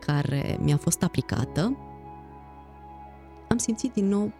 care 0.05 0.57
mi-a 0.61 0.77
fost 0.77 1.03
aplicată, 1.03 1.77
am 3.49 3.57
simțit 3.57 3.93
din 3.93 4.07
nou 4.07 4.31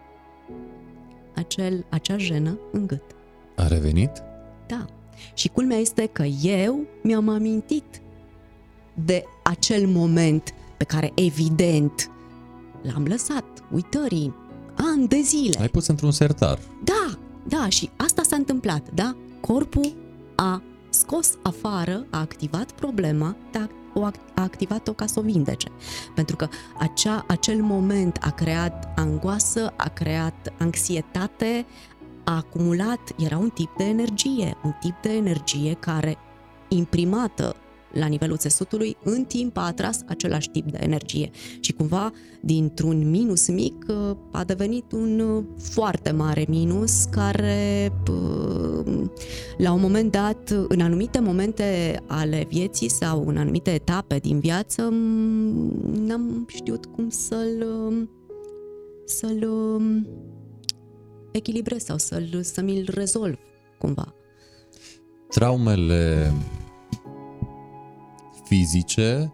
acel, 1.40 1.84
acea 1.88 2.16
jenă 2.16 2.58
în 2.72 2.86
gât. 2.86 3.02
A 3.56 3.66
revenit? 3.66 4.10
Da. 4.66 4.84
Și 5.34 5.48
culmea 5.48 5.76
este 5.76 6.06
că 6.06 6.22
eu 6.42 6.86
mi-am 7.02 7.28
amintit 7.28 8.00
de 9.04 9.24
acel 9.42 9.86
moment 9.86 10.54
pe 10.76 10.84
care 10.84 11.12
evident 11.14 12.10
l-am 12.82 13.04
lăsat 13.04 13.44
uitării 13.72 14.34
ani 14.76 15.08
de 15.08 15.20
zile. 15.20 15.60
Ai 15.60 15.68
pus 15.68 15.86
într-un 15.86 16.10
sertar. 16.10 16.58
Da, 16.84 17.18
da, 17.48 17.68
și 17.68 17.90
asta 17.96 18.22
s-a 18.22 18.36
întâmplat, 18.36 18.90
da? 18.94 19.16
corpul 19.40 19.96
a 20.36 20.62
scos 20.88 21.34
afară, 21.42 22.06
a 22.10 22.18
activat 22.18 22.72
problema, 22.72 23.36
dar 23.52 23.70
o 24.00 24.04
a 24.04 24.12
activat-o 24.34 24.92
ca 24.92 25.06
să 25.06 25.18
o 25.18 25.22
vindece. 25.22 25.68
Pentru 26.14 26.36
că 26.36 26.48
acea, 26.78 27.24
acel 27.28 27.62
moment 27.62 28.18
a 28.20 28.30
creat 28.30 28.92
angoasă, 28.96 29.72
a 29.76 29.88
creat 29.88 30.52
anxietate, 30.58 31.66
a 32.24 32.36
acumulat, 32.36 33.00
era 33.18 33.38
un 33.38 33.50
tip 33.50 33.76
de 33.76 33.84
energie, 33.84 34.56
un 34.64 34.74
tip 34.80 34.94
de 35.02 35.12
energie 35.12 35.76
care 35.80 36.18
imprimată 36.68 37.56
la 37.92 38.06
nivelul 38.06 38.36
țesutului, 38.36 38.96
în 39.04 39.24
timp 39.24 39.56
a 39.56 39.66
atras 39.66 40.00
același 40.06 40.50
tip 40.50 40.70
de 40.70 40.78
energie. 40.80 41.30
Și 41.60 41.72
cumva, 41.72 42.12
dintr-un 42.40 43.10
minus 43.10 43.48
mic, 43.48 43.84
uh, 43.88 44.16
a 44.32 44.44
devenit 44.44 44.92
un 44.92 45.20
uh, 45.20 45.44
foarte 45.58 46.10
mare 46.10 46.44
minus 46.48 47.04
care, 47.04 47.92
uh, 48.10 49.04
la 49.56 49.72
un 49.72 49.80
moment 49.80 50.10
dat, 50.10 50.50
în 50.68 50.80
anumite 50.80 51.20
momente 51.20 52.00
ale 52.06 52.46
vieții 52.48 52.88
sau 52.88 53.26
în 53.26 53.36
anumite 53.36 53.70
etape 53.70 54.16
din 54.16 54.40
viață, 54.40 54.82
n-am 55.92 56.46
știut 56.48 56.86
cum 56.86 57.08
să-l 57.08 57.64
să-l 59.04 59.48
echilibrez 61.32 61.84
sau 61.84 61.98
să-l, 61.98 62.40
să 62.42 62.60
mi-l 62.60 62.88
rezolv 62.94 63.38
cumva. 63.78 64.14
Traumele 65.28 66.32
fizice 68.50 69.32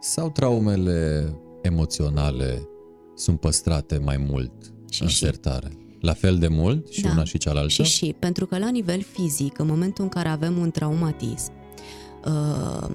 sau 0.00 0.30
traumele 0.30 1.30
emoționale 1.62 2.68
sunt 3.14 3.40
păstrate 3.40 3.98
mai 3.98 4.16
mult 4.16 4.52
și 4.90 5.02
în 5.02 5.08
și. 5.08 5.16
sertare? 5.16 5.72
La 6.00 6.12
fel 6.12 6.38
de 6.38 6.48
mult 6.48 6.88
și 6.88 7.00
da. 7.00 7.10
una 7.10 7.24
și 7.24 7.38
cealaltă? 7.38 7.68
Și 7.68 7.82
și, 7.82 8.14
pentru 8.18 8.46
că 8.46 8.58
la 8.58 8.68
nivel 8.68 9.02
fizic, 9.02 9.58
în 9.58 9.66
momentul 9.66 10.04
în 10.04 10.10
care 10.10 10.28
avem 10.28 10.58
un 10.58 10.70
traumatism, 10.70 11.52
uh, 12.24 12.90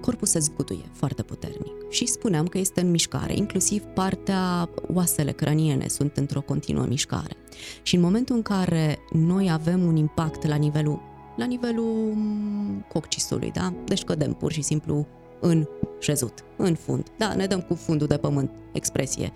corpul 0.00 0.26
se 0.26 0.38
zguduie 0.38 0.90
foarte 0.92 1.22
puternic 1.22 1.90
și 1.90 2.06
spuneam 2.06 2.46
că 2.46 2.58
este 2.58 2.80
în 2.80 2.90
mișcare, 2.90 3.36
inclusiv 3.36 3.82
partea 3.82 4.70
oasele 4.92 5.32
craniene 5.32 5.88
sunt 5.88 6.16
într-o 6.16 6.40
continuă 6.40 6.84
mișcare. 6.86 7.36
Și 7.82 7.94
în 7.94 8.00
momentul 8.00 8.36
în 8.36 8.42
care 8.42 8.98
noi 9.12 9.50
avem 9.50 9.82
un 9.82 9.96
impact 9.96 10.46
la 10.46 10.54
nivelul 10.54 11.12
la 11.36 11.44
nivelul 11.44 12.12
mm, 12.14 12.84
coccisului, 12.92 13.50
da? 13.50 13.72
Deci 13.84 14.04
cădem 14.04 14.32
pur 14.32 14.52
și 14.52 14.62
simplu 14.62 15.06
în 15.40 15.66
șezut, 16.00 16.44
în 16.56 16.74
fund. 16.74 17.06
Da, 17.18 17.34
ne 17.34 17.46
dăm 17.46 17.60
cu 17.60 17.74
fundul 17.74 18.06
de 18.06 18.16
pământ, 18.16 18.50
expresie. 18.72 19.32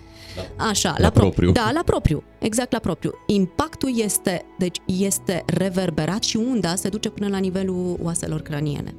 Da. 0.56 0.64
Așa, 0.64 0.90
la, 0.90 0.98
la 0.98 1.10
propriu. 1.10 1.52
Da, 1.52 1.70
la 1.72 1.82
propriu, 1.84 2.22
exact 2.38 2.72
la 2.72 2.78
propriu. 2.78 3.12
Impactul 3.26 4.00
este, 4.00 4.44
deci 4.58 4.80
este 4.86 5.44
reverberat 5.46 6.22
și 6.22 6.36
unda 6.36 6.74
se 6.74 6.88
duce 6.88 7.10
până 7.10 7.28
la 7.28 7.38
nivelul 7.38 7.98
oaselor 8.02 8.40
craniene. 8.40 8.94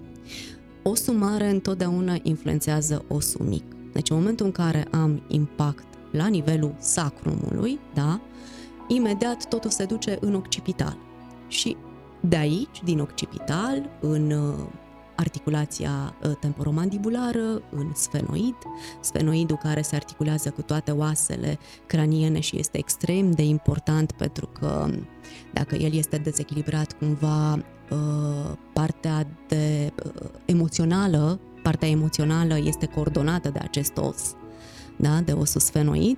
Osul 0.84 1.14
mare 1.14 1.50
întotdeauna 1.50 2.18
influențează 2.22 3.06
osul 3.08 3.46
mic. 3.46 3.64
Deci 3.94 4.10
în 4.10 4.16
momentul 4.16 4.46
în 4.46 4.52
care 4.52 4.88
am 4.92 5.24
impact 5.28 5.86
la 6.12 6.28
nivelul 6.28 6.76
sacrumului, 6.80 7.80
da, 7.94 8.22
imediat 8.88 9.48
totul 9.48 9.70
se 9.70 9.86
duce 9.86 10.18
în 10.22 10.36
occipital. 10.36 10.98
Și 11.48 11.78
de 12.22 12.36
aici, 12.36 12.84
din 12.84 13.00
occipital, 13.00 13.90
în 14.00 14.32
uh, 14.32 14.66
articulația 15.20 16.16
uh, 16.24 16.32
temporomandibulară, 16.40 17.62
în 17.70 17.92
sfenoid, 17.94 18.56
sfenoidul 19.02 19.58
care 19.58 19.82
se 19.82 19.96
articulează 19.96 20.50
cu 20.50 20.62
toate 20.62 20.92
oasele 20.92 21.60
craniene 21.86 22.40
și 22.40 22.60
este 22.60 22.78
extrem 22.78 23.32
de 23.32 23.44
important 23.44 24.12
pentru 24.12 24.50
că 24.60 24.90
dacă 25.54 25.76
el 25.76 25.94
este 25.94 26.18
dezechilibrat 26.18 26.94
cumva 26.94 27.54
uh, 27.54 28.52
partea 28.74 29.28
de 29.48 29.94
emoțională, 30.46 31.40
partea 31.64 31.88
emoțională 31.88 32.58
este 32.64 32.86
coordonată 32.86 33.50
de 33.50 33.60
acest 33.62 33.98
os, 33.98 34.36
da, 34.96 35.22
de 35.22 35.32
osul 35.32 35.62
sfenoid, 35.62 36.18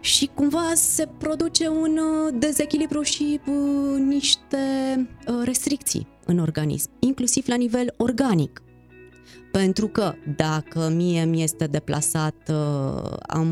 și 0.00 0.30
cumva 0.34 0.72
se 0.74 1.08
produce 1.18 1.68
un 1.68 1.98
uh, 1.98 2.34
dezechilibru 2.38 3.02
și 3.02 3.40
uh, 3.46 3.98
niște 3.98 4.56
uh, 5.28 5.40
restricții 5.44 6.06
în 6.24 6.38
organism, 6.38 6.90
inclusiv 6.98 7.44
la 7.48 7.54
nivel 7.54 7.94
organic. 7.96 8.62
Pentru 9.52 9.88
că 9.88 10.14
dacă 10.36 10.92
mie 10.94 11.24
mi 11.24 11.42
este 11.42 11.66
deplasat, 11.66 12.52
am 13.26 13.48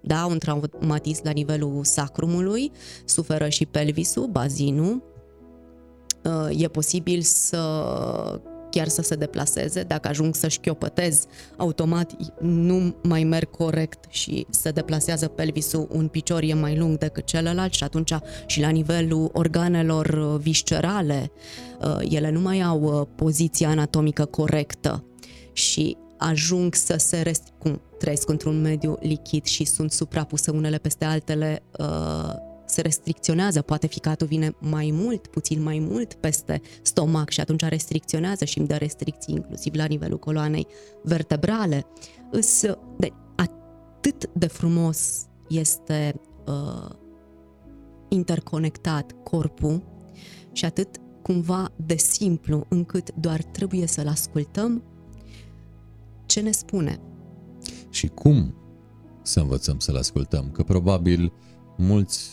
da, 0.00 0.26
un 0.26 0.38
traumatism 0.38 1.20
la 1.24 1.30
nivelul 1.30 1.84
sacrumului, 1.84 2.70
suferă 3.04 3.48
și 3.48 3.66
pelvisul, 3.66 4.26
bazinul, 4.26 5.02
e 6.50 6.68
posibil 6.68 7.20
să 7.20 7.60
chiar 8.70 8.88
să 8.88 9.02
se 9.02 9.14
deplaseze, 9.14 9.82
dacă 9.82 10.08
ajung 10.08 10.34
să 10.34 10.48
șchiopătez, 10.48 11.24
automat 11.56 12.12
nu 12.40 12.94
mai 13.02 13.24
merg 13.24 13.50
corect 13.50 14.04
și 14.08 14.46
se 14.50 14.70
deplasează 14.70 15.28
pelvisul, 15.28 15.88
un 15.92 16.08
picior 16.08 16.42
e 16.42 16.54
mai 16.54 16.76
lung 16.76 16.98
decât 16.98 17.24
celălalt 17.24 17.72
și 17.72 17.84
atunci 17.84 18.14
și 18.46 18.60
la 18.60 18.68
nivelul 18.68 19.30
organelor 19.32 20.06
uh, 20.06 20.40
viscerale, 20.40 21.32
uh, 21.80 21.96
ele 22.08 22.30
nu 22.30 22.40
mai 22.40 22.60
au 22.60 22.82
uh, 22.82 23.06
poziția 23.14 23.68
anatomică 23.68 24.24
corectă. 24.24 25.04
Și 25.52 25.96
ajung 26.18 26.74
să 26.74 26.94
se 26.98 27.20
rest... 27.20 27.42
cum? 27.58 27.80
Trăiesc 27.98 28.28
într-un 28.28 28.60
mediu 28.60 28.96
lichid 29.00 29.44
și 29.44 29.64
sunt 29.64 29.92
suprapuse 29.92 30.50
unele 30.50 30.78
peste 30.78 31.04
altele 31.04 31.62
se 32.70 32.80
restricționează, 32.80 33.62
poate 33.62 33.86
ficatul 33.86 34.26
vine 34.26 34.54
mai 34.58 34.90
mult, 34.92 35.26
puțin 35.26 35.62
mai 35.62 35.78
mult 35.78 36.14
peste 36.14 36.60
stomac 36.82 37.30
și 37.30 37.40
atunci 37.40 37.62
restricționează 37.62 38.44
și 38.44 38.58
îmi 38.58 38.66
dă 38.66 38.76
restricții 38.76 39.34
inclusiv 39.34 39.74
la 39.74 39.84
nivelul 39.84 40.18
coloanei 40.18 40.66
vertebrale. 41.02 41.86
Îs, 42.30 42.62
de, 42.98 43.12
atât 43.36 44.30
de 44.32 44.46
frumos 44.46 45.26
este 45.48 46.20
uh, 46.46 46.90
interconectat 48.08 49.14
corpul 49.22 49.82
și 50.52 50.64
atât 50.64 51.00
cumva 51.22 51.72
de 51.86 51.96
simplu 51.96 52.66
încât 52.68 53.14
doar 53.14 53.42
trebuie 53.42 53.86
să-l 53.86 54.08
ascultăm 54.08 54.82
ce 56.26 56.40
ne 56.40 56.50
spune. 56.50 57.00
Și 57.90 58.06
cum 58.06 58.54
să 59.22 59.40
învățăm 59.40 59.78
să-l 59.78 59.96
ascultăm? 59.96 60.50
Că 60.50 60.62
probabil 60.62 61.32
mulți 61.76 62.30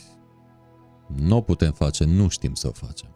nu 1.16 1.36
o 1.36 1.42
putem 1.42 1.72
face, 1.72 2.04
nu 2.04 2.28
știm 2.28 2.54
să 2.54 2.68
o 2.68 2.72
facem. 2.72 3.10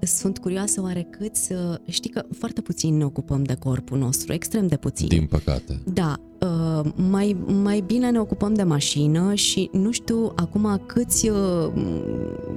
Sunt 0.00 0.38
curioasă 0.38 0.80
oare 0.80 1.08
să 1.32 1.80
Știi 1.86 2.10
că 2.10 2.24
foarte 2.38 2.60
puțin 2.60 2.96
ne 2.96 3.04
ocupăm 3.04 3.42
de 3.42 3.54
corpul 3.54 3.98
nostru, 3.98 4.32
extrem 4.32 4.66
de 4.66 4.76
puțin. 4.76 5.08
Din 5.08 5.26
păcate. 5.26 5.82
Da, 5.84 6.16
uh, 6.40 6.92
mai, 6.94 7.36
mai 7.46 7.80
bine 7.80 8.10
ne 8.10 8.20
ocupăm 8.20 8.54
de 8.54 8.62
mașină 8.62 9.34
și 9.34 9.68
nu 9.72 9.90
știu 9.90 10.32
acum 10.36 10.82
câți 10.86 11.28
uh, 11.28 11.72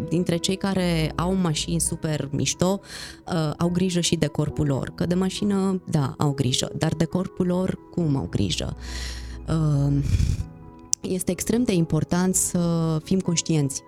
dintre 0.10 0.38
cei 0.38 0.56
care 0.56 1.12
au 1.16 1.36
mașini 1.36 1.80
super 1.80 2.30
mișto 2.32 2.80
uh, 3.28 3.52
au 3.58 3.70
grijă 3.70 4.00
și 4.00 4.16
de 4.16 4.28
corpul 4.28 4.68
lor. 4.68 4.92
Că 4.96 5.06
de 5.06 5.16
mașină, 5.16 5.82
da, 5.88 6.16
au 6.18 6.32
grijă, 6.32 6.72
dar 6.78 6.94
de 6.94 7.06
corpul 7.06 7.46
lor 7.46 7.80
cum 7.92 8.16
au 8.16 8.28
grijă? 8.30 8.76
este 11.02 11.32
extrem 11.32 11.64
de 11.64 11.74
important 11.74 12.36
să 12.36 12.98
fim 13.04 13.20
conștienți 13.20 13.82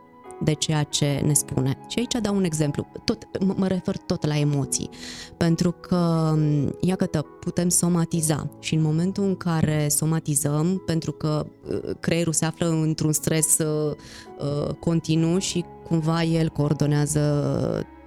de 0.44 0.54
ceea 0.54 0.84
ce 0.84 1.22
ne 1.26 1.34
spune. 1.34 1.78
Și 1.88 2.00
aici 2.00 2.16
dau 2.22 2.36
un 2.36 2.44
exemplu, 2.44 2.88
tot, 3.04 3.28
mă 3.58 3.68
refer 3.68 3.98
tot 3.98 4.26
la 4.26 4.38
emoții, 4.38 4.90
pentru 5.38 5.72
că, 5.72 6.34
iată, 6.82 7.26
putem 7.40 7.70
somatiza. 7.70 8.50
Și 8.60 8.76
în 8.76 8.82
momentul 8.82 9.24
în 9.24 9.36
care 9.36 9.88
somatizăm, 9.90 10.84
pentru 10.86 11.12
că 11.12 11.46
uh, 11.70 11.96
creierul 12.00 12.34
se 12.34 12.46
află 12.46 12.70
într-un 12.70 13.12
stres 13.12 13.58
uh, 13.58 13.96
uh, 14.40 14.74
continuu 14.74 15.38
și 15.38 15.66
cumva 15.84 16.24
el 16.24 16.50
coordonează 16.50 17.22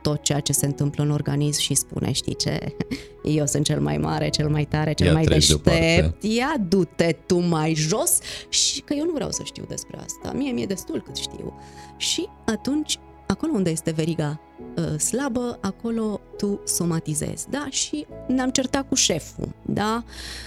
tot 0.07 0.23
ceea 0.23 0.41
ce 0.41 0.53
se 0.53 0.67
întâmplă 0.67 1.03
în 1.03 1.11
organism 1.11 1.61
și 1.61 1.75
spune, 1.75 2.13
știi 2.13 2.37
ce, 2.37 2.77
eu 3.25 3.47
sunt 3.47 3.65
cel 3.65 3.81
mai 3.81 3.97
mare, 3.97 4.29
cel 4.29 4.49
mai 4.49 4.65
tare, 4.65 4.93
cel 4.93 5.07
Ia 5.07 5.13
mai 5.13 5.25
treci 5.25 5.47
deștept, 5.47 5.65
deoparte. 5.65 6.27
ia 6.27 6.55
du-te 6.69 7.17
tu 7.27 7.39
mai 7.39 7.75
jos 7.75 8.19
și 8.49 8.81
că 8.81 8.95
eu 8.95 9.05
nu 9.05 9.13
vreau 9.13 9.31
să 9.31 9.43
știu 9.45 9.65
despre 9.69 9.99
asta, 10.05 10.33
mie 10.37 10.53
mi-e 10.53 10.67
destul 10.67 11.03
cât 11.03 11.17
știu. 11.17 11.55
Și 11.97 12.29
atunci, 12.45 12.99
acolo 13.27 13.53
unde 13.55 13.71
este 13.71 13.91
veriga 13.91 14.41
uh, 14.77 14.99
slabă, 14.99 15.59
acolo 15.61 16.21
tu 16.37 16.61
somatizezi, 16.65 17.51
da? 17.51 17.67
Și 17.71 18.07
ne-am 18.29 18.51
certat 18.51 18.89
cu 18.89 18.95
șeful, 18.95 19.49
da? 19.63 20.05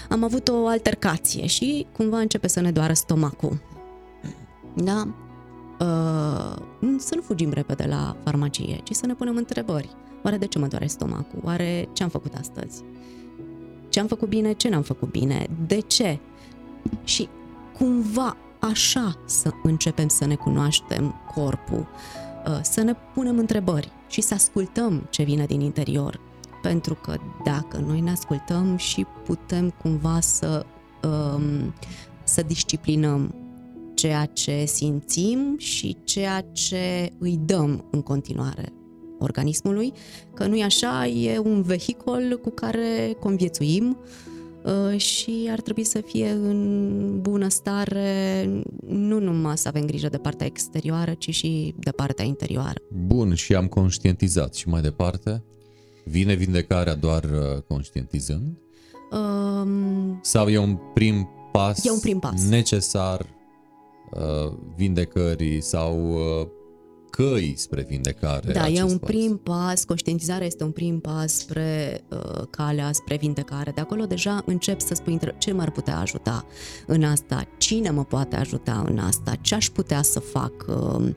Am 0.08 0.24
avut 0.24 0.48
o 0.48 0.66
altercație 0.66 1.46
și 1.46 1.86
cumva 1.96 2.18
începe 2.18 2.48
să 2.48 2.60
ne 2.60 2.70
doară 2.70 2.92
stomacul. 2.92 3.60
Da? 4.74 5.14
Uh, 5.80 6.56
să 6.98 7.14
nu 7.14 7.20
fugim 7.22 7.52
repede 7.52 7.84
la 7.88 8.16
farmacie, 8.24 8.80
ci 8.82 8.94
să 8.94 9.06
ne 9.06 9.14
punem 9.14 9.36
întrebări. 9.36 9.88
Oare 10.22 10.36
de 10.36 10.46
ce 10.46 10.58
mă 10.58 10.66
doare 10.66 10.86
stomacul? 10.86 11.40
Oare 11.44 11.88
ce 11.92 12.02
am 12.02 12.08
făcut 12.08 12.34
astăzi? 12.34 12.82
Ce 13.88 14.00
am 14.00 14.06
făcut 14.06 14.28
bine? 14.28 14.52
Ce 14.52 14.68
n-am 14.68 14.82
făcut 14.82 15.10
bine? 15.10 15.46
De 15.66 15.80
ce? 15.80 16.18
Și 17.04 17.28
cumva 17.78 18.36
așa 18.58 19.18
să 19.24 19.50
începem 19.62 20.08
să 20.08 20.26
ne 20.26 20.34
cunoaștem 20.34 21.14
corpul, 21.34 21.86
uh, 22.46 22.58
să 22.62 22.82
ne 22.82 22.94
punem 23.14 23.38
întrebări 23.38 23.92
și 24.08 24.20
să 24.20 24.34
ascultăm 24.34 25.06
ce 25.10 25.22
vine 25.22 25.44
din 25.44 25.60
interior. 25.60 26.20
Pentru 26.62 26.94
că 26.94 27.16
dacă 27.44 27.76
noi 27.76 28.00
ne 28.00 28.10
ascultăm 28.10 28.76
și 28.76 29.06
putem 29.24 29.70
cumva 29.70 30.20
să, 30.20 30.66
um, 31.02 31.74
să 32.22 32.42
disciplinăm 32.42 33.34
ceea 34.00 34.24
ce 34.24 34.64
simțim 34.64 35.54
și 35.58 35.96
ceea 36.04 36.40
ce 36.52 37.12
îi 37.18 37.40
dăm 37.44 37.84
în 37.90 38.02
continuare 38.02 38.72
organismului, 39.18 39.92
că 40.34 40.46
nu 40.46 40.56
e 40.56 40.64
așa, 40.64 41.06
e 41.06 41.38
un 41.38 41.62
vehicol 41.62 42.38
cu 42.42 42.50
care 42.50 43.16
conviețuim 43.20 43.98
uh, 44.64 44.98
și 45.00 45.48
ar 45.50 45.60
trebui 45.60 45.84
să 45.84 46.00
fie 46.00 46.30
în 46.30 47.18
bună 47.20 47.48
stare, 47.48 48.44
nu 48.86 49.18
numai 49.18 49.58
să 49.58 49.68
avem 49.68 49.84
grijă 49.84 50.08
de 50.08 50.18
partea 50.18 50.46
exterioară, 50.46 51.14
ci 51.18 51.30
și 51.34 51.74
de 51.78 51.90
partea 51.90 52.24
interioară. 52.24 52.80
Bun, 53.06 53.34
și 53.34 53.54
am 53.54 53.66
conștientizat 53.66 54.54
și 54.54 54.68
mai 54.68 54.80
departe? 54.80 55.42
Vine 56.04 56.34
vindecarea 56.34 56.94
doar 56.94 57.24
uh, 57.24 57.62
conștientizând? 57.68 58.58
Um, 59.10 60.18
Sau 60.22 60.48
e 60.48 60.58
un 60.58 60.78
prim 60.94 61.28
pas, 61.52 61.84
E 61.84 61.90
un 61.90 62.00
prim 62.00 62.18
pas. 62.18 62.48
necesar 62.48 63.38
uh, 64.10 64.52
vindecării 64.76 65.60
sau 65.60 66.12
uh, 66.12 66.46
căi 67.10 67.54
spre 67.56 67.86
vindecare? 67.88 68.52
Da, 68.52 68.60
e 68.60 68.70
acest 68.70 68.82
un 68.82 68.98
pas? 68.98 69.10
prim 69.10 69.36
pas, 69.36 69.84
conștientizarea 69.84 70.46
este 70.46 70.64
un 70.64 70.70
prim 70.70 71.00
pas 71.00 71.32
spre 71.32 72.00
uh, 72.08 72.42
calea, 72.50 72.92
spre 72.92 73.16
vindecare. 73.16 73.70
De 73.74 73.80
acolo 73.80 74.04
deja 74.04 74.42
încep 74.46 74.80
să 74.80 74.94
spui 74.94 75.12
între- 75.12 75.34
ce 75.38 75.52
m-ar 75.52 75.70
putea 75.70 75.98
ajuta 75.98 76.46
în 76.86 77.04
asta, 77.04 77.46
cine 77.58 77.90
mă 77.90 78.04
poate 78.04 78.36
ajuta 78.36 78.84
în 78.88 78.98
asta, 78.98 79.34
ce 79.40 79.54
aș 79.54 79.68
putea 79.68 80.02
să 80.02 80.20
fac 80.20 80.52
uh, 80.68 81.08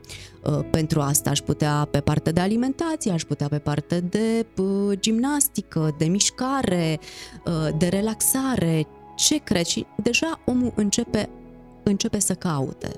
uh, 0.42 0.60
pentru 0.70 1.00
asta. 1.00 1.30
Aș 1.30 1.40
putea 1.40 1.88
pe 1.90 2.00
parte 2.00 2.30
de 2.32 2.40
alimentație, 2.40 3.12
aș 3.12 3.22
putea 3.22 3.48
pe 3.48 3.58
parte 3.58 4.00
de 4.00 4.46
uh, 4.56 4.98
gimnastică, 5.00 5.94
de 5.98 6.04
mișcare, 6.04 7.00
uh, 7.46 7.68
de 7.78 7.86
relaxare, 7.86 8.86
ce 9.16 9.36
crezi? 9.36 9.70
Și 9.70 9.86
deja 10.02 10.40
omul 10.44 10.72
începe, 10.76 11.28
începe 11.84 12.18
să 12.18 12.34
caute. 12.34 12.92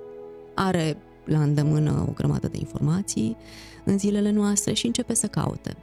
Are 0.54 0.96
la 1.24 1.42
îndemână 1.42 2.06
o 2.08 2.12
grămadă 2.12 2.48
de 2.48 2.58
informații 2.58 3.36
în 3.84 3.98
zilele 3.98 4.30
noastre 4.30 4.72
și 4.72 4.86
începe 4.86 5.14
să 5.14 5.26
caute. 5.26 5.76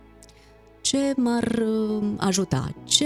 Ce 0.83 1.13
m-ar 1.15 1.61
uh, 1.65 2.03
ajuta? 2.17 2.73
Ce 2.83 3.05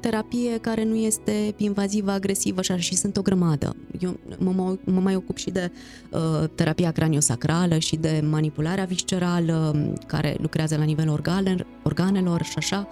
terapie 0.00 0.58
care 0.58 0.84
nu 0.84 0.94
este 0.94 1.54
invazivă, 1.56 2.10
agresivă 2.10 2.62
și, 2.62 2.72
așa, 2.72 2.80
și 2.80 2.94
sunt 2.94 3.16
o 3.16 3.22
grămadă. 3.22 3.76
Eu 4.00 4.16
mă, 4.38 4.50
mă, 4.50 4.76
mă 4.84 5.00
mai 5.00 5.14
ocup 5.16 5.36
și 5.36 5.50
de 5.50 5.70
uh, 6.10 6.48
terapia 6.54 6.90
craniosacrală 6.90 7.78
și 7.78 7.96
de 7.96 8.24
manipularea 8.30 8.84
viscerală 8.84 9.72
um, 9.74 9.92
care 10.06 10.36
lucrează 10.40 10.76
la 10.76 10.84
nivel 10.84 11.08
organe, 11.08 11.66
organelor 11.82 12.42
și 12.42 12.54
așa. 12.56 12.88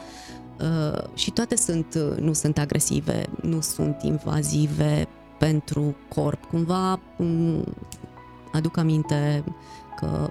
Uh, 0.60 1.02
și 1.14 1.30
toate 1.30 1.56
sunt, 1.56 1.86
uh, 2.10 2.18
nu 2.18 2.32
sunt 2.32 2.58
agresive, 2.58 3.26
nu 3.42 3.60
sunt 3.60 3.96
invazive 4.02 5.08
pentru 5.44 5.96
corp. 6.08 6.44
Cumva 6.44 7.00
um, 7.16 7.64
aduc 8.52 8.76
aminte 8.76 9.44
că 9.96 10.30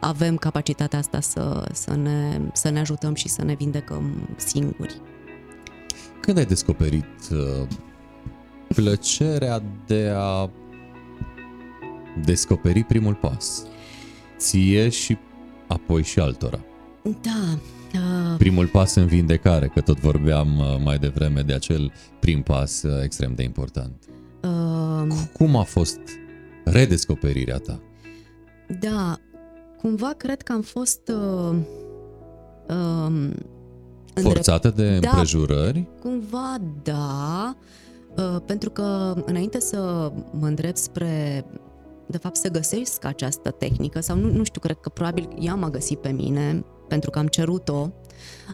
avem 0.00 0.36
capacitatea 0.36 0.98
asta 0.98 1.20
să, 1.20 1.68
să, 1.72 1.96
ne, 1.96 2.40
să 2.52 2.70
ne 2.70 2.80
ajutăm 2.80 3.14
și 3.14 3.28
să 3.28 3.44
ne 3.44 3.54
vindecăm 3.54 4.28
singuri. 4.36 5.00
Când 6.20 6.38
ai 6.38 6.44
descoperit 6.44 7.28
uh, 7.30 7.66
plăcerea 8.68 9.62
de 9.86 10.12
a 10.16 10.50
descoperi 12.24 12.84
primul 12.84 13.14
pas? 13.14 13.66
Ție 14.36 14.88
și 14.88 15.18
apoi 15.66 16.02
și 16.02 16.20
altora. 16.20 16.60
Da, 17.02 17.52
uh, 17.52 17.79
Primul 18.40 18.66
pas 18.66 18.94
în 18.94 19.06
vindecare, 19.06 19.66
că 19.74 19.80
tot 19.80 19.98
vorbeam 20.00 20.58
uh, 20.58 20.64
mai 20.84 20.98
devreme 20.98 21.40
de 21.42 21.52
acel 21.52 21.92
prim 22.20 22.42
pas 22.42 22.82
uh, 22.82 23.02
extrem 23.02 23.34
de 23.34 23.42
important. 23.42 24.04
uh, 24.42 25.06
Cum 25.32 25.56
a 25.56 25.62
fost 25.62 25.98
redescoperirea 26.64 27.58
ta? 27.58 27.80
da, 28.80 29.16
cumva 29.78 30.12
cred 30.16 30.42
că 30.42 30.52
am 30.52 30.60
fost 30.60 31.08
uh, 31.08 31.56
um, 32.68 33.14
îndrept- 34.14 34.22
Forțată 34.22 34.70
de 34.70 34.98
Da. 34.98 35.08
împrejurări? 35.08 35.86
Cumva 36.00 36.56
da, 36.82 37.56
uh, 38.16 38.36
pentru 38.46 38.70
că 38.70 39.14
înainte 39.26 39.60
să 39.60 40.12
mă 40.32 40.46
îndrept 40.46 40.76
spre, 40.76 41.44
de 42.06 42.18
fapt, 42.18 42.36
să 42.36 42.48
găsesc 42.48 43.04
această 43.04 43.50
tehnică, 43.50 44.00
sau 44.00 44.16
nu, 44.16 44.32
nu 44.32 44.44
știu, 44.44 44.60
cred 44.60 44.76
că 44.80 44.88
probabil 44.88 45.28
ea 45.40 45.54
m-a 45.54 45.70
găsit 45.70 45.98
pe 45.98 46.10
mine, 46.10 46.64
pentru 46.88 47.10
că 47.10 47.18
am 47.18 47.26
cerut-o, 47.26 47.88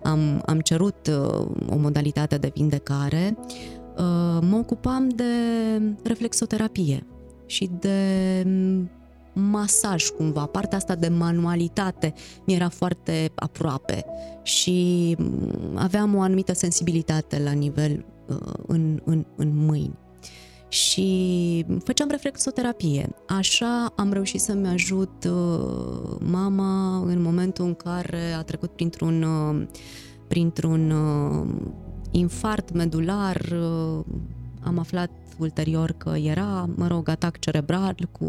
am, 0.02 0.42
am 0.46 0.60
cerut 0.60 1.06
uh, 1.06 1.46
o 1.70 1.76
modalitate 1.76 2.36
de 2.36 2.50
vindecare, 2.54 3.36
uh, 3.38 4.38
mă 4.40 4.56
ocupam 4.58 5.08
de 5.08 5.24
reflexoterapie 6.02 7.06
și 7.46 7.70
de 7.78 8.42
mm, 8.46 8.90
masaj 9.32 10.08
cumva, 10.08 10.46
partea 10.46 10.78
asta 10.78 10.94
de 10.94 11.08
manualitate 11.08 12.14
mi 12.46 12.54
era 12.54 12.68
foarte 12.68 13.32
aproape 13.34 14.04
și 14.42 15.14
mm, 15.18 15.72
aveam 15.74 16.14
o 16.14 16.20
anumită 16.20 16.52
sensibilitate 16.52 17.42
la 17.42 17.52
nivel 17.52 18.04
uh, 18.26 18.36
în, 18.66 19.00
în, 19.04 19.26
în 19.36 19.52
mâini. 19.54 19.98
Și 20.68 21.66
făceam 21.84 22.08
reflexoterapie. 22.10 23.14
Așa 23.26 23.92
am 23.96 24.12
reușit 24.12 24.40
să-mi 24.40 24.68
ajut 24.68 25.24
uh, 25.24 26.16
mama 26.30 26.96
în 26.96 27.22
momentul 27.22 27.64
în 27.64 27.74
care 27.74 28.32
a 28.32 28.42
trecut 28.42 28.70
printr-un, 28.70 29.22
uh, 29.22 29.66
printr-un 30.28 30.90
uh, 30.90 31.48
infart 32.10 32.72
medular. 32.72 33.36
Uh, 33.52 34.04
am 34.62 34.78
aflat 34.78 35.10
ulterior 35.38 35.92
că 35.92 36.16
era, 36.16 36.68
mă 36.74 36.86
rog, 36.86 37.08
atac 37.08 37.38
cerebral 37.38 37.94
cu 38.12 38.26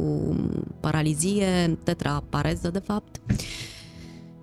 paralizie, 0.79 1.77
tetrapareză 1.83 2.69
de 2.69 2.79
fapt. 2.79 3.21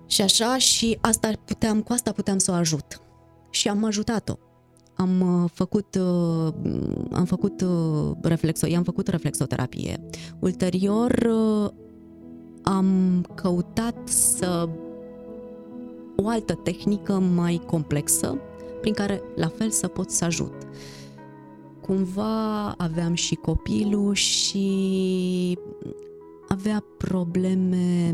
Și 0.07 0.21
așa, 0.21 0.57
și 0.57 0.97
asta 1.01 1.31
puteam, 1.45 1.81
cu 1.81 1.93
asta 1.93 2.11
puteam 2.11 2.37
să 2.37 2.51
o 2.51 2.53
ajut. 2.53 3.01
Și 3.49 3.67
am 3.67 3.83
ajutat-o. 3.83 4.33
Am 4.95 5.41
uh, 5.43 5.49
făcut, 5.53 5.95
uh, 5.95 6.53
am 7.11 7.25
făcut 7.25 7.61
uh, 7.61 8.11
reflexo, 8.21 8.67
i-am 8.67 8.83
făcut 8.83 9.07
reflexoterapie. 9.07 9.99
Ulterior 10.39 11.11
uh, 11.11 11.69
am 12.63 13.21
căutat 13.35 14.07
să 14.07 14.69
o 16.15 16.27
altă 16.27 16.53
tehnică 16.53 17.13
mai 17.19 17.61
complexă 17.65 18.37
prin 18.81 18.93
care 18.93 19.21
la 19.35 19.47
fel 19.47 19.69
să 19.69 19.87
pot 19.87 20.11
să 20.11 20.25
ajut. 20.25 20.53
Cumva 21.81 22.71
aveam 22.71 23.13
și 23.13 23.35
copilul 23.35 24.13
și 24.13 25.57
avea 26.47 26.83
probleme, 26.97 28.13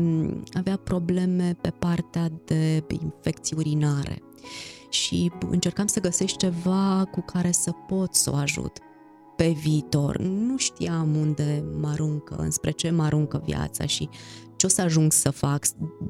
avea 0.52 0.76
probleme 0.76 1.56
pe 1.60 1.72
partea 1.78 2.30
de 2.44 2.84
infecții 3.02 3.56
urinare 3.58 4.22
și 4.92 5.32
încercam 5.50 5.86
să 5.86 6.00
găsesc 6.00 6.36
ceva 6.36 7.08
cu 7.10 7.20
care 7.20 7.50
să 7.50 7.72
pot 7.86 8.14
să 8.14 8.30
o 8.30 8.34
ajut 8.34 8.78
pe 9.36 9.48
viitor. 9.48 10.18
Nu 10.18 10.56
știam 10.56 11.16
unde 11.16 11.64
mă 11.80 11.88
aruncă, 11.88 12.34
înspre 12.34 12.70
ce 12.70 12.90
mă 12.90 13.02
aruncă 13.02 13.42
viața 13.44 13.86
și 13.86 14.08
ce 14.56 14.66
o 14.66 14.70
să 14.70 14.80
ajung 14.80 15.12
să 15.12 15.30
fac, 15.30 15.64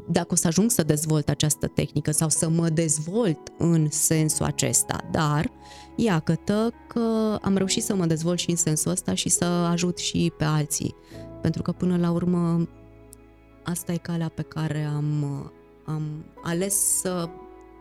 dacă 0.08 0.28
o 0.30 0.34
să 0.34 0.46
ajung 0.46 0.70
să 0.70 0.82
dezvolt 0.82 1.28
această 1.28 1.66
tehnică 1.66 2.10
sau 2.10 2.28
să 2.28 2.48
mă 2.48 2.68
dezvolt 2.68 3.38
în 3.58 3.90
sensul 3.90 4.44
acesta. 4.44 5.08
Dar, 5.10 5.50
iată 5.96 6.72
că 6.88 7.38
am 7.42 7.56
reușit 7.56 7.82
să 7.82 7.94
mă 7.94 8.06
dezvolt 8.06 8.38
și 8.38 8.50
în 8.50 8.56
sensul 8.56 8.90
ăsta 8.90 9.14
și 9.14 9.28
să 9.28 9.44
ajut 9.44 9.98
și 9.98 10.32
pe 10.38 10.44
alții. 10.44 10.94
Pentru 11.42 11.62
că, 11.62 11.72
până 11.72 11.96
la 11.96 12.10
urmă, 12.10 12.68
asta 13.64 13.92
e 13.92 13.96
calea 13.96 14.28
pe 14.28 14.42
care 14.42 14.82
am, 14.94 15.24
am 15.84 16.24
ales 16.42 16.74
să 17.00 17.28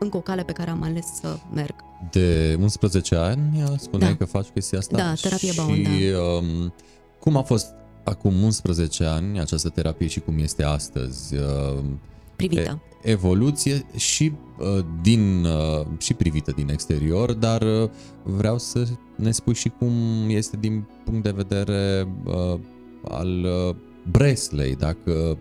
încă 0.04 0.18
o 0.18 0.20
cale 0.20 0.44
pe 0.44 0.52
care 0.52 0.70
am 0.70 0.84
ales 0.84 1.06
să 1.06 1.38
merg. 1.54 1.76
De 2.12 2.58
11 2.60 3.16
ani 3.16 3.64
spuneai 3.78 4.10
da. 4.12 4.18
că 4.18 4.26
faci 4.26 4.48
chestia 4.48 4.78
asta? 4.78 4.98
Da, 4.98 5.14
terapie 5.14 5.52
și, 5.52 5.56
Bound, 5.56 5.84
da. 5.84 6.20
Um, 6.20 6.74
cum 7.20 7.38
a 7.38 7.42
fost 7.42 7.74
acum 8.04 8.44
11 8.44 9.04
ani 9.04 9.40
această 9.40 9.70
terapie 9.70 10.08
și 10.08 10.20
cum 10.20 10.38
este 10.38 10.64
astăzi? 10.64 11.36
Uh, 11.36 11.84
privită. 12.36 12.82
Evoluție 13.02 13.86
și 13.96 14.32
uh, 14.60 14.86
din 15.02 15.44
uh, 15.44 15.86
și 15.98 16.14
privită 16.14 16.52
din 16.56 16.70
exterior, 16.70 17.34
dar 17.34 17.62
uh, 17.62 17.90
vreau 18.24 18.58
să 18.58 18.88
ne 19.16 19.32
spui 19.32 19.54
și 19.54 19.70
cum 19.70 19.92
este 20.28 20.58
din 20.58 20.88
punct 21.06 21.24
de 21.24 21.32
vedere 21.32 22.08
uh, 22.26 22.60
al 23.10 23.44
uh, 23.44 23.76
Bresley, 24.12 24.76
dacă 24.76 25.12
Uh, 25.12 25.38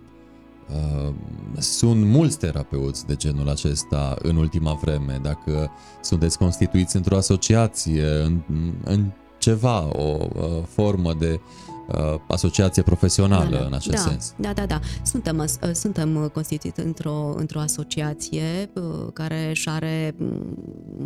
sunt 1.58 2.04
mulți 2.04 2.38
terapeuți 2.38 3.06
de 3.06 3.14
genul 3.14 3.48
acesta 3.48 4.16
în 4.22 4.36
ultima 4.36 4.78
vreme, 4.82 5.18
dacă 5.22 5.70
sunteți 6.00 6.38
constituiți 6.38 6.96
într-o 6.96 7.16
asociație, 7.16 8.06
în, 8.06 8.40
în 8.84 9.10
ceva, 9.38 9.88
o 9.92 10.28
uh, 10.34 10.62
formă 10.66 11.14
de 11.14 11.40
uh, 11.88 12.20
asociație 12.28 12.82
profesională 12.82 13.50
da, 13.50 13.58
da. 13.58 13.64
în 13.64 13.72
acest 13.72 14.04
da, 14.04 14.10
sens. 14.10 14.34
Da, 14.36 14.52
da, 14.52 14.66
da. 14.66 14.80
Suntem, 15.02 15.38
uh, 15.38 15.70
suntem 15.72 16.30
constituiți 16.32 16.80
într-o, 16.80 17.34
într-o 17.36 17.60
asociație 17.60 18.70
uh, 18.74 19.06
care 19.12 19.48
își 19.50 19.68
are, 19.68 20.14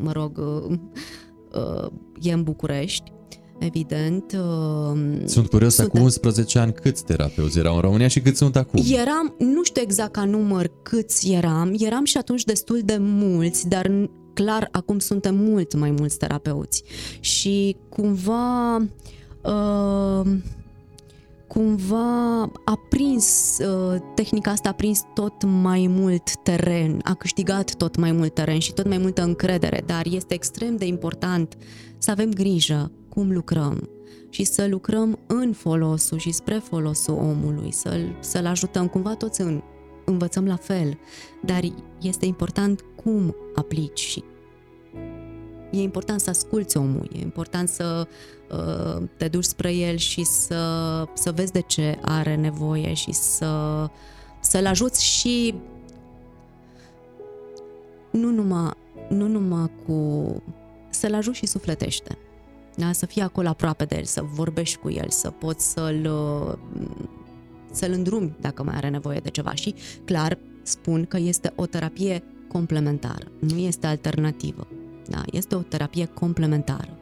mă 0.02 0.12
rog, 0.12 0.38
uh, 0.38 0.78
uh, 1.52 1.90
e 2.20 2.32
în 2.32 2.42
București 2.42 3.12
evident. 3.58 4.32
Uh, 4.32 4.98
sunt 5.24 5.48
curios, 5.48 5.78
acum 5.78 6.02
11 6.02 6.58
ani 6.58 6.72
câți 6.72 7.04
terapeuți 7.04 7.58
erau 7.58 7.74
în 7.74 7.80
România 7.80 8.08
și 8.08 8.20
câți 8.20 8.38
sunt 8.38 8.56
acum? 8.56 8.82
Eram, 8.92 9.34
nu 9.38 9.62
știu 9.62 9.82
exact 9.82 10.12
ca 10.12 10.24
număr 10.24 10.70
câți 10.82 11.32
eram, 11.32 11.74
eram 11.78 12.04
și 12.04 12.16
atunci 12.16 12.44
destul 12.44 12.80
de 12.84 12.96
mulți, 13.00 13.68
dar 13.68 13.90
clar 14.34 14.68
acum 14.72 14.98
suntem 14.98 15.34
mult 15.34 15.74
mai 15.74 15.90
mulți 15.90 16.18
terapeuți. 16.18 16.82
Și 17.20 17.76
cumva... 17.88 18.76
Uh, 19.42 20.36
cumva 21.46 22.40
a 22.42 22.80
prins, 22.88 23.58
uh, 23.58 24.00
tehnica 24.14 24.50
asta 24.50 24.68
a 24.68 24.72
prins 24.72 25.00
tot 25.14 25.44
mai 25.44 25.86
mult 25.88 26.36
teren, 26.42 27.00
a 27.02 27.14
câștigat 27.14 27.74
tot 27.74 27.96
mai 27.96 28.12
mult 28.12 28.34
teren 28.34 28.58
și 28.58 28.72
tot 28.72 28.88
mai 28.88 28.98
multă 28.98 29.22
încredere, 29.22 29.82
dar 29.86 30.06
este 30.10 30.34
extrem 30.34 30.76
de 30.76 30.86
important 30.86 31.56
să 31.98 32.10
avem 32.10 32.30
grijă 32.30 32.90
cum 33.14 33.32
lucrăm 33.32 33.88
și 34.28 34.44
să 34.44 34.66
lucrăm 34.66 35.18
în 35.26 35.52
folosul 35.52 36.18
și 36.18 36.32
spre 36.32 36.54
folosul 36.54 37.14
omului, 37.14 37.72
să-l, 37.72 38.16
să-l 38.20 38.46
ajutăm 38.46 38.88
cumva 38.88 39.14
toți 39.14 39.40
în, 39.40 39.62
învățăm 40.04 40.46
la 40.46 40.56
fel, 40.56 40.98
dar 41.42 41.60
este 42.00 42.26
important 42.26 42.84
cum 43.02 43.36
aplici 43.54 44.00
și 44.00 44.24
e 45.70 45.82
important 45.82 46.20
să 46.20 46.30
asculți 46.30 46.76
omul, 46.76 47.10
e 47.12 47.20
important 47.20 47.68
să 47.68 48.06
uh, 48.50 49.02
te 49.16 49.28
duci 49.28 49.44
spre 49.44 49.74
el 49.74 49.96
și 49.96 50.24
să, 50.24 51.04
să 51.14 51.32
vezi 51.32 51.52
de 51.52 51.60
ce 51.60 51.98
are 52.02 52.34
nevoie 52.34 52.92
și 52.92 53.12
să, 53.12 53.86
să-l 54.40 54.66
ajuți 54.66 55.04
și 55.04 55.54
nu 58.10 58.30
numai, 58.30 58.70
nu 59.08 59.26
numai 59.26 59.70
cu 59.86 60.26
să-l 60.90 61.14
ajuți 61.14 61.38
și 61.38 61.46
sufletește. 61.46 62.18
Da? 62.76 62.92
Să 62.92 63.06
fii 63.06 63.22
acolo 63.22 63.48
aproape 63.48 63.84
de 63.84 63.96
el, 63.96 64.04
să 64.04 64.22
vorbești 64.22 64.76
cu 64.76 64.90
el, 64.90 65.08
să 65.08 65.30
poți 65.30 65.70
să-l, 65.70 66.10
să-l 67.72 67.92
îndrumi 67.92 68.36
dacă 68.40 68.62
mai 68.62 68.74
are 68.74 68.88
nevoie 68.88 69.18
de 69.18 69.30
ceva. 69.30 69.54
Și, 69.54 69.74
clar, 70.04 70.38
spun 70.62 71.04
că 71.04 71.18
este 71.18 71.52
o 71.56 71.66
terapie 71.66 72.22
complementară, 72.48 73.26
nu 73.38 73.56
este 73.56 73.86
alternativă. 73.86 74.66
Da? 75.08 75.22
Este 75.30 75.54
o 75.54 75.62
terapie 75.62 76.04
complementară. 76.04 76.98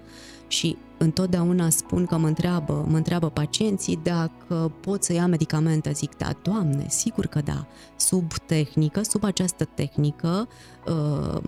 Și 0.48 0.76
întotdeauna 0.98 1.70
spun 1.70 2.06
că 2.06 2.16
mă 2.16 2.26
întreabă, 2.26 2.86
mă 2.88 2.96
întreabă 2.96 3.30
pacienții 3.30 4.00
dacă 4.02 4.72
pot 4.80 5.02
să 5.02 5.12
ia 5.12 5.26
medicamente. 5.26 5.92
Zic, 5.92 6.16
da, 6.16 6.30
doamne, 6.42 6.86
sigur 6.88 7.26
că 7.26 7.40
da. 7.40 7.66
Sub 7.96 8.32
tehnică, 8.46 9.02
sub 9.02 9.24
această 9.24 9.64
tehnică, 9.64 10.48
uh, 10.86 11.42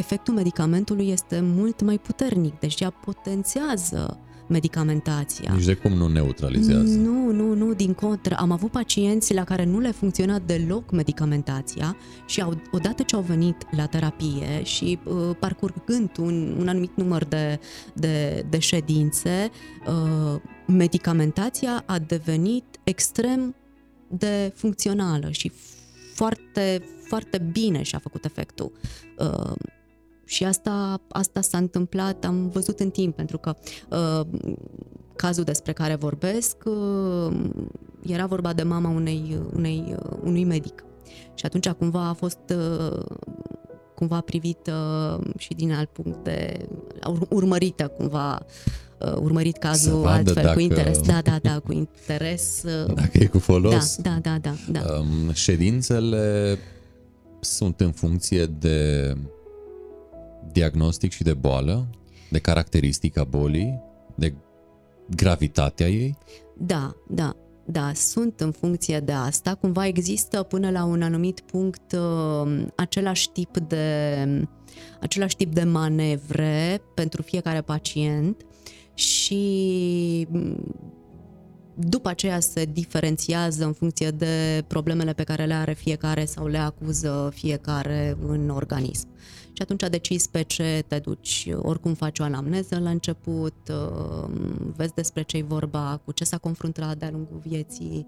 efectul 0.00 0.34
medicamentului 0.34 1.08
este 1.08 1.40
mult 1.42 1.82
mai 1.82 1.98
puternic, 1.98 2.58
deci 2.58 2.80
ea 2.80 2.90
potențează 2.90 4.18
medicamentația. 4.50 5.52
Nici 5.54 5.64
de 5.64 5.74
cum 5.74 5.92
nu 5.92 6.08
neutralizează. 6.08 6.96
Nu, 6.96 7.32
nu, 7.32 7.54
nu, 7.54 7.74
din 7.74 7.94
contră. 7.94 8.36
Am 8.38 8.50
avut 8.50 8.70
pacienți 8.70 9.34
la 9.34 9.44
care 9.44 9.64
nu 9.64 9.78
le 9.78 9.90
funcționa 9.90 10.38
deloc 10.38 10.90
medicamentația 10.90 11.96
și 12.26 12.40
au, 12.40 12.60
odată 12.70 13.02
ce 13.02 13.14
au 13.14 13.22
venit 13.22 13.56
la 13.76 13.86
terapie 13.86 14.62
și 14.62 14.98
uh, 15.04 15.36
parcurgând 15.38 16.10
un, 16.18 16.56
un 16.58 16.68
anumit 16.68 16.96
număr 16.96 17.24
de, 17.24 17.60
de, 17.94 18.44
de 18.48 18.58
ședințe, 18.58 19.50
uh, 19.86 20.40
medicamentația 20.66 21.82
a 21.86 21.98
devenit 21.98 22.64
extrem 22.84 23.54
de 24.08 24.52
funcțională 24.54 25.30
și 25.30 25.52
foarte, 26.14 26.82
foarte 27.06 27.38
bine 27.52 27.82
și-a 27.82 27.98
făcut 27.98 28.24
efectul. 28.24 28.72
Uh, 29.18 29.52
și 30.30 30.44
asta, 30.44 31.00
asta 31.08 31.40
s-a 31.40 31.58
întâmplat, 31.58 32.24
am 32.24 32.48
văzut 32.48 32.80
în 32.80 32.90
timp, 32.90 33.16
pentru 33.16 33.38
că 33.38 33.56
uh, 33.88 34.26
cazul 35.16 35.44
despre 35.44 35.72
care 35.72 35.94
vorbesc 35.94 36.56
uh, 36.64 37.36
era 38.06 38.26
vorba 38.26 38.52
de 38.52 38.62
mama 38.62 38.88
unei, 38.88 39.38
unei, 39.54 39.96
uh, 40.02 40.18
unui 40.22 40.44
medic. 40.44 40.84
Și 41.34 41.46
atunci 41.46 41.68
cumva 41.68 42.08
a 42.08 42.12
fost 42.12 42.38
uh, 42.56 43.04
cumva 43.94 44.20
privită 44.20 44.72
uh, 45.20 45.32
și 45.38 45.54
din 45.54 45.72
alt 45.72 45.88
punct 45.88 46.24
de 46.24 46.68
urmărită 47.28 47.86
cumva 47.86 48.46
uh, 48.98 49.12
urmărit 49.12 49.56
cazul 49.56 50.06
altfel, 50.06 50.34
dacă... 50.34 50.52
cu 50.54 50.60
interes. 50.60 51.00
Da, 51.00 51.20
da, 51.22 51.38
da, 51.42 51.58
cu 51.58 51.72
interes. 51.84 52.62
Uh, 52.62 52.94
dacă 52.94 53.18
e 53.18 53.26
cu 53.26 53.38
folos. 53.38 53.96
Da, 53.96 54.18
da, 54.22 54.38
da, 54.40 54.54
da. 54.68 54.80
da. 54.80 54.94
Um, 54.98 55.32
ședințele 55.32 56.58
sunt 57.40 57.80
în 57.80 57.92
funcție 57.92 58.46
de 58.46 59.16
diagnostic 60.52 61.12
și 61.12 61.22
de 61.22 61.34
boală, 61.34 61.88
de 62.30 62.38
caracteristica 62.38 63.24
bolii, 63.24 63.82
de 64.14 64.34
gravitatea 65.16 65.88
ei? 65.88 66.18
Da, 66.58 66.94
da, 67.08 67.36
da, 67.64 67.92
sunt 67.94 68.40
în 68.40 68.50
funcție 68.50 69.00
de 69.00 69.12
asta. 69.12 69.54
Cumva 69.54 69.86
există 69.86 70.42
până 70.42 70.70
la 70.70 70.84
un 70.84 71.02
anumit 71.02 71.40
punct 71.40 71.92
uh, 71.92 72.64
același 72.76 73.30
tip 73.30 73.58
de 73.58 74.24
același 75.00 75.36
tip 75.36 75.54
de 75.54 75.62
manevre 75.62 76.82
pentru 76.94 77.22
fiecare 77.22 77.60
pacient 77.60 78.44
și 78.94 80.26
mm, 80.30 80.74
după 81.74 82.08
aceea 82.08 82.40
se 82.40 82.64
diferențiază 82.64 83.64
în 83.64 83.72
funcție 83.72 84.10
de 84.10 84.64
problemele 84.66 85.12
pe 85.12 85.22
care 85.22 85.44
le 85.44 85.54
are 85.54 85.72
fiecare 85.72 86.24
sau 86.24 86.46
le 86.46 86.58
acuză 86.58 87.30
fiecare 87.34 88.16
în 88.26 88.48
organism 88.48 89.08
și 89.60 89.66
atunci 89.70 89.90
decizi 89.90 90.30
pe 90.30 90.42
ce 90.42 90.84
te 90.86 90.98
duci. 90.98 91.48
Oricum 91.56 91.94
faci 91.94 92.18
o 92.18 92.22
anamneză 92.22 92.78
la 92.78 92.90
început, 92.90 93.54
uh, 93.68 94.30
vezi 94.76 94.94
despre 94.94 95.22
ce-i 95.22 95.42
vorba, 95.42 96.00
cu 96.04 96.12
ce 96.12 96.24
s-a 96.24 96.38
confruntat 96.38 96.96
de-a 96.96 97.10
lungul 97.10 97.40
vieții, 97.46 98.06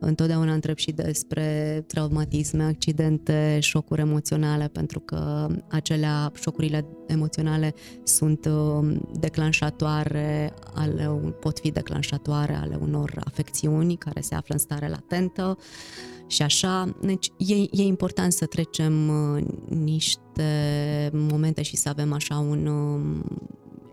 întotdeauna 0.00 0.52
întreb 0.52 0.76
și 0.76 0.92
despre 0.92 1.84
traumatisme, 1.86 2.62
accidente, 2.62 3.58
șocuri 3.60 4.00
emoționale, 4.00 4.68
pentru 4.68 5.00
că 5.00 5.46
acelea, 5.68 6.32
șocurile 6.34 6.86
emoționale 7.06 7.74
sunt 8.04 8.44
uh, 8.44 8.96
declanșatoare, 9.12 10.54
ale, 10.74 11.04
pot 11.40 11.58
fi 11.58 11.70
declanșatoare 11.70 12.54
ale 12.54 12.78
unor 12.80 13.20
afecțiuni 13.24 13.96
care 13.96 14.20
se 14.20 14.34
află 14.34 14.54
în 14.54 14.60
stare 14.60 14.88
latentă 14.88 15.58
și 16.32 16.42
așa. 16.42 16.94
Deci 17.00 17.32
e, 17.36 17.54
e 17.54 17.82
important 17.82 18.32
să 18.32 18.46
trecem 18.46 19.08
uh, 19.08 19.44
niște 19.68 21.10
momente 21.12 21.62
și 21.62 21.76
să 21.76 21.88
avem 21.88 22.12
așa 22.12 22.38
un 22.38 22.66
uh, 22.66 23.20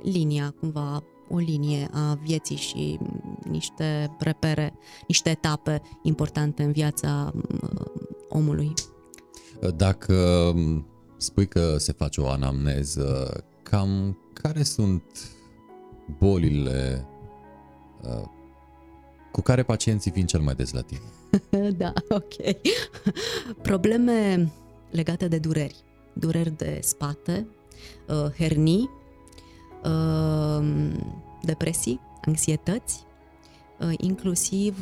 linia, 0.03 0.55
cumva 0.59 1.03
o 1.29 1.37
linie 1.37 1.89
a 1.93 2.19
vieții 2.23 2.55
și 2.55 2.99
niște 3.49 4.15
repere, 4.19 4.73
niște 5.07 5.29
etape 5.29 5.81
importante 6.03 6.63
în 6.63 6.71
viața 6.71 7.33
uh, 7.35 7.85
omului. 8.29 8.73
Dacă 9.75 10.53
spui 11.17 11.47
că 11.47 11.77
se 11.77 11.91
face 11.91 12.21
o 12.21 12.27
anamneză, 12.27 13.43
cam 13.63 14.17
care 14.33 14.63
sunt 14.63 15.03
bolile 16.19 17.07
uh, 18.01 18.37
cu 19.32 19.41
care 19.41 19.63
pacienții 19.63 20.11
vin 20.11 20.25
cel 20.25 20.39
mai 20.39 20.55
des 20.55 20.71
la 20.71 20.82
tine? 20.82 21.01
da, 21.77 21.93
ok. 22.09 22.34
Probleme 23.61 24.51
legate 24.91 25.27
de 25.27 25.38
dureri. 25.38 25.75
Dureri 26.13 26.51
de 26.57 26.80
spate, 26.84 27.47
uh, 28.07 28.32
hernii, 28.38 28.89
uh, 29.84 30.91
depresii, 31.41 31.99
anxietăți, 32.25 33.03
uh, 33.80 33.93
inclusiv, 33.97 34.77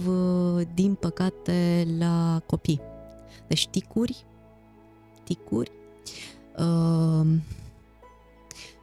din 0.73 0.93
păcate, 0.93 1.87
la 1.97 2.41
copii. 2.45 2.81
Deci 3.47 3.67
ticuri, 3.67 4.25
ticuri, 5.23 5.71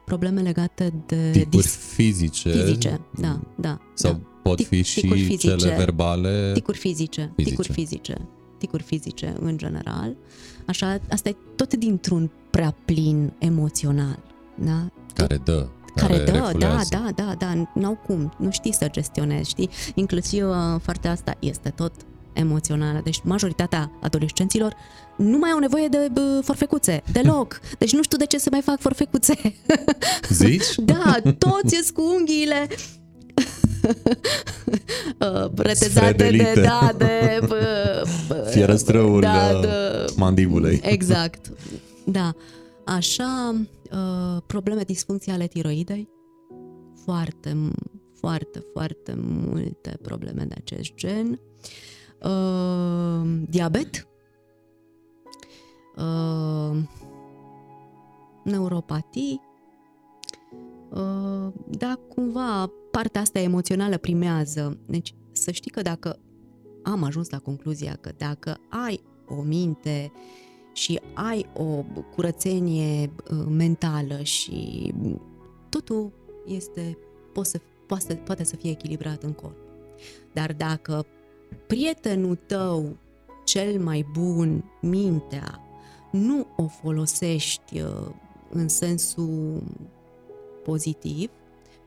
probleme 0.05 0.41
legate 0.41 0.93
de... 1.05 1.29
Ticuri 1.31 1.49
dis- 1.49 1.75
fizice. 1.75 2.49
Fizice, 2.49 3.01
da, 3.19 3.39
da. 3.55 3.79
Sau 3.93 4.11
da. 4.11 4.34
Pot 4.49 4.61
fi 4.61 4.81
și 4.81 5.07
fizice, 5.07 5.55
cele 5.55 5.75
verbale? 5.75 6.51
Ticuri 6.53 6.77
fizice, 6.77 7.31
fizice, 7.35 7.49
ticuri 7.49 7.71
fizice, 7.71 8.27
ticuri 8.57 8.83
fizice 8.83 9.35
în 9.39 9.57
general. 9.57 10.15
Așa, 10.65 10.99
asta 11.09 11.29
e 11.29 11.35
tot 11.55 11.73
dintr-un 11.73 12.31
prea 12.49 12.75
plin 12.85 13.33
emoțional, 13.37 14.19
da? 14.55 14.91
Care 15.13 15.41
dă 15.43 15.67
care, 15.95 16.17
care 16.17 16.31
dă, 16.31 16.51
da, 16.57 16.81
da, 16.89 17.09
da, 17.15 17.35
da, 17.37 17.69
n-au 17.73 17.99
cum, 18.05 18.33
nu 18.37 18.51
știi 18.51 18.73
să 18.73 18.87
gestionezi, 18.91 19.49
știi? 19.49 19.69
Inclusiv 19.93 20.47
uh, 20.49 20.55
partea 20.85 21.11
asta 21.11 21.35
este 21.39 21.69
tot 21.69 21.93
emoțională. 22.33 23.01
Deci 23.03 23.21
majoritatea 23.23 23.91
adolescenților 24.01 24.75
nu 25.17 25.37
mai 25.37 25.49
au 25.49 25.59
nevoie 25.59 25.87
de 25.87 26.09
bă, 26.13 26.41
forfecuțe, 26.43 27.03
deloc. 27.11 27.59
Deci 27.79 27.93
nu 27.93 28.03
știu 28.03 28.17
de 28.17 28.25
ce 28.25 28.37
să 28.37 28.47
mai 28.51 28.61
fac 28.61 28.79
forfecuțe. 28.79 29.55
Zici? 30.29 30.75
da, 30.93 31.15
toți 31.37 31.75
sunt 31.75 31.89
cu 31.93 32.01
unghiile 32.17 32.67
retezate 35.55 36.29
de, 36.29 36.61
da, 36.61 36.91
de... 36.97 37.39
Fierăstrăul 38.53 39.21
da, 39.21 39.59
de, 39.61 39.67
mandibulei. 40.15 40.79
Exact, 40.95 41.51
da. 42.05 42.35
Așa, 42.85 43.55
uh, 43.91 44.41
probleme 44.45 44.81
disfuncții 44.81 45.31
ale 45.31 45.47
tiroidei, 45.47 46.09
foarte, 47.03 47.57
foarte, 48.13 48.63
foarte 48.73 49.17
multe 49.17 49.97
probleme 50.01 50.43
de 50.43 50.55
acest 50.57 50.93
gen. 50.95 51.39
Uh, 52.23 53.41
diabet, 53.49 54.07
uh, 55.95 56.77
neuropatii, 58.43 59.41
uh, 59.41 59.44
da, 61.69 61.99
cumva 62.09 62.71
partea 62.91 63.21
asta 63.21 63.39
emoțională 63.39 63.97
primează. 63.97 64.77
Deci 64.85 65.13
să 65.31 65.51
știi 65.51 65.71
că 65.71 65.81
dacă 65.81 66.19
am 66.83 67.03
ajuns 67.03 67.29
la 67.29 67.39
concluzia 67.39 67.97
că 68.01 68.11
dacă 68.17 68.57
ai 68.85 69.03
o 69.27 69.41
minte 69.41 70.11
și 70.73 70.99
ai 71.13 71.45
o 71.53 71.83
curățenie 72.15 73.11
uh, 73.31 73.45
mentală 73.49 74.21
și 74.21 74.93
totul 75.69 76.11
este, 76.45 76.97
poate 77.33 77.49
să, 77.49 77.59
poate, 77.87 78.15
poate 78.15 78.43
să 78.43 78.55
fie 78.55 78.71
echilibrat 78.71 79.23
în 79.23 79.31
corp. 79.31 79.57
Dar 80.33 80.53
dacă 80.53 81.05
prietenul 81.67 82.35
tău 82.35 82.97
cel 83.45 83.79
mai 83.79 84.05
bun, 84.13 84.63
mintea, 84.81 85.59
nu 86.11 86.47
o 86.55 86.67
folosești 86.67 87.81
uh, 87.81 88.09
în 88.49 88.67
sensul 88.67 89.63
pozitiv, 90.65 91.29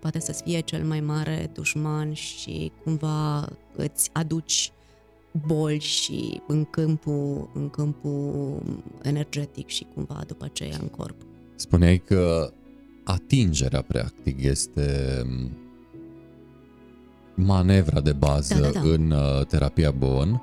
poate 0.00 0.20
să 0.20 0.32
fie 0.32 0.60
cel 0.60 0.84
mai 0.84 1.00
mare 1.00 1.50
dușman 1.52 2.12
și 2.12 2.72
cumva 2.84 3.48
îți 3.76 4.10
aduci 4.12 4.72
boli 5.46 5.78
și 5.78 6.40
în 6.46 6.64
câmpul, 6.64 7.50
în 7.54 7.70
câmpul 7.70 8.62
energetic 9.02 9.68
și 9.68 9.86
cumva 9.94 10.22
după 10.26 10.44
aceea 10.44 10.76
în 10.80 10.88
corp. 10.88 11.16
Spuneai 11.54 11.98
că 11.98 12.52
atingerea 13.04 13.82
practic 13.82 14.42
este 14.42 15.22
manevra 17.34 18.00
de 18.00 18.12
bază 18.12 18.54
da, 18.54 18.60
da, 18.60 18.70
da. 18.70 18.80
în 18.80 19.10
uh, 19.10 19.46
terapia 19.46 19.90
Bowen. 19.90 20.42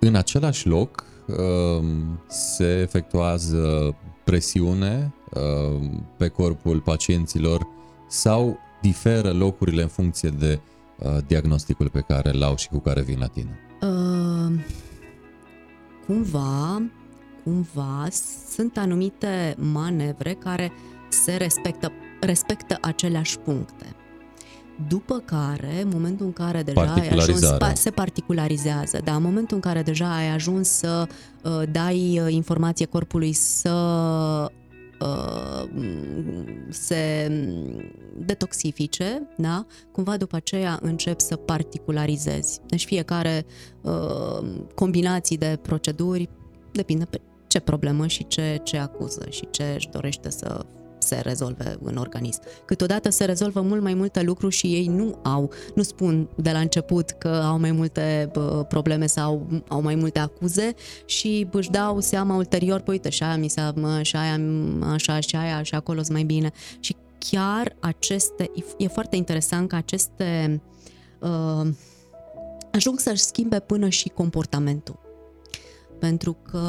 În 0.00 0.14
același 0.14 0.66
loc 0.66 1.04
um, 1.26 2.20
se 2.28 2.80
efectuează 2.80 3.94
presiune 4.28 5.12
um, 5.34 6.06
pe 6.16 6.28
corpul 6.28 6.80
pacienților 6.80 7.66
sau 8.08 8.58
diferă 8.80 9.32
locurile 9.32 9.82
în 9.82 9.88
funcție 9.88 10.28
de 10.28 10.60
uh, 10.98 11.16
diagnosticul 11.26 11.88
pe 11.88 12.00
care 12.00 12.30
l-au 12.30 12.56
și 12.56 12.68
cu 12.68 12.78
care 12.78 13.02
vin 13.02 13.18
la 13.18 13.26
tine? 13.26 13.58
Uh, 13.80 14.60
cumva, 16.06 16.82
cumva 17.44 18.06
sunt 18.50 18.76
anumite 18.76 19.54
manevre 19.58 20.34
care 20.34 20.72
se 21.08 21.36
respectă, 21.36 21.92
respectă 22.20 22.78
aceleași 22.80 23.38
puncte. 23.38 23.86
După 24.86 25.22
care, 25.24 25.80
în 25.82 25.88
momentul 25.92 26.26
în 26.26 26.32
care 26.32 26.62
deja 26.62 26.94
ai 26.94 27.08
ajuns, 27.08 27.46
se 27.74 27.90
particularizează, 27.90 29.00
da, 29.04 29.14
în 29.14 29.22
momentul 29.22 29.56
în 29.56 29.62
care 29.62 29.82
deja 29.82 30.14
ai 30.14 30.28
ajuns 30.28 30.68
să 30.68 31.06
uh, 31.42 31.62
dai 31.72 32.20
uh, 32.24 32.32
informație 32.32 32.86
corpului 32.86 33.32
să 33.32 33.72
uh, 35.00 35.68
se 36.68 37.32
detoxifice, 38.16 39.28
da? 39.36 39.66
cumva 39.92 40.16
după 40.16 40.36
aceea 40.36 40.78
încep 40.82 41.20
să 41.20 41.36
particularizezi. 41.36 42.60
Deci 42.66 42.84
fiecare 42.84 43.46
uh, 43.80 44.48
combinații 44.74 45.36
de 45.36 45.58
proceduri 45.62 46.28
depinde 46.72 47.04
pe 47.04 47.20
ce 47.46 47.60
problemă 47.60 48.06
și 48.06 48.26
ce, 48.26 48.60
ce 48.62 48.78
acuză 48.78 49.26
și 49.30 49.50
ce 49.50 49.72
își 49.74 49.88
dorește 49.88 50.30
să 50.30 50.66
se 51.08 51.20
rezolve 51.24 51.76
în 51.82 51.96
organism. 51.96 52.40
Câteodată 52.64 53.10
se 53.10 53.24
rezolvă 53.24 53.60
mult 53.60 53.82
mai 53.82 53.94
multe 53.94 54.22
lucruri 54.22 54.54
și 54.54 54.66
ei 54.66 54.86
nu 54.86 55.18
au, 55.22 55.50
nu 55.74 55.82
spun 55.82 56.28
de 56.36 56.50
la 56.50 56.58
început 56.58 57.10
că 57.10 57.28
au 57.28 57.58
mai 57.58 57.72
multe 57.72 58.30
probleme 58.68 59.06
sau 59.06 59.46
au 59.68 59.82
mai 59.82 59.94
multe 59.94 60.18
acuze 60.18 60.74
și 61.04 61.46
își 61.50 61.70
dau 61.70 62.00
seama 62.00 62.34
ulterior, 62.34 62.80
păi 62.80 62.94
uite, 62.94 63.08
și 63.08 63.22
aia 63.22 63.36
mi 63.36 63.48
s-a, 63.48 63.74
și 64.02 64.16
aia, 64.16 64.40
așa, 64.92 65.20
și 65.20 65.36
aia, 65.36 65.62
și 65.62 65.74
acolo 65.74 66.02
sunt 66.02 66.12
mai 66.12 66.22
bine. 66.22 66.52
Și 66.80 66.96
chiar 67.18 67.76
aceste, 67.80 68.50
e 68.76 68.86
foarte 68.86 69.16
interesant 69.16 69.68
că 69.68 69.76
aceste 69.76 70.60
uh, 71.20 71.68
ajung 72.72 72.98
să-și 72.98 73.22
schimbe 73.22 73.60
până 73.60 73.88
și 73.88 74.08
comportamentul. 74.08 74.98
Pentru 75.98 76.36
că 76.50 76.60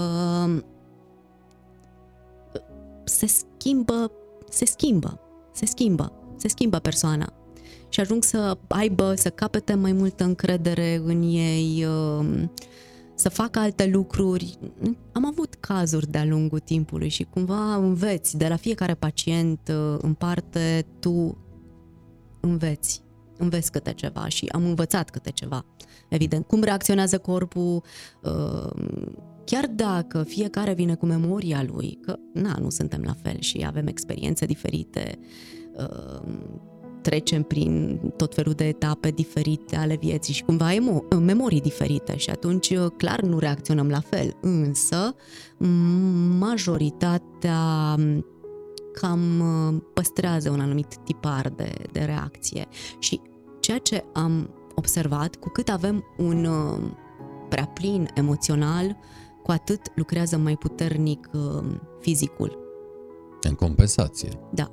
se 3.03 3.27
schimbă 3.27 4.11
se 4.49 4.65
schimbă, 4.65 5.19
se 5.53 5.65
schimbă, 5.65 6.11
se 6.37 6.47
schimbă 6.47 6.79
persoana 6.79 7.33
și 7.89 7.99
ajung 7.99 8.23
să 8.23 8.57
aibă, 8.67 9.13
să 9.15 9.29
capete 9.29 9.73
mai 9.73 9.91
multă 9.91 10.23
încredere 10.23 11.01
în 11.03 11.21
ei, 11.21 11.85
um, 11.85 12.51
să 13.15 13.29
facă 13.29 13.59
alte 13.59 13.87
lucruri. 13.87 14.57
Am 15.11 15.25
avut 15.25 15.55
cazuri 15.55 16.11
de-a 16.11 16.25
lungul 16.25 16.59
timpului 16.59 17.09
și 17.09 17.23
cumva 17.23 17.75
înveți, 17.75 18.37
de 18.37 18.47
la 18.47 18.55
fiecare 18.55 18.93
pacient 18.93 19.59
uh, 19.71 19.97
în 20.01 20.13
parte, 20.13 20.85
tu 20.99 21.37
înveți, 22.39 23.03
înveți 23.37 23.71
câte 23.71 23.93
ceva 23.93 24.27
și 24.27 24.45
am 24.51 24.65
învățat 24.65 25.09
câte 25.09 25.29
ceva. 25.31 25.65
Evident, 26.09 26.47
cum 26.47 26.63
reacționează 26.63 27.17
corpul, 27.17 27.83
uh, 28.21 28.69
chiar 29.49 29.67
dacă 29.67 30.23
fiecare 30.23 30.73
vine 30.73 30.95
cu 30.95 31.05
memoria 31.05 31.65
lui, 31.71 31.99
că 32.01 32.19
na, 32.33 32.55
nu 32.61 32.69
suntem 32.69 33.01
la 33.05 33.13
fel 33.21 33.39
și 33.39 33.63
avem 33.67 33.87
experiențe 33.87 34.45
diferite, 34.45 35.19
uh, 35.77 36.21
trecem 37.01 37.43
prin 37.43 37.99
tot 38.17 38.33
felul 38.33 38.53
de 38.53 38.67
etape 38.67 39.09
diferite 39.11 39.75
ale 39.75 39.95
vieții 39.95 40.33
și 40.33 40.43
cumva 40.43 40.73
emo- 40.73 41.19
memorii 41.19 41.61
diferite 41.61 42.17
și 42.17 42.29
atunci 42.29 42.69
uh, 42.69 42.85
clar 42.97 43.21
nu 43.21 43.39
reacționăm 43.39 43.89
la 43.89 43.99
fel, 43.99 44.37
însă 44.41 45.15
majoritatea 46.39 47.95
cam 48.93 49.39
uh, 49.39 49.81
păstrează 49.93 50.49
un 50.49 50.59
anumit 50.59 50.95
tipar 51.03 51.49
de, 51.55 51.71
de 51.91 51.99
reacție. 51.99 52.67
Și 52.99 53.21
ceea 53.59 53.77
ce 53.77 54.03
am 54.13 54.49
observat, 54.75 55.35
cu 55.35 55.49
cât 55.49 55.69
avem 55.69 56.03
un 56.17 56.47
prea 57.49 57.65
plin 57.65 58.09
emoțional, 58.13 58.97
cu 59.49 59.55
atât 59.55 59.91
lucrează 59.95 60.37
mai 60.37 60.55
puternic 60.55 61.29
uh, 61.33 61.63
fizicul. 61.99 62.57
În 63.41 63.53
compensație. 63.53 64.29
Da, 64.53 64.71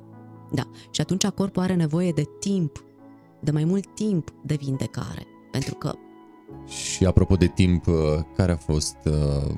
da. 0.51 0.63
Și 0.91 1.01
atunci 1.01 1.25
corpul 1.27 1.61
are 1.61 1.73
nevoie 1.73 2.11
de 2.11 2.23
timp, 2.39 2.85
de 3.39 3.51
mai 3.51 3.63
mult 3.63 3.95
timp 3.95 4.33
de 4.45 4.55
vindecare. 4.55 5.27
Pentru 5.51 5.75
că... 5.75 5.93
Și 6.65 7.05
apropo 7.05 7.35
de 7.35 7.47
timp, 7.47 7.87
uh, 7.87 7.95
care 8.35 8.51
a 8.51 8.55
fost 8.55 8.97
uh, 9.05 9.55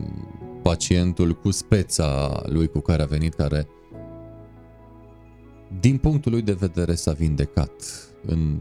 pacientul 0.62 1.34
cu 1.34 1.52
speța 1.52 2.42
lui 2.46 2.68
cu 2.68 2.80
care 2.80 3.02
a 3.02 3.06
venit, 3.06 3.34
care 3.34 3.68
din 5.80 5.98
punctul 5.98 6.32
lui 6.32 6.42
de 6.42 6.54
vedere 6.54 6.96
s-a 6.96 7.12
vindecat 7.12 7.72
în 8.26 8.60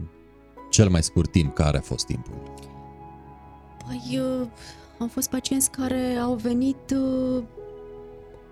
cel 0.69 0.89
mai 0.89 1.03
scurt 1.03 1.31
timp? 1.31 1.53
Care 1.53 1.77
a 1.77 1.81
fost 1.81 2.05
timpul? 2.05 2.33
Păi, 3.87 4.19
uh, 4.99 5.01
au 5.01 5.07
fost 5.07 5.29
pacienți 5.29 5.71
care 5.71 6.15
au 6.15 6.33
venit 6.33 6.95
uh, 6.95 7.43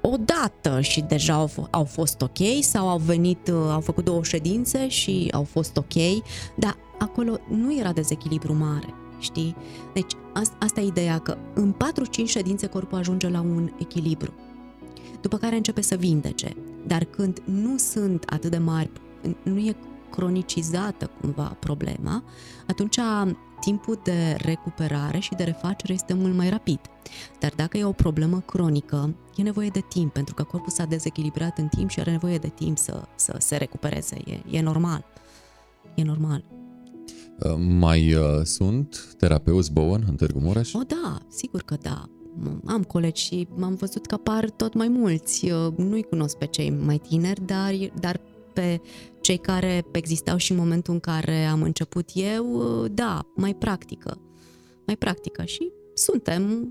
odată 0.01 0.81
și 0.81 1.01
deja 1.01 1.33
au, 1.33 1.47
f- 1.47 1.69
au 1.69 1.83
fost 1.83 2.21
ok 2.21 2.37
sau 2.61 2.89
au 2.89 2.97
venit, 2.97 3.47
uh, 3.47 3.69
au 3.71 3.81
făcut 3.81 4.03
două 4.03 4.23
ședințe 4.23 4.87
și 4.87 5.27
au 5.31 5.43
fost 5.43 5.77
ok, 5.77 6.23
dar 6.55 6.77
acolo 6.99 7.37
nu 7.49 7.77
era 7.77 7.91
dezechilibru 7.91 8.53
mare, 8.53 8.93
știi? 9.19 9.55
Deci 9.93 10.11
asta, 10.33 10.55
asta 10.59 10.81
e 10.81 10.85
ideea 10.85 11.19
că 11.19 11.37
în 11.53 11.75
4-5 12.23 12.25
ședințe 12.25 12.67
corpul 12.67 12.97
ajunge 12.97 13.29
la 13.29 13.41
un 13.41 13.71
echilibru, 13.79 14.33
după 15.21 15.37
care 15.37 15.55
începe 15.55 15.81
să 15.81 15.95
vindece, 15.95 16.55
dar 16.87 17.03
când 17.03 17.41
nu 17.45 17.77
sunt 17.77 18.23
atât 18.29 18.51
de 18.51 18.57
mari, 18.57 18.89
nu 19.43 19.57
e 19.57 19.75
cronicizată 20.09 21.09
cumva 21.21 21.57
problema, 21.59 22.23
atunci 22.67 22.99
timpul 23.59 23.99
de 24.03 24.35
recuperare 24.37 25.19
și 25.19 25.35
de 25.35 25.43
refacere 25.43 25.93
este 25.93 26.13
mult 26.13 26.35
mai 26.35 26.49
rapid. 26.49 26.79
Dar 27.39 27.53
dacă 27.55 27.77
e 27.77 27.83
o 27.83 27.91
problemă 27.91 28.39
cronică, 28.39 29.15
e 29.35 29.41
nevoie 29.41 29.69
de 29.69 29.83
timp, 29.89 30.13
pentru 30.13 30.33
că 30.33 30.43
corpul 30.43 30.71
s-a 30.71 30.85
dezechilibrat 30.85 31.57
în 31.57 31.67
timp 31.67 31.89
și 31.89 31.99
are 31.99 32.11
nevoie 32.11 32.37
de 32.37 32.47
timp 32.47 32.77
să, 32.77 33.03
să 33.15 33.35
se 33.39 33.55
recupereze. 33.55 34.17
E, 34.25 34.57
e 34.57 34.61
normal. 34.61 35.05
E 35.95 36.03
normal. 36.03 36.43
Uh, 37.39 37.55
mai 37.79 38.13
uh, 38.13 38.41
sunt 38.43 39.15
terapeuți 39.17 39.71
Bowen 39.71 40.03
în 40.07 40.15
Târgu 40.15 40.39
Mureș? 40.39 40.73
O, 40.73 40.81
da, 40.87 41.17
sigur 41.29 41.61
că 41.61 41.75
da. 41.81 42.09
Am 42.65 42.83
colegi 42.83 43.23
și 43.23 43.47
m-am 43.55 43.75
văzut 43.75 44.05
că 44.05 44.13
apar 44.13 44.49
tot 44.49 44.73
mai 44.73 44.87
mulți. 44.87 45.51
Nu-i 45.75 46.03
cunosc 46.03 46.37
pe 46.37 46.45
cei 46.45 46.69
mai 46.69 46.97
tineri, 46.97 47.45
dar, 47.45 47.73
dar 47.99 48.19
pe 48.53 48.81
cei 49.27 49.37
care 49.37 49.85
existau 49.91 50.37
și 50.37 50.51
în 50.51 50.57
momentul 50.57 50.93
în 50.93 50.99
care 50.99 51.45
am 51.45 51.61
început 51.61 52.09
eu, 52.13 52.87
da, 52.91 53.31
mai 53.35 53.53
practică. 53.55 54.21
Mai 54.85 54.95
practică 54.95 55.43
și 55.43 55.71
suntem, 55.93 56.67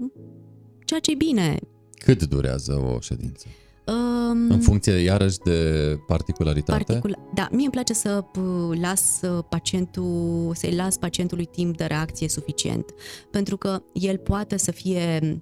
ceea 0.85 1.01
ce 1.01 1.11
e 1.11 1.15
bine. 1.15 1.59
Cât 1.99 2.25
durează 2.25 2.73
o 2.73 3.01
ședință? 3.01 3.47
Um, 3.87 4.51
în 4.51 4.61
funcție, 4.61 4.93
iarăși, 4.93 5.39
de 5.39 5.61
particularitate? 6.07 6.85
Particula- 6.93 7.33
da, 7.35 7.49
mie 7.51 7.63
îmi 7.63 7.71
place 7.71 7.93
să 7.93 8.25
las 8.81 9.21
pacientul, 9.49 10.53
să-i 10.55 10.75
las 10.75 10.97
pacientului 10.97 11.45
timp 11.45 11.77
de 11.77 11.85
reacție 11.85 12.29
suficient, 12.29 12.85
pentru 13.31 13.57
că 13.57 13.83
el 13.93 14.17
poate 14.17 14.57
să 14.57 14.71
fie 14.71 15.41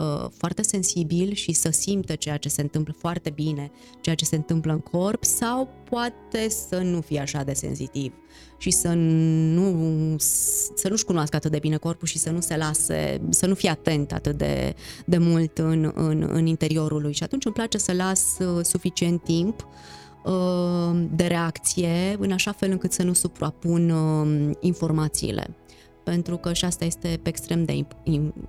Uh, 0.00 0.26
foarte 0.36 0.62
sensibil 0.62 1.32
și 1.32 1.52
să 1.52 1.70
simtă 1.70 2.14
ceea 2.14 2.36
ce 2.36 2.48
se 2.48 2.60
întâmplă 2.60 2.94
foarte 2.98 3.30
bine, 3.30 3.70
ceea 4.00 4.14
ce 4.14 4.24
se 4.24 4.36
întâmplă 4.36 4.72
în 4.72 4.78
corp 4.78 5.24
sau 5.24 5.68
poate 5.90 6.48
să 6.68 6.78
nu 6.78 7.00
fie 7.00 7.20
așa 7.20 7.42
de 7.42 7.52
sensitiv 7.52 8.12
și 8.58 8.70
să 8.70 8.92
nu 8.92 10.14
să 10.74 10.88
nu-și 10.88 11.04
cunoască 11.04 11.36
atât 11.36 11.50
de 11.50 11.58
bine 11.58 11.76
corpul 11.76 12.08
și 12.08 12.18
să 12.18 12.30
nu 12.30 12.40
se 12.40 12.56
lase, 12.56 13.20
să 13.28 13.46
nu 13.46 13.54
fie 13.54 13.68
atent 13.68 14.12
atât 14.12 14.36
de, 14.36 14.74
de 15.06 15.18
mult 15.18 15.58
în, 15.58 15.92
în, 15.94 16.28
în 16.32 16.46
interiorul 16.46 17.02
lui. 17.02 17.12
Și 17.12 17.22
atunci 17.22 17.44
îmi 17.44 17.54
place 17.54 17.78
să 17.78 17.92
las 17.92 18.38
uh, 18.38 18.64
suficient 18.64 19.22
timp 19.22 19.66
uh, 20.24 21.02
de 21.10 21.26
reacție 21.26 22.16
în 22.18 22.32
așa 22.32 22.52
fel 22.52 22.70
încât 22.70 22.92
să 22.92 23.02
nu 23.02 23.12
suprapun 23.12 23.92
informațiile 24.60 25.54
pentru 26.04 26.36
că 26.36 26.52
și 26.52 26.64
asta 26.64 26.84
este 26.84 27.20
extrem 27.22 27.64
de 27.64 27.84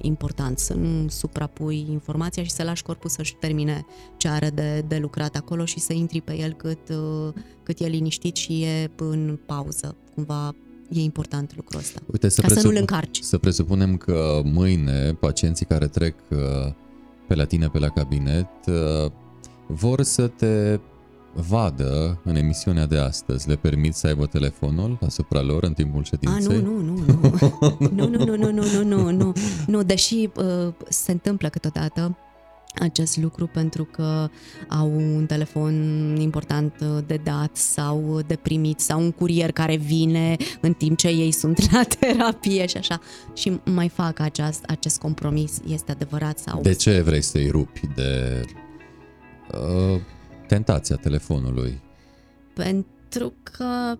important, 0.01 0.59
să 0.59 0.73
nu 0.73 1.07
suprapui 1.07 1.85
informația 1.89 2.43
și 2.43 2.51
să 2.51 2.63
lași 2.63 2.83
corpul 2.83 3.09
să-și 3.09 3.35
termine 3.35 3.85
ce 4.17 4.27
are 4.27 4.49
de, 4.49 4.83
de 4.87 4.97
lucrat 4.97 5.35
acolo 5.35 5.65
și 5.65 5.79
să 5.79 5.93
intri 5.93 6.21
pe 6.21 6.37
el 6.37 6.53
cât, 6.53 6.89
uh, 6.89 7.33
cât 7.63 7.79
e 7.79 7.87
liniștit 7.87 8.35
și 8.35 8.63
e 8.63 8.91
în 8.97 9.39
pauză. 9.45 9.95
Cumva 10.15 10.55
e 10.89 10.99
important 10.99 11.55
lucrul 11.55 11.79
ăsta. 11.79 11.99
Uite, 12.11 12.29
să 12.29 12.41
ca 12.41 12.47
presup- 12.47 12.59
să 12.59 12.67
nu-l 12.67 12.75
încarci. 12.75 13.19
Să 13.21 13.37
presupunem 13.37 13.97
că 13.97 14.41
mâine 14.43 15.13
pacienții 15.13 15.65
care 15.65 15.87
trec 15.87 16.15
uh, 16.29 16.37
pe 17.27 17.35
la 17.35 17.45
tine, 17.45 17.67
pe 17.67 17.79
la 17.79 17.89
cabinet, 17.89 18.49
uh, 18.67 19.11
vor 19.67 20.01
să 20.01 20.27
te 20.27 20.79
vadă 21.33 22.21
în 22.23 22.35
emisiunea 22.35 22.85
de 22.85 22.97
astăzi, 22.97 23.47
le 23.47 23.55
permit 23.55 23.93
să 23.93 24.07
aibă 24.07 24.25
telefonul 24.25 24.97
asupra 25.05 25.41
lor 25.41 25.63
în 25.63 25.73
timpul 25.73 26.03
ședinței? 26.03 26.55
A, 26.55 26.59
nu, 26.59 26.81
nu, 26.81 26.95
nu, 26.95 27.87
nu, 27.95 28.07
nu, 28.07 28.25
nu, 28.25 28.35
nu, 28.35 28.51
nu, 28.51 28.83
nu, 28.83 28.83
nu, 28.83 29.11
nu, 29.11 29.33
nu, 29.67 29.83
deși 29.83 30.29
uh, 30.35 30.73
se 30.89 31.11
întâmplă 31.11 31.49
câteodată 31.49 32.17
acest 32.79 33.17
lucru 33.17 33.47
pentru 33.47 33.83
că 33.83 34.29
au 34.67 34.91
un 34.95 35.25
telefon 35.25 35.73
important 36.19 36.73
de 37.07 37.19
dat 37.23 37.57
sau 37.57 38.21
de 38.27 38.35
primit 38.35 38.79
sau 38.79 39.01
un 39.01 39.11
curier 39.11 39.51
care 39.51 39.75
vine 39.75 40.35
în 40.61 40.73
timp 40.73 40.97
ce 40.97 41.07
ei 41.07 41.31
sunt 41.31 41.71
la 41.71 41.83
terapie 41.99 42.65
și 42.65 42.77
așa. 42.77 42.99
Și 43.33 43.59
mai 43.65 43.89
fac 43.89 44.19
acest, 44.19 44.63
acest 44.67 44.99
compromis, 44.99 45.59
este 45.67 45.91
adevărat 45.91 46.39
sau... 46.39 46.61
De 46.61 46.73
ce 46.73 47.01
vrei 47.01 47.21
să-i 47.21 47.49
rupi 47.49 47.81
de 47.95 48.41
uh, 49.51 49.99
tentația 50.53 50.95
telefonului? 50.95 51.81
Pentru 52.53 53.33
că 53.43 53.97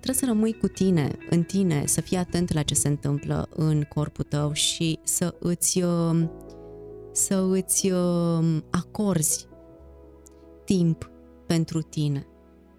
trebuie 0.00 0.14
să 0.14 0.24
rămâi 0.26 0.58
cu 0.58 0.66
tine, 0.66 1.18
în 1.30 1.42
tine, 1.42 1.82
să 1.86 2.00
fii 2.00 2.16
atent 2.16 2.52
la 2.52 2.62
ce 2.62 2.74
se 2.74 2.88
întâmplă 2.88 3.48
în 3.54 3.82
corpul 3.82 4.24
tău 4.24 4.52
și 4.52 4.98
să 5.02 5.34
îți, 5.38 5.82
uh, 5.82 6.28
să 7.12 7.46
îți 7.50 7.90
uh, 7.90 8.58
acorzi 8.70 9.46
timp 10.64 11.10
pentru 11.46 11.82
tine. 11.82 12.26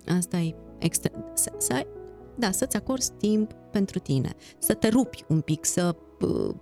Asta 0.08 0.38
e 0.38 0.56
extrem. 0.80 1.32
Să, 1.34 1.54
să 1.58 1.74
ai, 1.74 1.88
da, 2.36 2.52
să-ți 2.52 2.76
acorzi 2.76 3.12
timp 3.12 3.52
pentru 3.72 4.00
tine, 4.00 4.34
să 4.58 4.74
te 4.74 4.88
rupi 4.88 5.24
un 5.28 5.42
pic, 5.42 5.66
să 5.66 5.96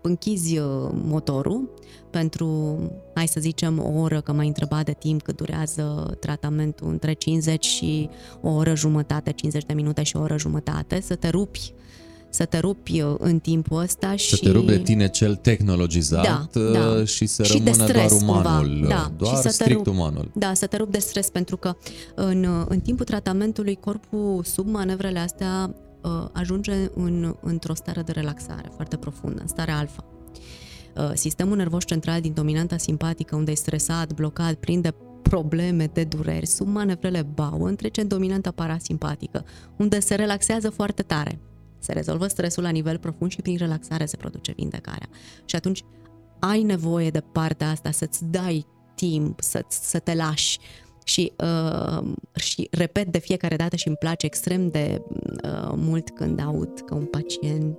închizi 0.02 0.58
uh, 0.58 0.90
motorul 0.92 1.70
pentru, 2.10 2.78
hai 3.14 3.28
să 3.28 3.40
zicem, 3.40 3.80
o 3.80 4.00
oră, 4.00 4.22
că 4.22 4.32
m-ai 4.32 4.48
întrebat 4.48 4.86
de 4.86 4.96
timp 5.00 5.22
cât 5.22 5.36
durează 5.36 6.18
tratamentul 6.20 6.88
între 6.90 7.14
50 7.14 7.66
și 7.66 8.10
o 8.42 8.50
oră 8.50 8.76
jumătate, 8.76 9.32
50 9.32 9.66
de 9.66 9.74
minute 9.74 10.04
și 10.04 10.16
o 10.16 10.20
oră 10.20 10.38
jumătate, 10.38 11.02
să 11.02 11.16
te 11.16 11.30
rupi 11.30 11.74
să 12.34 12.46
te 12.46 12.58
rupi 12.58 13.02
uh, 13.02 13.16
în 13.18 13.40
timpul 13.40 13.82
ăsta 13.82 14.16
și... 14.16 14.36
Să 14.36 14.38
te 14.44 14.52
rupi 14.52 14.66
de 14.66 14.78
tine 14.78 15.10
cel 15.10 15.36
tehnologizat 15.36 16.24
da, 16.24 16.60
uh, 16.60 16.72
da. 16.72 17.06
și 17.06 17.26
să 17.26 17.44
și 17.44 17.52
rămână 17.52 17.72
stres, 17.72 18.20
doar 18.20 18.22
umanul, 18.22 18.68
cumva. 18.68 18.88
da, 18.88 19.12
doar 19.18 19.36
și 19.36 19.42
să 19.42 19.50
strict 19.50 19.86
rup, 19.86 19.88
umanul. 19.88 20.32
Da, 20.34 20.54
să 20.54 20.66
te 20.66 20.78
rupi 20.78 20.92
de 20.92 21.00
stres, 21.00 21.30
pentru 21.30 21.58
că 21.58 21.76
în, 22.16 22.66
în 22.68 22.80
timpul 22.80 23.06
tratamentului 23.06 23.76
corpul 23.76 24.44
sub 24.44 24.68
manevrele 24.68 25.20
astea 25.20 25.76
uh, 26.04 26.28
ajunge 26.32 26.74
în, 26.94 27.36
într-o 27.42 27.74
stare 27.74 28.02
de 28.02 28.12
relaxare 28.12 28.72
foarte 28.74 28.98
profundă, 28.98 29.42
în 29.42 29.48
starea 29.48 29.78
alfa. 29.78 30.06
Uh, 30.96 31.12
sistemul 31.14 31.58
nervos 31.58 31.86
central 31.86 32.22
din 32.22 32.34
dominanta 32.34 32.78
simpatică, 32.78 33.36
unde 33.36 33.52
e 33.52 33.56
stresat, 33.56 34.14
blocat, 34.14 34.54
prinde 34.54 34.96
probleme 35.22 35.86
de 35.86 36.04
dureri 36.04 36.46
sub 36.46 36.68
manevrele 36.68 37.22
Bowen, 37.22 37.76
trece 37.76 38.02
în 38.02 38.08
dominanta 38.08 38.52
parasimpatică, 38.52 39.46
unde 39.78 40.00
se 40.00 40.16
relaxează 40.16 40.70
foarte 40.70 41.02
tare. 41.02 41.40
Se 41.80 41.94
rezolvă 41.94 42.28
stresul 42.28 42.64
la 42.64 42.70
nivel 42.70 42.98
profund 42.98 43.32
și 43.32 43.42
prin 43.42 43.58
relaxare 43.58 44.06
se 44.06 44.18
produce 44.18 44.54
vindecarea. 44.56 45.10
Și 45.46 45.56
atunci 45.56 45.84
ai 46.40 46.64
nevoie 46.64 47.10
de 47.10 47.20
partea 47.32 47.70
asta 47.70 47.92
să-ți 47.92 48.26
dai 48.26 48.66
timp, 48.96 49.42
să, 49.42 49.66
să 49.68 50.00
te 50.00 50.16
lași, 50.16 50.60
și, 51.04 51.32
uh, 51.38 52.04
și 52.36 52.68
repet 52.72 53.08
de 53.08 53.20
fiecare 53.20 53.56
dată 53.56 53.76
și 53.76 53.88
îmi 53.88 53.98
place 54.00 54.26
extrem 54.26 54.70
de 54.70 55.02
uh, 55.44 55.72
mult 55.76 56.10
când 56.10 56.42
aud 56.42 56.80
că 56.86 56.96
un 56.96 57.06
pacient 57.06 57.78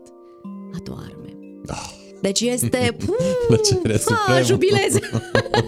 adorme. 0.74 1.36
Ah. 1.66 2.00
Deci 2.22 2.40
este... 2.40 2.96
Uh, 3.48 4.40
jubilez! 4.44 4.98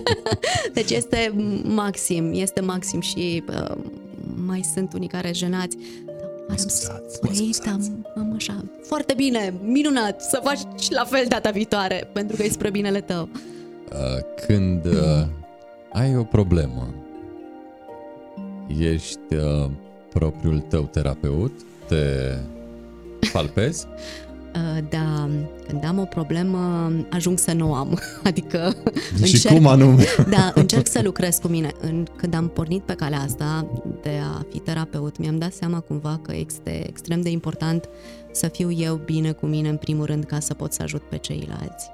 deci 0.75 0.91
este 0.91 1.35
maxim, 1.65 2.33
este 2.33 2.61
maxim 2.61 3.01
și 3.01 3.43
uh, 3.49 3.77
mai 4.47 4.65
sunt 4.75 4.93
unii 4.93 5.09
care 5.09 5.33
jenați. 5.33 5.77
Mă 6.49 6.55
scuzați, 6.57 7.19
mă 7.23 7.31
scuzați. 7.33 7.69
Am, 7.69 8.07
am 8.17 8.33
așa, 8.37 8.65
foarte 8.83 9.15
bine, 9.17 9.55
minunat, 9.63 10.23
să 10.23 10.41
faci 10.45 10.91
la 10.91 11.05
fel 11.05 11.25
data 11.29 11.51
viitoare, 11.51 12.11
pentru 12.13 12.37
că 12.37 12.43
e 12.43 12.49
spre 12.49 12.71
binele 12.71 13.01
tău. 13.01 13.29
Uh, 13.93 14.45
când 14.47 14.85
uh, 14.85 15.27
ai 15.93 16.17
o 16.17 16.23
problemă, 16.23 16.95
ești 18.79 19.35
uh, 19.35 19.71
propriul 20.13 20.59
tău 20.59 20.83
terapeut? 20.83 21.53
Te 21.89 21.97
palpezi? 23.33 23.87
Uh, 24.55 24.85
da, 24.89 25.29
când 25.69 25.85
am 25.85 25.99
o 25.99 26.05
problemă, 26.05 26.93
ajung 27.11 27.39
să 27.39 27.53
nu 27.53 27.75
am. 27.75 28.01
Adică 28.25 28.77
și 29.25 29.33
încerc, 29.33 29.55
cum 29.55 29.67
anume? 29.67 30.05
Da, 30.29 30.53
încerc 30.55 30.87
să 30.87 31.01
lucrez 31.03 31.37
cu 31.37 31.49
mine. 31.49 31.73
În, 31.81 32.07
când 32.17 32.35
am 32.35 32.49
pornit 32.49 32.83
pe 32.83 32.93
calea 32.93 33.21
asta 33.21 33.67
de 34.03 34.21
a 34.35 34.47
fi 34.51 34.59
terapeut, 34.59 35.19
mi-am 35.19 35.39
dat 35.39 35.53
seama 35.53 35.81
cumva 35.81 36.21
că 36.23 36.37
este 36.37 36.89
extrem 36.89 37.21
de 37.21 37.31
important 37.31 37.89
să 38.33 38.49
fiu 38.49 38.71
eu 38.71 39.01
bine 39.05 39.33
cu 39.33 39.47
mine 39.47 39.69
în 39.69 39.77
primul 39.77 40.05
rând 40.05 40.25
ca 40.25 40.41
să 40.41 40.55
pot 40.55 40.73
să 40.73 40.83
ajut 40.83 41.03
pe 41.03 41.17
ceilalți. 41.17 41.91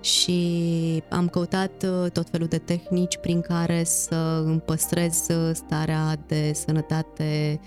Și 0.00 1.02
am 1.08 1.28
căutat 1.28 1.84
uh, 1.84 2.10
tot 2.10 2.28
felul 2.30 2.46
de 2.46 2.58
tehnici 2.58 3.16
prin 3.16 3.40
care 3.40 3.84
să 3.84 4.42
îmi 4.44 4.60
păstrez 4.60 5.26
uh, 5.28 5.50
starea 5.54 6.16
de 6.26 6.52
sănătate 6.54 7.60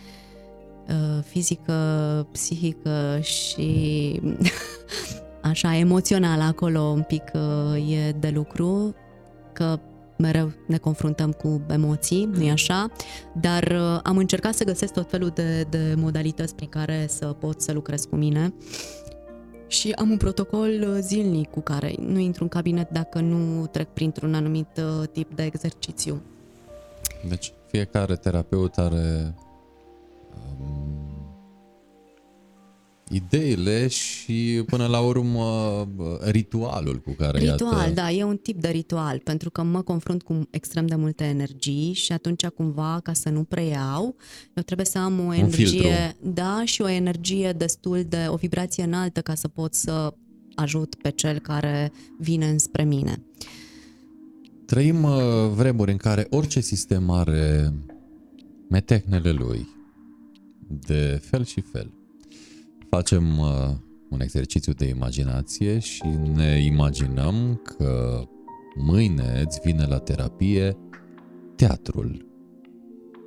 uh, 0.87 1.23
fizică, 1.23 2.27
psihică 2.31 3.19
și 3.21 4.21
așa 5.51 5.75
emoțională 5.75 6.43
acolo 6.43 6.79
un 6.79 7.01
pic 7.01 7.23
e 7.89 8.11
de 8.11 8.29
lucru, 8.29 8.95
că 9.53 9.79
mereu 10.17 10.51
ne 10.67 10.77
confruntăm 10.77 11.31
cu 11.31 11.61
emoții, 11.69 12.29
nu-i 12.33 12.49
așa? 12.51 12.91
Dar 13.33 13.75
am 14.03 14.17
încercat 14.17 14.53
să 14.53 14.63
găsesc 14.63 14.93
tot 14.93 15.09
felul 15.09 15.29
de, 15.29 15.65
de 15.69 15.93
modalități 15.97 16.55
prin 16.55 16.69
care 16.69 17.05
să 17.09 17.25
pot 17.25 17.61
să 17.61 17.71
lucrez 17.71 18.05
cu 18.05 18.15
mine 18.15 18.53
și 19.71 19.91
am 19.91 20.09
un 20.09 20.17
protocol 20.17 20.69
uh, 20.69 20.97
zilnic 20.99 21.49
cu 21.49 21.59
care 21.59 21.95
nu 21.99 22.19
intru 22.19 22.43
în 22.43 22.49
cabinet 22.49 22.89
dacă 22.89 23.19
nu 23.19 23.67
trec 23.67 23.87
printr-un 23.87 24.33
anumit 24.33 24.67
uh, 24.77 25.07
tip 25.11 25.35
de 25.35 25.43
exercițiu. 25.43 26.21
Deci 27.27 27.53
fiecare 27.67 28.15
terapeut 28.15 28.77
are 28.77 29.33
um, 30.59 31.00
ideile 33.11 33.87
și 33.87 34.63
până 34.65 34.85
la 34.85 34.99
urmă 34.99 35.87
ritualul 36.21 36.99
cu 36.99 37.11
care 37.11 37.39
Ritual, 37.39 37.79
iată... 37.79 37.91
da, 37.93 38.11
e 38.11 38.23
un 38.23 38.37
tip 38.37 38.61
de 38.61 38.67
ritual 38.67 39.19
pentru 39.19 39.49
că 39.49 39.63
mă 39.63 39.81
confrunt 39.81 40.23
cu 40.23 40.47
extrem 40.49 40.87
de 40.87 40.95
multe 40.95 41.23
energii 41.23 41.93
și 41.93 42.11
atunci 42.11 42.45
cumva 42.45 42.99
ca 43.03 43.13
să 43.13 43.29
nu 43.29 43.43
preiau, 43.43 44.15
eu 44.53 44.63
trebuie 44.63 44.85
să 44.85 44.97
am 44.97 45.27
o 45.27 45.33
energie, 45.33 46.15
da, 46.21 46.61
și 46.65 46.81
o 46.81 46.89
energie 46.89 47.51
destul 47.51 48.03
de, 48.09 48.25
o 48.27 48.35
vibrație 48.35 48.83
înaltă 48.83 49.21
ca 49.21 49.35
să 49.35 49.47
pot 49.47 49.73
să 49.73 50.13
ajut 50.55 50.95
pe 50.95 51.09
cel 51.09 51.39
care 51.39 51.91
vine 52.19 52.49
înspre 52.49 52.83
mine. 52.83 53.23
Trăim 54.65 55.03
uh, 55.03 55.11
vremuri 55.53 55.91
în 55.91 55.97
care 55.97 56.27
orice 56.29 56.59
sistem 56.59 57.09
are 57.09 57.73
metehnele 58.69 59.31
lui 59.31 59.67
de 60.67 61.21
fel 61.23 61.45
și 61.45 61.61
fel 61.61 61.91
facem 62.91 63.39
uh, 63.39 63.69
un 64.09 64.21
exercițiu 64.21 64.73
de 64.73 64.85
imaginație 64.85 65.79
și 65.79 66.03
ne 66.33 66.61
imaginăm 66.63 67.61
că 67.63 68.23
mâine 68.75 69.43
îți 69.45 69.59
vine 69.63 69.85
la 69.85 69.97
terapie 69.97 70.77
teatrul. 71.55 72.25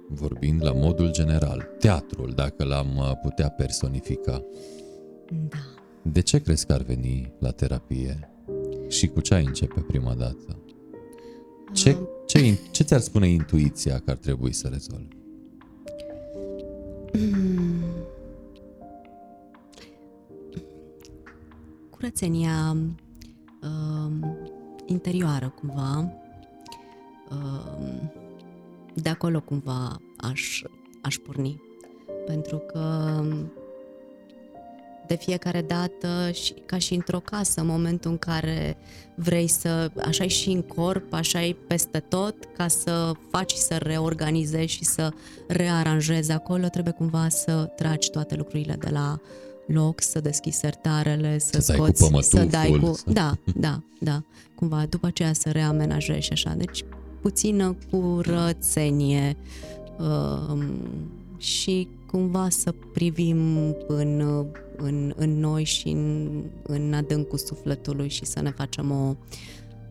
Vorbind 0.08 0.64
la 0.64 0.72
modul 0.72 1.12
general, 1.12 1.68
teatrul, 1.78 2.32
dacă 2.34 2.64
l-am 2.64 2.96
uh, 2.96 3.12
putea 3.22 3.48
personifica. 3.48 4.44
Da. 5.48 5.58
De 6.02 6.20
ce 6.20 6.38
crezi 6.38 6.66
că 6.66 6.72
ar 6.72 6.82
veni 6.82 7.32
la 7.38 7.50
terapie? 7.50 8.30
Și 8.88 9.06
cu 9.06 9.20
ce 9.20 9.34
ai 9.34 9.44
începe 9.44 9.80
prima 9.80 10.14
dată? 10.14 10.58
Ce, 11.72 11.90
uh. 11.90 12.06
ce, 12.26 12.58
ce 12.70 12.82
ți-ar 12.82 13.00
spune 13.00 13.28
intuiția 13.28 13.98
că 13.98 14.10
ar 14.10 14.16
trebui 14.16 14.52
să 14.52 14.68
rezolvi? 14.68 15.16
Mm. 17.12 17.74
Curățenia 22.04 22.76
uh, 23.62 24.28
interioară 24.86 25.54
cumva. 25.60 26.12
Uh, 27.30 28.00
de 28.94 29.08
acolo 29.08 29.40
cumva 29.40 30.00
aș, 30.16 30.62
aș 31.02 31.16
porni. 31.16 31.62
Pentru 32.26 32.56
că 32.56 33.22
de 35.06 35.14
fiecare 35.14 35.62
dată, 35.62 36.30
și, 36.30 36.52
ca 36.52 36.78
și 36.78 36.94
într-o 36.94 37.20
casă, 37.20 37.60
în 37.60 37.66
momentul 37.66 38.10
în 38.10 38.18
care 38.18 38.76
vrei 39.14 39.46
să, 39.46 39.90
așa 40.04 40.26
și 40.26 40.50
în 40.50 40.62
corp, 40.62 41.12
așa 41.12 41.42
e 41.42 41.56
peste 41.66 41.98
tot, 41.98 42.34
ca 42.56 42.68
să 42.68 43.12
faci 43.30 43.52
să 43.52 43.76
reorganizezi 43.76 44.72
și 44.72 44.84
să 44.84 45.12
rearanjezi 45.48 46.32
acolo, 46.32 46.66
trebuie 46.66 46.92
cumva 46.92 47.28
să 47.28 47.72
tragi 47.76 48.10
toate 48.10 48.34
lucrurile 48.34 48.76
de 48.78 48.88
la 48.90 49.20
loc 49.66 50.00
să 50.00 50.20
deschizi 50.20 50.58
sertarele, 50.58 51.38
să, 51.38 51.60
să 51.60 51.72
scoți, 51.72 52.00
dai 52.00 52.10
cu 52.10 52.20
să 52.20 52.44
dai 52.44 52.78
cu... 52.80 52.94
Da, 53.06 53.34
da, 53.54 53.82
da. 54.00 54.22
Cumva 54.54 54.86
după 54.88 55.06
aceea 55.06 55.32
să 55.32 55.50
reamenajezi 55.50 56.26
și 56.26 56.32
așa. 56.32 56.54
Deci 56.56 56.84
puțină 57.20 57.76
curățenie 57.90 59.36
uh, 59.98 60.58
și 61.36 61.88
cumva 62.06 62.48
să 62.48 62.74
privim 62.92 63.56
în, 63.86 64.44
în, 64.76 65.12
în 65.16 65.40
noi 65.40 65.64
și 65.64 65.88
în, 65.88 66.28
în 66.62 66.92
adâncul 66.92 67.38
sufletului 67.38 68.08
și 68.08 68.24
să 68.24 68.40
ne 68.42 68.50
facem 68.50 68.90
o 68.90 69.14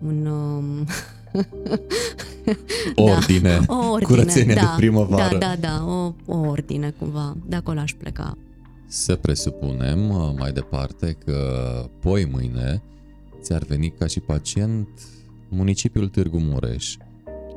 un 0.05 0.25
um, 0.25 0.85
ordine, 3.13 3.59
da, 3.65 3.73
o 3.73 3.89
ordine, 3.89 4.15
curățenie 4.15 4.53
da, 4.53 4.61
de 4.61 4.67
primăvară. 4.75 5.37
Da, 5.37 5.55
da, 5.55 5.55
da, 5.59 5.85
o, 5.85 6.13
o 6.25 6.37
ordine 6.37 6.93
cumva. 6.99 7.35
De 7.45 7.55
acolo 7.55 7.79
aș 7.79 7.93
pleca. 7.93 8.37
Să 8.95 9.15
presupunem 9.15 10.09
uh, 10.09 10.33
mai 10.37 10.51
departe 10.51 11.17
că 11.25 11.39
poi 11.99 12.25
mâine 12.25 12.81
ți-ar 13.41 13.63
veni 13.63 13.93
ca 13.99 14.07
și 14.07 14.19
pacient 14.19 14.87
municipiul 15.49 16.07
Târgu 16.07 16.37
Mureș 16.37 16.95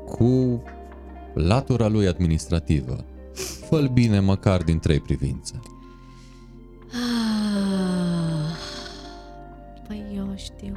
cu 0.05 0.62
latura 1.34 1.89
lui 1.89 2.07
administrativă. 2.07 3.05
fă 3.68 3.89
bine 3.93 4.20
măcar 4.20 4.62
din 4.62 4.78
trei 4.78 5.01
privințe. 5.01 5.61
Ah, 6.93 8.57
păi 9.89 10.05
eu 10.16 10.34
știu 10.37 10.76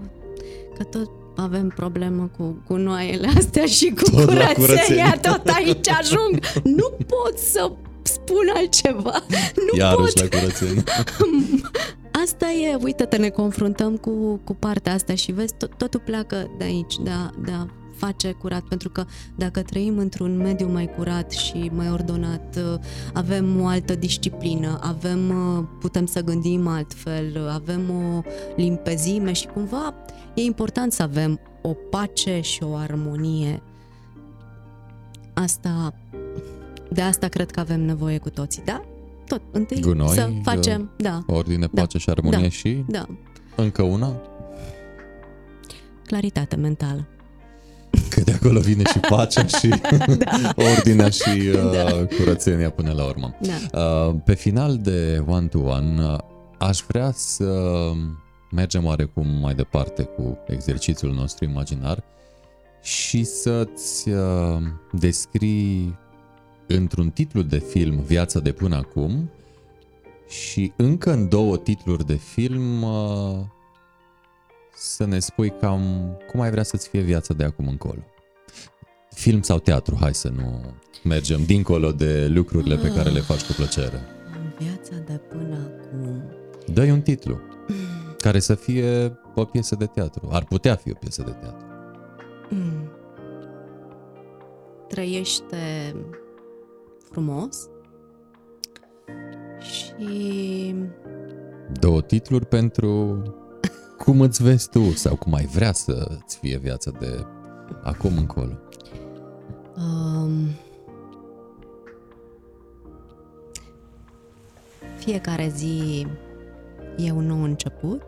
că 0.77 0.83
tot 0.83 1.11
avem 1.35 1.67
problemă 1.75 2.29
cu 2.37 2.63
gunoaiele 2.67 3.27
astea 3.37 3.65
și 3.65 3.89
cu 3.89 4.09
tot 4.09 4.53
curățenia, 4.53 5.19
tot 5.21 5.47
aici 5.47 5.89
ajung. 5.89 6.39
Nu 6.63 6.89
pot 6.89 7.37
să 7.37 7.71
spun 8.01 8.51
altceva. 8.55 9.23
Nu 9.71 9.77
Iarăși 9.77 10.13
pot. 10.13 10.31
la 10.31 10.39
curățenie. 10.39 10.83
Asta 12.23 12.51
e, 12.51 12.75
uite-te, 12.75 13.17
ne 13.17 13.29
confruntăm 13.29 13.97
cu, 13.97 14.39
cu 14.43 14.55
partea 14.55 14.93
asta 14.93 15.15
și 15.15 15.31
vezi, 15.31 15.53
tot, 15.57 15.73
totul 15.77 15.99
pleacă 15.99 16.51
de 16.57 16.63
aici, 16.63 16.95
de 17.03 17.09
a, 17.09 17.29
de 17.43 17.51
a 17.51 17.65
face 17.95 18.31
curat, 18.31 18.61
pentru 18.61 18.89
că 18.89 19.05
dacă 19.35 19.61
trăim 19.61 19.97
într-un 19.97 20.37
mediu 20.37 20.67
mai 20.67 20.89
curat 20.97 21.31
și 21.31 21.71
mai 21.73 21.91
ordonat, 21.91 22.59
avem 23.13 23.61
o 23.61 23.67
altă 23.67 23.95
disciplină, 23.95 24.79
avem, 24.81 25.33
putem 25.79 26.05
să 26.05 26.21
gândim 26.21 26.67
altfel, 26.67 27.49
avem 27.53 27.89
o 27.89 28.21
limpezime 28.55 29.33
și 29.33 29.47
cumva 29.47 29.93
e 30.33 30.41
important 30.41 30.91
să 30.91 31.03
avem 31.03 31.39
o 31.61 31.73
pace 31.89 32.41
și 32.41 32.63
o 32.63 32.75
armonie. 32.75 33.61
Asta 35.33 35.93
de 36.89 37.01
asta 37.01 37.27
cred 37.27 37.51
că 37.51 37.59
avem 37.59 37.81
nevoie 37.81 38.17
cu 38.17 38.29
toții, 38.29 38.61
da? 38.65 38.81
Tot, 39.27 39.41
întâi 39.51 39.81
Gunoi, 39.81 40.07
să 40.07 40.29
facem, 40.43 40.91
da. 40.97 41.23
Ordine, 41.27 41.67
da, 41.71 41.81
pace 41.81 41.97
și 41.97 42.09
armonie 42.09 42.41
da, 42.41 42.49
și 42.49 42.83
da. 42.87 43.05
încă 43.55 43.81
una? 43.81 44.21
Claritate 46.05 46.55
mentală. 46.55 47.07
Că 48.09 48.21
de 48.21 48.31
acolo 48.31 48.59
vine 48.59 48.83
și 48.83 48.99
pacea 48.99 49.45
și 49.45 49.67
da. 50.23 50.53
ordinea 50.55 51.09
și 51.09 51.29
uh, 51.29 51.71
da. 51.71 52.05
curățenia 52.17 52.69
până 52.69 52.91
la 52.91 53.05
urmă. 53.05 53.35
Da. 53.41 53.79
Uh, 53.79 54.15
pe 54.25 54.33
final 54.33 54.77
de 54.77 55.23
one-to-one 55.27 56.03
uh, 56.03 56.17
aș 56.57 56.79
vrea 56.87 57.11
să 57.15 57.81
mergem 58.51 58.85
oarecum 58.85 59.27
mai 59.41 59.53
departe 59.53 60.03
cu 60.03 60.37
exercițiul 60.47 61.13
nostru 61.13 61.45
imaginar 61.45 62.03
și 62.81 63.23
să-ți 63.23 64.09
uh, 64.09 64.57
descrii 64.91 65.97
într-un 66.75 67.09
titlu 67.09 67.41
de 67.41 67.57
film 67.57 67.99
Viața 67.99 68.39
de 68.39 68.51
până 68.51 68.75
acum 68.75 69.29
și 70.27 70.71
încă 70.75 71.11
în 71.11 71.29
două 71.29 71.57
titluri 71.57 72.05
de 72.05 72.15
film 72.15 72.81
uh, 72.81 73.39
să 74.75 75.05
ne 75.05 75.19
spui 75.19 75.53
cam 75.59 75.81
cum 76.31 76.41
ai 76.41 76.51
vrea 76.51 76.63
să-ți 76.63 76.89
fie 76.89 77.01
viața 77.01 77.33
de 77.33 77.43
acum 77.43 77.67
încolo. 77.67 78.03
Film 79.09 79.41
sau 79.41 79.59
teatru, 79.59 79.97
hai 79.99 80.13
să 80.13 80.29
nu 80.29 80.73
mergem 81.03 81.43
dincolo 81.43 81.91
de 81.91 82.27
lucrurile 82.27 82.75
pe 82.75 82.91
care 82.91 83.09
le 83.09 83.19
faci 83.19 83.45
cu 83.45 83.53
plăcere. 83.53 84.01
Viața 84.57 84.95
de 85.05 85.21
până 85.29 85.55
acum. 85.55 86.23
dă 86.73 86.83
un 86.83 87.01
titlu 87.01 87.39
care 88.17 88.39
să 88.39 88.55
fie 88.55 89.19
o 89.35 89.45
piesă 89.45 89.75
de 89.75 89.85
teatru. 89.85 90.29
Ar 90.31 90.43
putea 90.43 90.75
fi 90.75 90.91
o 90.91 90.93
piesă 90.93 91.23
de 91.25 91.31
teatru. 91.31 91.65
Mm. 92.49 92.91
Trăiește 94.87 95.95
frumos 97.11 97.69
și... 99.59 100.75
Două 101.79 102.01
titluri 102.01 102.45
pentru 102.45 103.21
cum 103.97 104.21
îți 104.21 104.43
vezi 104.43 104.69
tu 104.69 104.91
sau 104.91 105.15
cum 105.15 105.33
ai 105.33 105.45
vrea 105.45 105.71
să-ți 105.71 106.37
fie 106.37 106.57
viața 106.57 106.91
de 106.99 107.25
acum 107.83 108.17
încolo. 108.17 108.53
Um, 109.77 110.47
fiecare 114.97 115.51
zi 115.55 116.07
e 116.97 117.11
un 117.11 117.25
nou 117.25 117.43
început 117.43 118.01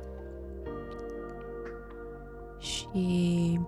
și 2.59 3.59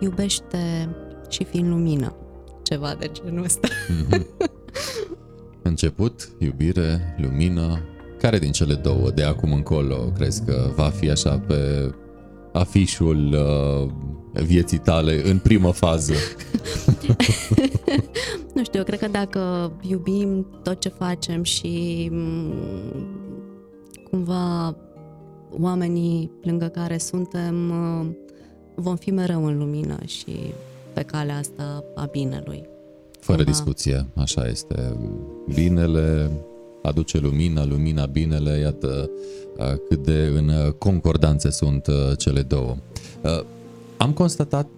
iubește 0.00 0.88
și 1.28 1.44
fi 1.44 1.56
în 1.56 1.68
lumină, 1.68 2.14
ceva 2.62 2.96
de 2.98 3.10
genul 3.12 3.44
ăsta. 3.44 3.68
Mm-hmm. 3.68 4.26
Început, 5.62 6.28
iubire, 6.38 7.16
lumină, 7.20 7.78
care 8.18 8.38
din 8.38 8.52
cele 8.52 8.74
două 8.74 9.10
de 9.10 9.22
acum 9.22 9.52
încolo 9.52 9.96
crezi 9.96 10.44
că 10.44 10.70
va 10.76 10.88
fi 10.88 11.10
așa 11.10 11.38
pe 11.38 11.90
afișul 12.52 13.32
uh, 13.32 13.90
vieții 14.42 14.78
tale 14.78 15.30
în 15.30 15.38
primă 15.38 15.70
fază? 15.70 16.12
nu 18.54 18.64
știu, 18.64 18.78
eu 18.78 18.84
cred 18.84 18.98
că 18.98 19.08
dacă 19.08 19.72
iubim 19.80 20.46
tot 20.62 20.80
ce 20.80 20.88
facem 20.88 21.42
și 21.42 22.08
mm, 22.12 22.52
cumva 24.10 24.76
oamenii 25.50 26.30
lângă 26.42 26.66
care 26.66 26.98
suntem 26.98 27.70
uh, 27.70 28.06
vom 28.74 28.96
fi 28.96 29.10
mereu 29.10 29.46
în 29.46 29.58
lumină 29.58 29.98
și 30.06 30.36
pe 30.92 31.02
calea 31.02 31.36
asta 31.36 31.84
a 31.94 32.04
binelui. 32.04 32.68
Fără 33.20 33.36
cumva. 33.36 33.50
discuție, 33.50 34.06
așa 34.14 34.46
este. 34.46 34.96
Binele 35.54 36.30
aduce 36.82 37.18
lumina, 37.18 37.64
lumina 37.64 38.06
binele, 38.06 38.58
iată 38.58 39.10
uh, 39.56 39.72
cât 39.88 40.04
de 40.04 40.32
în 40.34 40.74
concordanțe 40.78 41.50
sunt 41.50 41.86
uh, 41.86 42.18
cele 42.18 42.42
două. 42.42 42.76
Am 43.96 44.12
constatat 44.12 44.68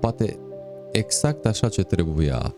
poate 0.00 0.38
exact 0.92 1.46
așa 1.46 1.68
ce 1.68 1.82
trebuia. 1.82 2.54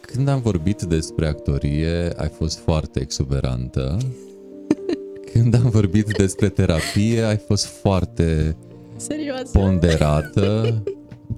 Când 0.00 0.28
am 0.28 0.40
vorbit 0.40 0.82
despre 0.82 1.26
actorie, 1.26 2.12
ai 2.16 2.28
fost 2.28 2.58
foarte 2.58 3.00
exuberantă. 3.00 3.96
Când 5.32 5.54
am 5.54 5.68
vorbit 5.70 6.16
despre 6.16 6.48
terapie, 6.48 7.22
ai 7.22 7.36
fost 7.36 7.64
foarte 7.64 8.56
Serioasă. 8.96 9.50
ponderată, 9.52 10.82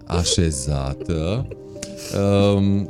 așezată. 0.07 1.47
Um, 2.55 2.89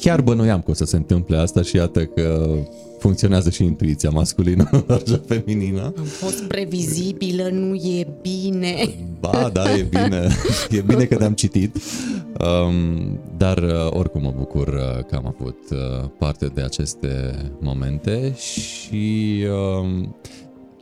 chiar 0.00 0.20
bănuiam 0.20 0.60
că 0.60 0.70
o 0.70 0.74
să 0.74 0.84
se 0.84 0.96
întâmple 0.96 1.36
asta 1.36 1.62
și 1.62 1.76
iată 1.76 2.04
că 2.04 2.56
funcționează 2.98 3.50
și 3.50 3.64
intuiția 3.64 4.10
masculină, 4.10 4.70
dar 4.86 5.02
și 5.06 5.20
feminină. 5.26 5.92
Am 5.98 6.04
fost 6.04 6.42
previzibilă, 6.42 7.48
nu 7.52 7.74
e 7.74 8.06
bine. 8.22 8.94
Ba, 9.20 9.50
da, 9.52 9.74
e 9.74 9.82
bine. 9.82 10.28
E 10.78 10.80
bine 10.80 11.04
că 11.04 11.16
te-am 11.16 11.32
citit. 11.32 11.76
Um, 12.40 13.18
dar 13.36 13.58
uh, 13.58 13.86
oricum 13.90 14.22
mă 14.22 14.32
bucur 14.36 14.68
uh, 14.68 15.04
că 15.04 15.16
am 15.16 15.34
avut 15.38 15.58
uh, 15.70 16.08
parte 16.18 16.46
de 16.46 16.62
aceste 16.62 17.34
momente 17.60 18.34
și 18.36 19.44
um, 19.80 20.16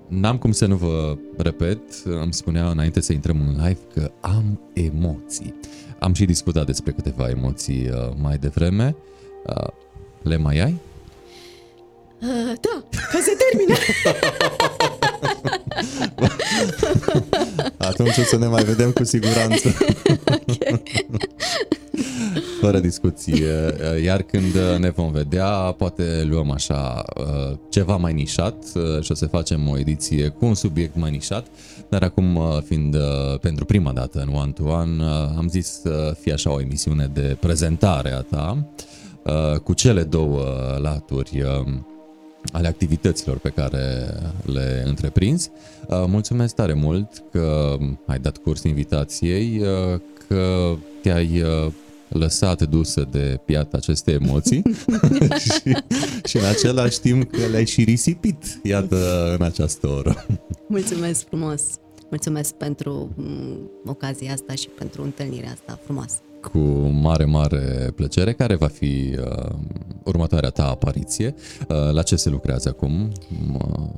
n-am 0.09 0.39
cum 0.39 0.52
să 0.52 0.66
nu 0.66 0.76
vă 0.76 1.16
repet, 1.36 1.80
îmi 2.05 2.32
spunea 2.32 2.70
înainte 2.70 3.01
să 3.01 3.12
intrăm 3.12 3.40
în 3.40 3.52
live 3.52 3.78
că 3.94 4.10
am 4.20 4.60
emoții. 4.72 5.55
Am 5.98 6.12
și 6.12 6.24
discutat 6.24 6.66
despre 6.66 6.93
câteva 6.93 7.28
emoții 7.28 7.90
mai 8.16 8.36
devreme. 8.36 8.97
Le 10.22 10.36
mai 10.36 10.59
ai? 10.59 10.80
Uh, 12.20 12.52
da, 12.60 12.85
că 13.10 13.18
se 13.20 13.36
termină. 13.39 13.74
Atunci 17.89 18.16
o 18.16 18.22
să 18.22 18.36
ne 18.36 18.47
mai 18.47 18.64
vedem 18.64 18.90
cu 18.90 19.05
siguranță. 19.05 19.68
okay. 22.59 22.70
Fără 22.70 22.78
discuție. 22.80 23.74
Iar 24.05 24.22
când 24.22 24.78
ne 24.78 24.90
vom 24.90 25.12
vedea, 25.12 25.48
poate 25.51 26.24
luăm 26.28 26.51
așa 26.51 27.05
uh, 27.16 27.56
ceva 27.68 27.97
mai 27.97 28.12
nișat 28.12 28.64
uh, 28.74 29.02
și 29.02 29.12
o 29.12 29.14
să 29.14 29.26
facem 29.26 29.68
o 29.68 29.78
ediție 29.78 30.28
cu 30.28 30.44
un 30.44 30.55
subiect 30.55 30.97
mai 30.97 31.10
nișat. 31.10 31.47
Dar 31.89 32.02
acum, 32.02 32.36
uh, 32.36 32.59
fiind 32.64 32.97
pentru 33.40 33.64
prima 33.64 33.93
dată 33.93 34.20
în 34.20 34.35
One 34.35 34.51
to 34.51 34.64
One, 34.64 35.05
am 35.36 35.48
zis 35.48 35.80
să 35.80 36.16
fie 36.20 36.32
așa 36.32 36.52
o 36.52 36.60
emisiune 36.60 37.10
de 37.12 37.36
prezentare 37.40 38.12
a 38.12 38.20
ta 38.20 38.72
cu 39.62 39.72
cele 39.72 40.02
două 40.02 40.44
laturi 40.80 41.44
ale 42.52 42.68
activităților 42.68 43.39
pe 43.39 43.48
care 43.48 44.09
le 44.43 44.82
întreprinzi. 44.86 45.51
Uh, 45.89 46.05
mulțumesc 46.06 46.55
tare 46.55 46.72
mult 46.72 47.22
că 47.30 47.76
ai 48.06 48.18
dat 48.18 48.36
curs 48.36 48.62
invitației, 48.62 49.60
uh, 49.60 50.01
că 50.28 50.74
te-ai 51.02 51.43
uh, 51.43 51.72
lăsat 52.09 52.62
dusă 52.62 53.09
de 53.10 53.40
piată 53.44 53.76
aceste 53.76 54.12
emoții 54.12 54.62
și, 55.44 55.76
și 56.24 56.36
în 56.36 56.44
același 56.44 57.01
timp 57.01 57.30
că 57.30 57.47
le-ai 57.51 57.66
și 57.66 57.85
risipit, 57.85 58.60
iată, 58.62 59.32
în 59.39 59.44
această 59.44 59.86
oră. 59.86 60.26
Mulțumesc 60.68 61.26
frumos! 61.26 61.62
Mulțumesc 62.10 62.55
pentru 62.55 63.12
mm, 63.16 63.70
ocazia 63.86 64.32
asta 64.32 64.55
și 64.55 64.68
pentru 64.68 65.02
întâlnirea 65.02 65.51
asta 65.51 65.78
frumoasă. 65.85 66.16
Cu 66.52 66.59
mare, 67.02 67.24
mare 67.24 67.93
plăcere. 67.94 68.32
Care 68.32 68.55
va 68.55 68.66
fi 68.66 69.16
uh, 69.18 69.55
următoarea 70.05 70.51
ta 70.51 70.68
apariție? 70.68 71.35
Uh, 71.68 71.93
la 71.93 72.02
ce 72.02 72.16
se 72.16 72.28
lucrează 72.28 72.68
acum? 72.68 73.12
Uh, 73.52 73.89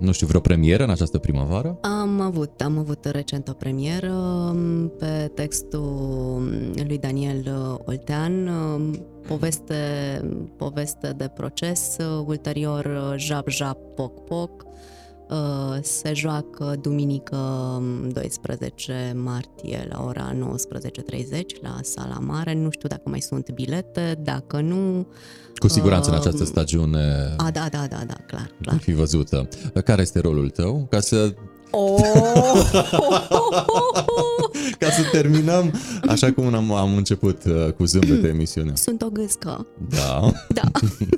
nu 0.00 0.12
știu, 0.12 0.26
vreo 0.26 0.40
premieră 0.40 0.82
în 0.82 0.90
această 0.90 1.18
primăvară? 1.18 1.78
Am 1.80 2.20
avut, 2.20 2.60
am 2.60 2.78
avut 2.78 3.04
recent 3.04 3.48
o 3.48 3.52
premieră 3.52 4.12
um, 4.12 4.92
pe 4.98 5.30
textul 5.34 6.42
lui 6.86 6.98
Daniel 6.98 7.42
uh, 7.46 7.78
Oltean, 7.84 8.46
um, 8.46 9.06
poveste, 9.26 9.74
poveste 10.56 11.14
de 11.16 11.30
proces, 11.34 11.96
uh, 12.00 12.24
ulterior 12.26 13.14
Jab 13.16 13.48
Jab 13.48 13.76
Poc 13.94 14.24
Poc, 14.24 14.64
Uh, 14.64 14.69
se 15.82 16.12
joacă 16.14 16.76
duminică 16.80 17.36
12 18.12 19.12
um, 19.14 19.22
martie 19.22 19.86
la 19.90 20.04
ora 20.04 20.34
19.30 20.34 20.36
la 21.62 21.78
Sala 21.82 22.18
Mare. 22.18 22.54
Nu 22.54 22.70
știu 22.70 22.88
dacă 22.88 23.02
mai 23.04 23.20
sunt 23.20 23.50
bilete, 23.50 24.20
dacă 24.22 24.60
nu... 24.60 25.06
Cu 25.54 25.68
siguranță 25.68 26.10
uh, 26.10 26.16
în 26.16 26.20
această 26.22 26.44
stagiune... 26.44 27.34
A, 27.36 27.50
da, 27.50 27.68
da, 27.70 27.86
da, 27.90 28.02
da, 28.06 28.16
clar, 28.26 28.50
clar. 28.62 28.78
fi 28.78 28.92
văzută. 28.92 29.48
Care 29.84 30.02
este 30.02 30.20
rolul 30.20 30.50
tău? 30.50 30.86
Ca 30.90 31.00
să 31.00 31.34
Oh! 31.70 32.00
Ca 34.78 34.90
să 34.90 35.02
terminăm 35.12 35.72
așa 36.06 36.32
cum 36.32 36.54
am, 36.54 36.72
am 36.72 36.96
început 36.96 37.44
uh, 37.44 37.72
cu 37.72 37.84
zâmbete 37.84 38.28
emisiunea. 38.34 38.74
Sunt 38.74 39.02
o 39.02 39.08
gâscă. 39.08 39.66
Da. 39.88 40.30
Da. 40.48 40.62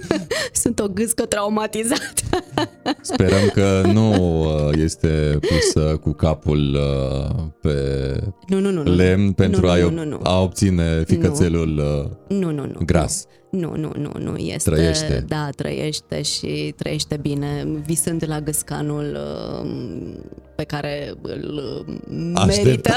Sunt 0.62 0.80
o 0.80 0.88
gâscă 0.88 1.24
traumatizată. 1.24 2.22
Sperăm 3.00 3.48
că 3.52 3.82
nu 3.92 4.40
uh, 4.40 4.70
este 4.76 5.38
pusă 5.40 5.98
cu 6.02 6.12
capul 6.12 6.74
uh, 6.74 7.44
pe 7.60 7.74
nu, 8.46 8.60
nu, 8.60 8.70
nu, 8.70 8.82
lemn 8.82 9.32
pentru 9.32 9.66
nu, 9.66 9.74
nu, 9.74 9.90
nu, 9.90 10.04
nu. 10.04 10.18
a 10.22 10.40
obține 10.40 11.04
ficățelul 11.06 11.68
nu, 12.28 12.50
nu, 12.50 12.66
nu, 12.66 12.78
gras. 12.84 13.24
Nu. 13.24 13.41
Nu, 13.52 13.76
nu, 13.76 13.92
nu, 13.96 14.12
nu 14.18 14.36
este. 14.36 14.70
Trăiește. 14.70 15.24
Da, 15.28 15.50
trăiește 15.56 16.22
și 16.22 16.74
trăiește 16.76 17.16
bine, 17.16 17.64
visând 17.86 18.24
la 18.26 18.40
găscanul 18.40 19.18
um, 19.62 20.24
pe 20.54 20.64
care 20.64 21.14
îl 21.22 21.84
merită. 22.46 22.92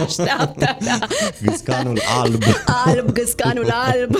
așteaptă, 0.00 0.76
da. 0.84 0.98
Găscanul 1.42 2.00
alb. 2.18 2.42
Alb, 2.66 3.12
găscanul 3.12 3.70
alb, 3.70 4.16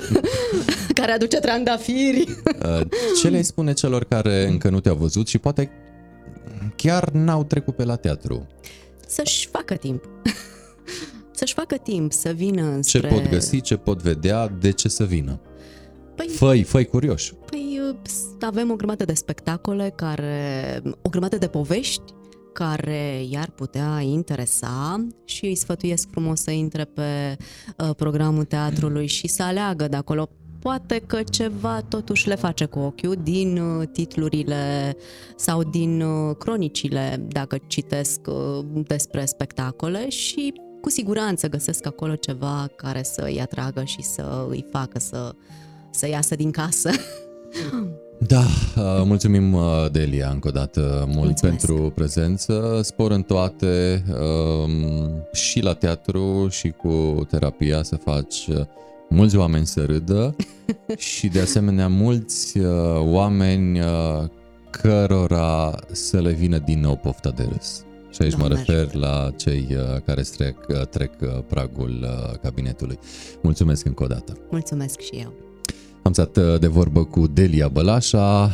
care 1.01 1.13
aduce 1.13 1.39
trandafiri. 1.39 2.37
Uh, 2.65 2.81
ce 3.23 3.29
le 3.29 3.43
spune 3.43 3.73
celor 3.73 4.05
care 4.05 4.47
încă 4.47 4.69
nu 4.69 4.81
te-au 4.81 4.97
văzut 4.97 5.29
și 5.29 5.39
poate 5.39 5.71
chiar 6.77 7.09
n-au 7.09 7.45
trecut 7.45 7.77
pe 7.77 7.85
la 7.85 7.97
teatru? 7.97 8.47
Să-și 9.07 9.49
facă 9.49 9.75
timp 9.75 10.05
să-și 11.39 11.55
facă 11.55 11.77
timp 11.77 12.13
să 12.13 12.33
vină 12.33 12.63
înspre... 12.63 13.01
Ce 13.01 13.07
pot 13.15 13.29
găsi, 13.29 13.61
ce 13.61 13.77
pot 13.77 14.03
vedea, 14.03 14.49
de 14.61 14.71
ce 14.71 14.89
să 14.89 15.05
vină? 15.05 15.41
Păi, 16.17 16.29
făi, 16.29 16.63
făi 16.63 16.85
curioși. 16.85 17.35
Păi 17.35 17.81
avem 18.41 18.71
o 18.71 18.75
grămadă 18.75 19.05
de 19.05 19.15
spectacole 19.15 19.93
care, 19.97 20.83
o 21.03 21.09
grămadă 21.09 21.37
de 21.37 21.47
povești 21.47 22.03
care 22.53 23.25
i-ar 23.31 23.51
putea 23.51 24.01
interesa 24.01 25.07
și 25.25 25.45
îi 25.45 25.55
sfătuiesc 25.55 26.09
frumos 26.11 26.41
să 26.41 26.51
intre 26.51 26.85
pe 26.85 27.37
uh, 27.79 27.91
programul 27.97 28.45
teatrului 28.45 29.07
și 29.07 29.29
să 29.29 29.43
aleagă 29.43 29.89
de 29.89 29.97
acolo 29.97 30.29
poate 30.67 31.03
că 31.07 31.23
ceva 31.23 31.81
totuși 31.89 32.29
le 32.29 32.35
face 32.35 32.65
cu 32.65 32.79
ochiul 32.79 33.17
din 33.23 33.59
uh, 33.59 33.89
titlurile 33.93 34.97
sau 35.37 35.63
din 35.63 36.01
uh, 36.01 36.37
cronicile, 36.39 37.27
dacă 37.29 37.59
citesc 37.67 38.21
uh, 38.27 38.65
despre 38.87 39.25
spectacole 39.25 40.09
și 40.09 40.53
cu 40.81 40.91
siguranță 40.91 41.49
găsesc 41.49 41.87
acolo 41.87 42.15
ceva 42.15 42.69
care 42.77 43.03
să 43.03 43.23
îi 43.25 43.41
atragă 43.41 43.85
și 43.85 44.03
să 44.03 44.47
îi 44.49 44.67
facă 44.71 44.99
să 44.99 45.35
să 45.97 46.09
iasă 46.09 46.35
din 46.35 46.51
casă. 46.51 46.91
Da, 48.19 48.41
uh, 48.77 49.03
mulțumim 49.05 49.53
uh, 49.53 49.87
Delia 49.93 50.29
încă 50.29 50.49
o 50.49 50.51
dată 50.51 51.05
mult 51.07 51.25
Mulțumesc. 51.25 51.67
pentru 51.67 51.91
prezență, 51.95 52.81
spor 52.83 53.11
în 53.11 53.23
toate 53.23 54.05
um, 54.09 55.27
și 55.33 55.61
la 55.61 55.75
teatru 55.75 56.49
și 56.51 56.71
cu 56.71 57.27
terapia 57.31 57.83
să 57.83 57.97
faci 57.97 58.47
uh, 58.47 58.61
mulți 59.09 59.37
oameni 59.37 59.67
să 59.67 59.85
râdă 59.85 60.37
și 60.97 61.29
de 61.29 61.41
asemenea 61.41 61.89
mulți 61.89 62.59
oameni 62.99 63.81
cărora 64.71 65.75
să 65.93 66.21
le 66.21 66.33
vină 66.33 66.59
din 66.59 66.81
nou 66.81 66.97
pofta 66.97 67.31
de 67.31 67.49
râs. 67.53 67.85
Și 68.11 68.23
aici 68.23 68.35
Doamne 68.35 68.55
mă 68.55 68.61
refer 68.61 68.85
ajută. 68.85 68.99
la 68.99 69.31
cei 69.37 69.67
uh, 69.71 70.01
care 70.05 70.23
trec, 70.23 70.57
uh, 70.69 70.87
trec 70.87 71.13
uh, 71.21 71.39
pragul 71.47 72.07
cabinetului. 72.43 72.99
Mulțumesc 73.43 73.85
încă 73.85 74.03
o 74.03 74.07
dată. 74.07 74.37
Mulțumesc 74.51 75.01
și 75.01 75.15
eu. 75.15 75.46
Am 76.07 76.13
stat 76.13 76.59
de 76.61 76.67
vorbă 76.67 77.05
cu 77.05 77.27
Delia 77.27 77.69
Bălașa, 77.69 78.51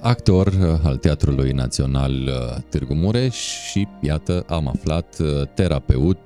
actor 0.00 0.80
al 0.82 0.96
Teatrului 0.96 1.50
Național 1.50 2.12
Târgu 2.68 2.94
Mureș 2.94 3.36
și 3.70 3.86
iată 4.00 4.44
am 4.48 4.68
aflat 4.68 5.16
terapeut 5.54 6.18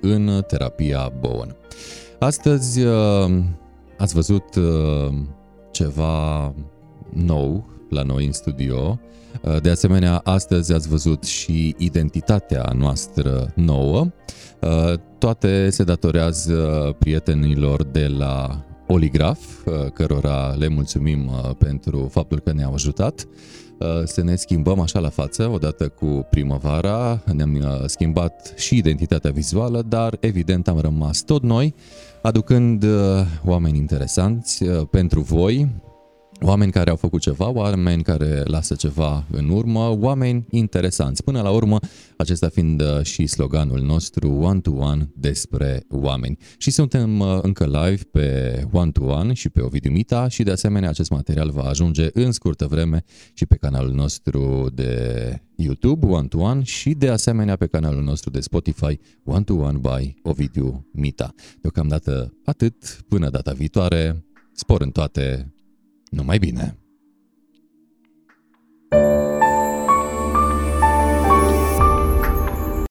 în 0.00 0.44
terapia 0.46 1.12
Bowen. 1.20 1.56
Astăzi 2.18 2.80
ați 3.98 4.14
văzut 4.14 4.44
ceva 5.70 6.54
nou 7.12 7.68
la 7.90 8.02
noi 8.02 8.26
în 8.26 8.32
studio. 8.32 8.98
Uh, 9.42 9.60
de 9.62 9.70
asemenea, 9.70 10.20
astăzi 10.24 10.72
ați 10.72 10.88
văzut 10.88 11.24
și 11.24 11.74
identitatea 11.78 12.72
noastră 12.76 13.52
nouă. 13.54 14.06
Uh, 14.60 14.92
toate 15.18 15.70
se 15.70 15.84
datorează 15.84 16.94
prietenilor 16.98 17.84
de 17.84 18.06
la 18.06 18.62
Oligraf, 18.88 19.66
uh, 19.66 19.90
cărora 19.92 20.54
le 20.58 20.68
mulțumim 20.68 21.30
pentru 21.58 22.08
faptul 22.10 22.40
că 22.40 22.52
ne-au 22.52 22.72
ajutat. 22.72 23.26
Să 24.04 24.22
ne 24.22 24.36
schimbăm 24.36 24.80
așa 24.80 24.98
la 24.98 25.08
față 25.08 25.50
odată 25.52 25.88
cu 25.88 26.26
primăvara, 26.30 27.22
ne-am 27.32 27.82
schimbat 27.86 28.54
și 28.56 28.76
identitatea 28.76 29.30
vizuală, 29.30 29.82
dar 29.88 30.16
evident 30.20 30.68
am 30.68 30.78
rămas 30.78 31.20
tot 31.22 31.42
noi, 31.42 31.74
aducând 32.22 32.84
oameni 33.44 33.76
interesanți 33.76 34.64
pentru 34.90 35.20
voi, 35.20 35.68
oameni 36.40 36.72
care 36.72 36.90
au 36.90 36.96
făcut 36.96 37.20
ceva, 37.20 37.50
oameni 37.50 38.02
care 38.02 38.42
lasă 38.44 38.74
ceva 38.74 39.24
în 39.30 39.48
urmă, 39.48 39.96
oameni 40.00 40.46
interesanți. 40.50 41.24
Până 41.24 41.40
la 41.40 41.50
urmă, 41.50 41.78
acesta 42.16 42.48
fiind 42.48 42.80
uh, 42.80 43.02
și 43.02 43.26
sloganul 43.26 43.80
nostru 43.80 44.32
one-to-one 44.32 45.10
despre 45.14 45.84
oameni. 45.90 46.38
Și 46.58 46.70
suntem 46.70 47.20
uh, 47.20 47.38
încă 47.42 47.64
live 47.64 48.02
pe 48.10 48.62
one-to-one 48.72 49.32
și 49.32 49.48
pe 49.48 49.60
Ovidiu 49.60 49.90
Mita 49.90 50.28
și 50.28 50.42
de 50.42 50.50
asemenea 50.50 50.88
acest 50.88 51.10
material 51.10 51.50
va 51.50 51.62
ajunge 51.62 52.08
în 52.12 52.32
scurtă 52.32 52.66
vreme 52.66 53.04
și 53.34 53.46
pe 53.46 53.56
canalul 53.56 53.92
nostru 53.92 54.68
de 54.74 55.42
YouTube 55.56 56.06
One-to-One 56.06 56.62
și 56.62 56.90
de 56.90 57.08
asemenea 57.08 57.56
pe 57.56 57.66
canalul 57.66 58.02
nostru 58.02 58.30
de 58.30 58.40
Spotify 58.40 58.98
One-to-One 59.24 59.78
by 59.78 60.14
Ovidiu 60.22 60.86
Mita. 60.92 61.34
Deocamdată 61.60 62.32
atât, 62.44 63.04
până 63.08 63.30
data 63.30 63.52
viitoare, 63.52 64.24
spor 64.52 64.80
în 64.80 64.90
toate, 64.90 65.54
numai 66.12 66.38
bine! 66.40 66.74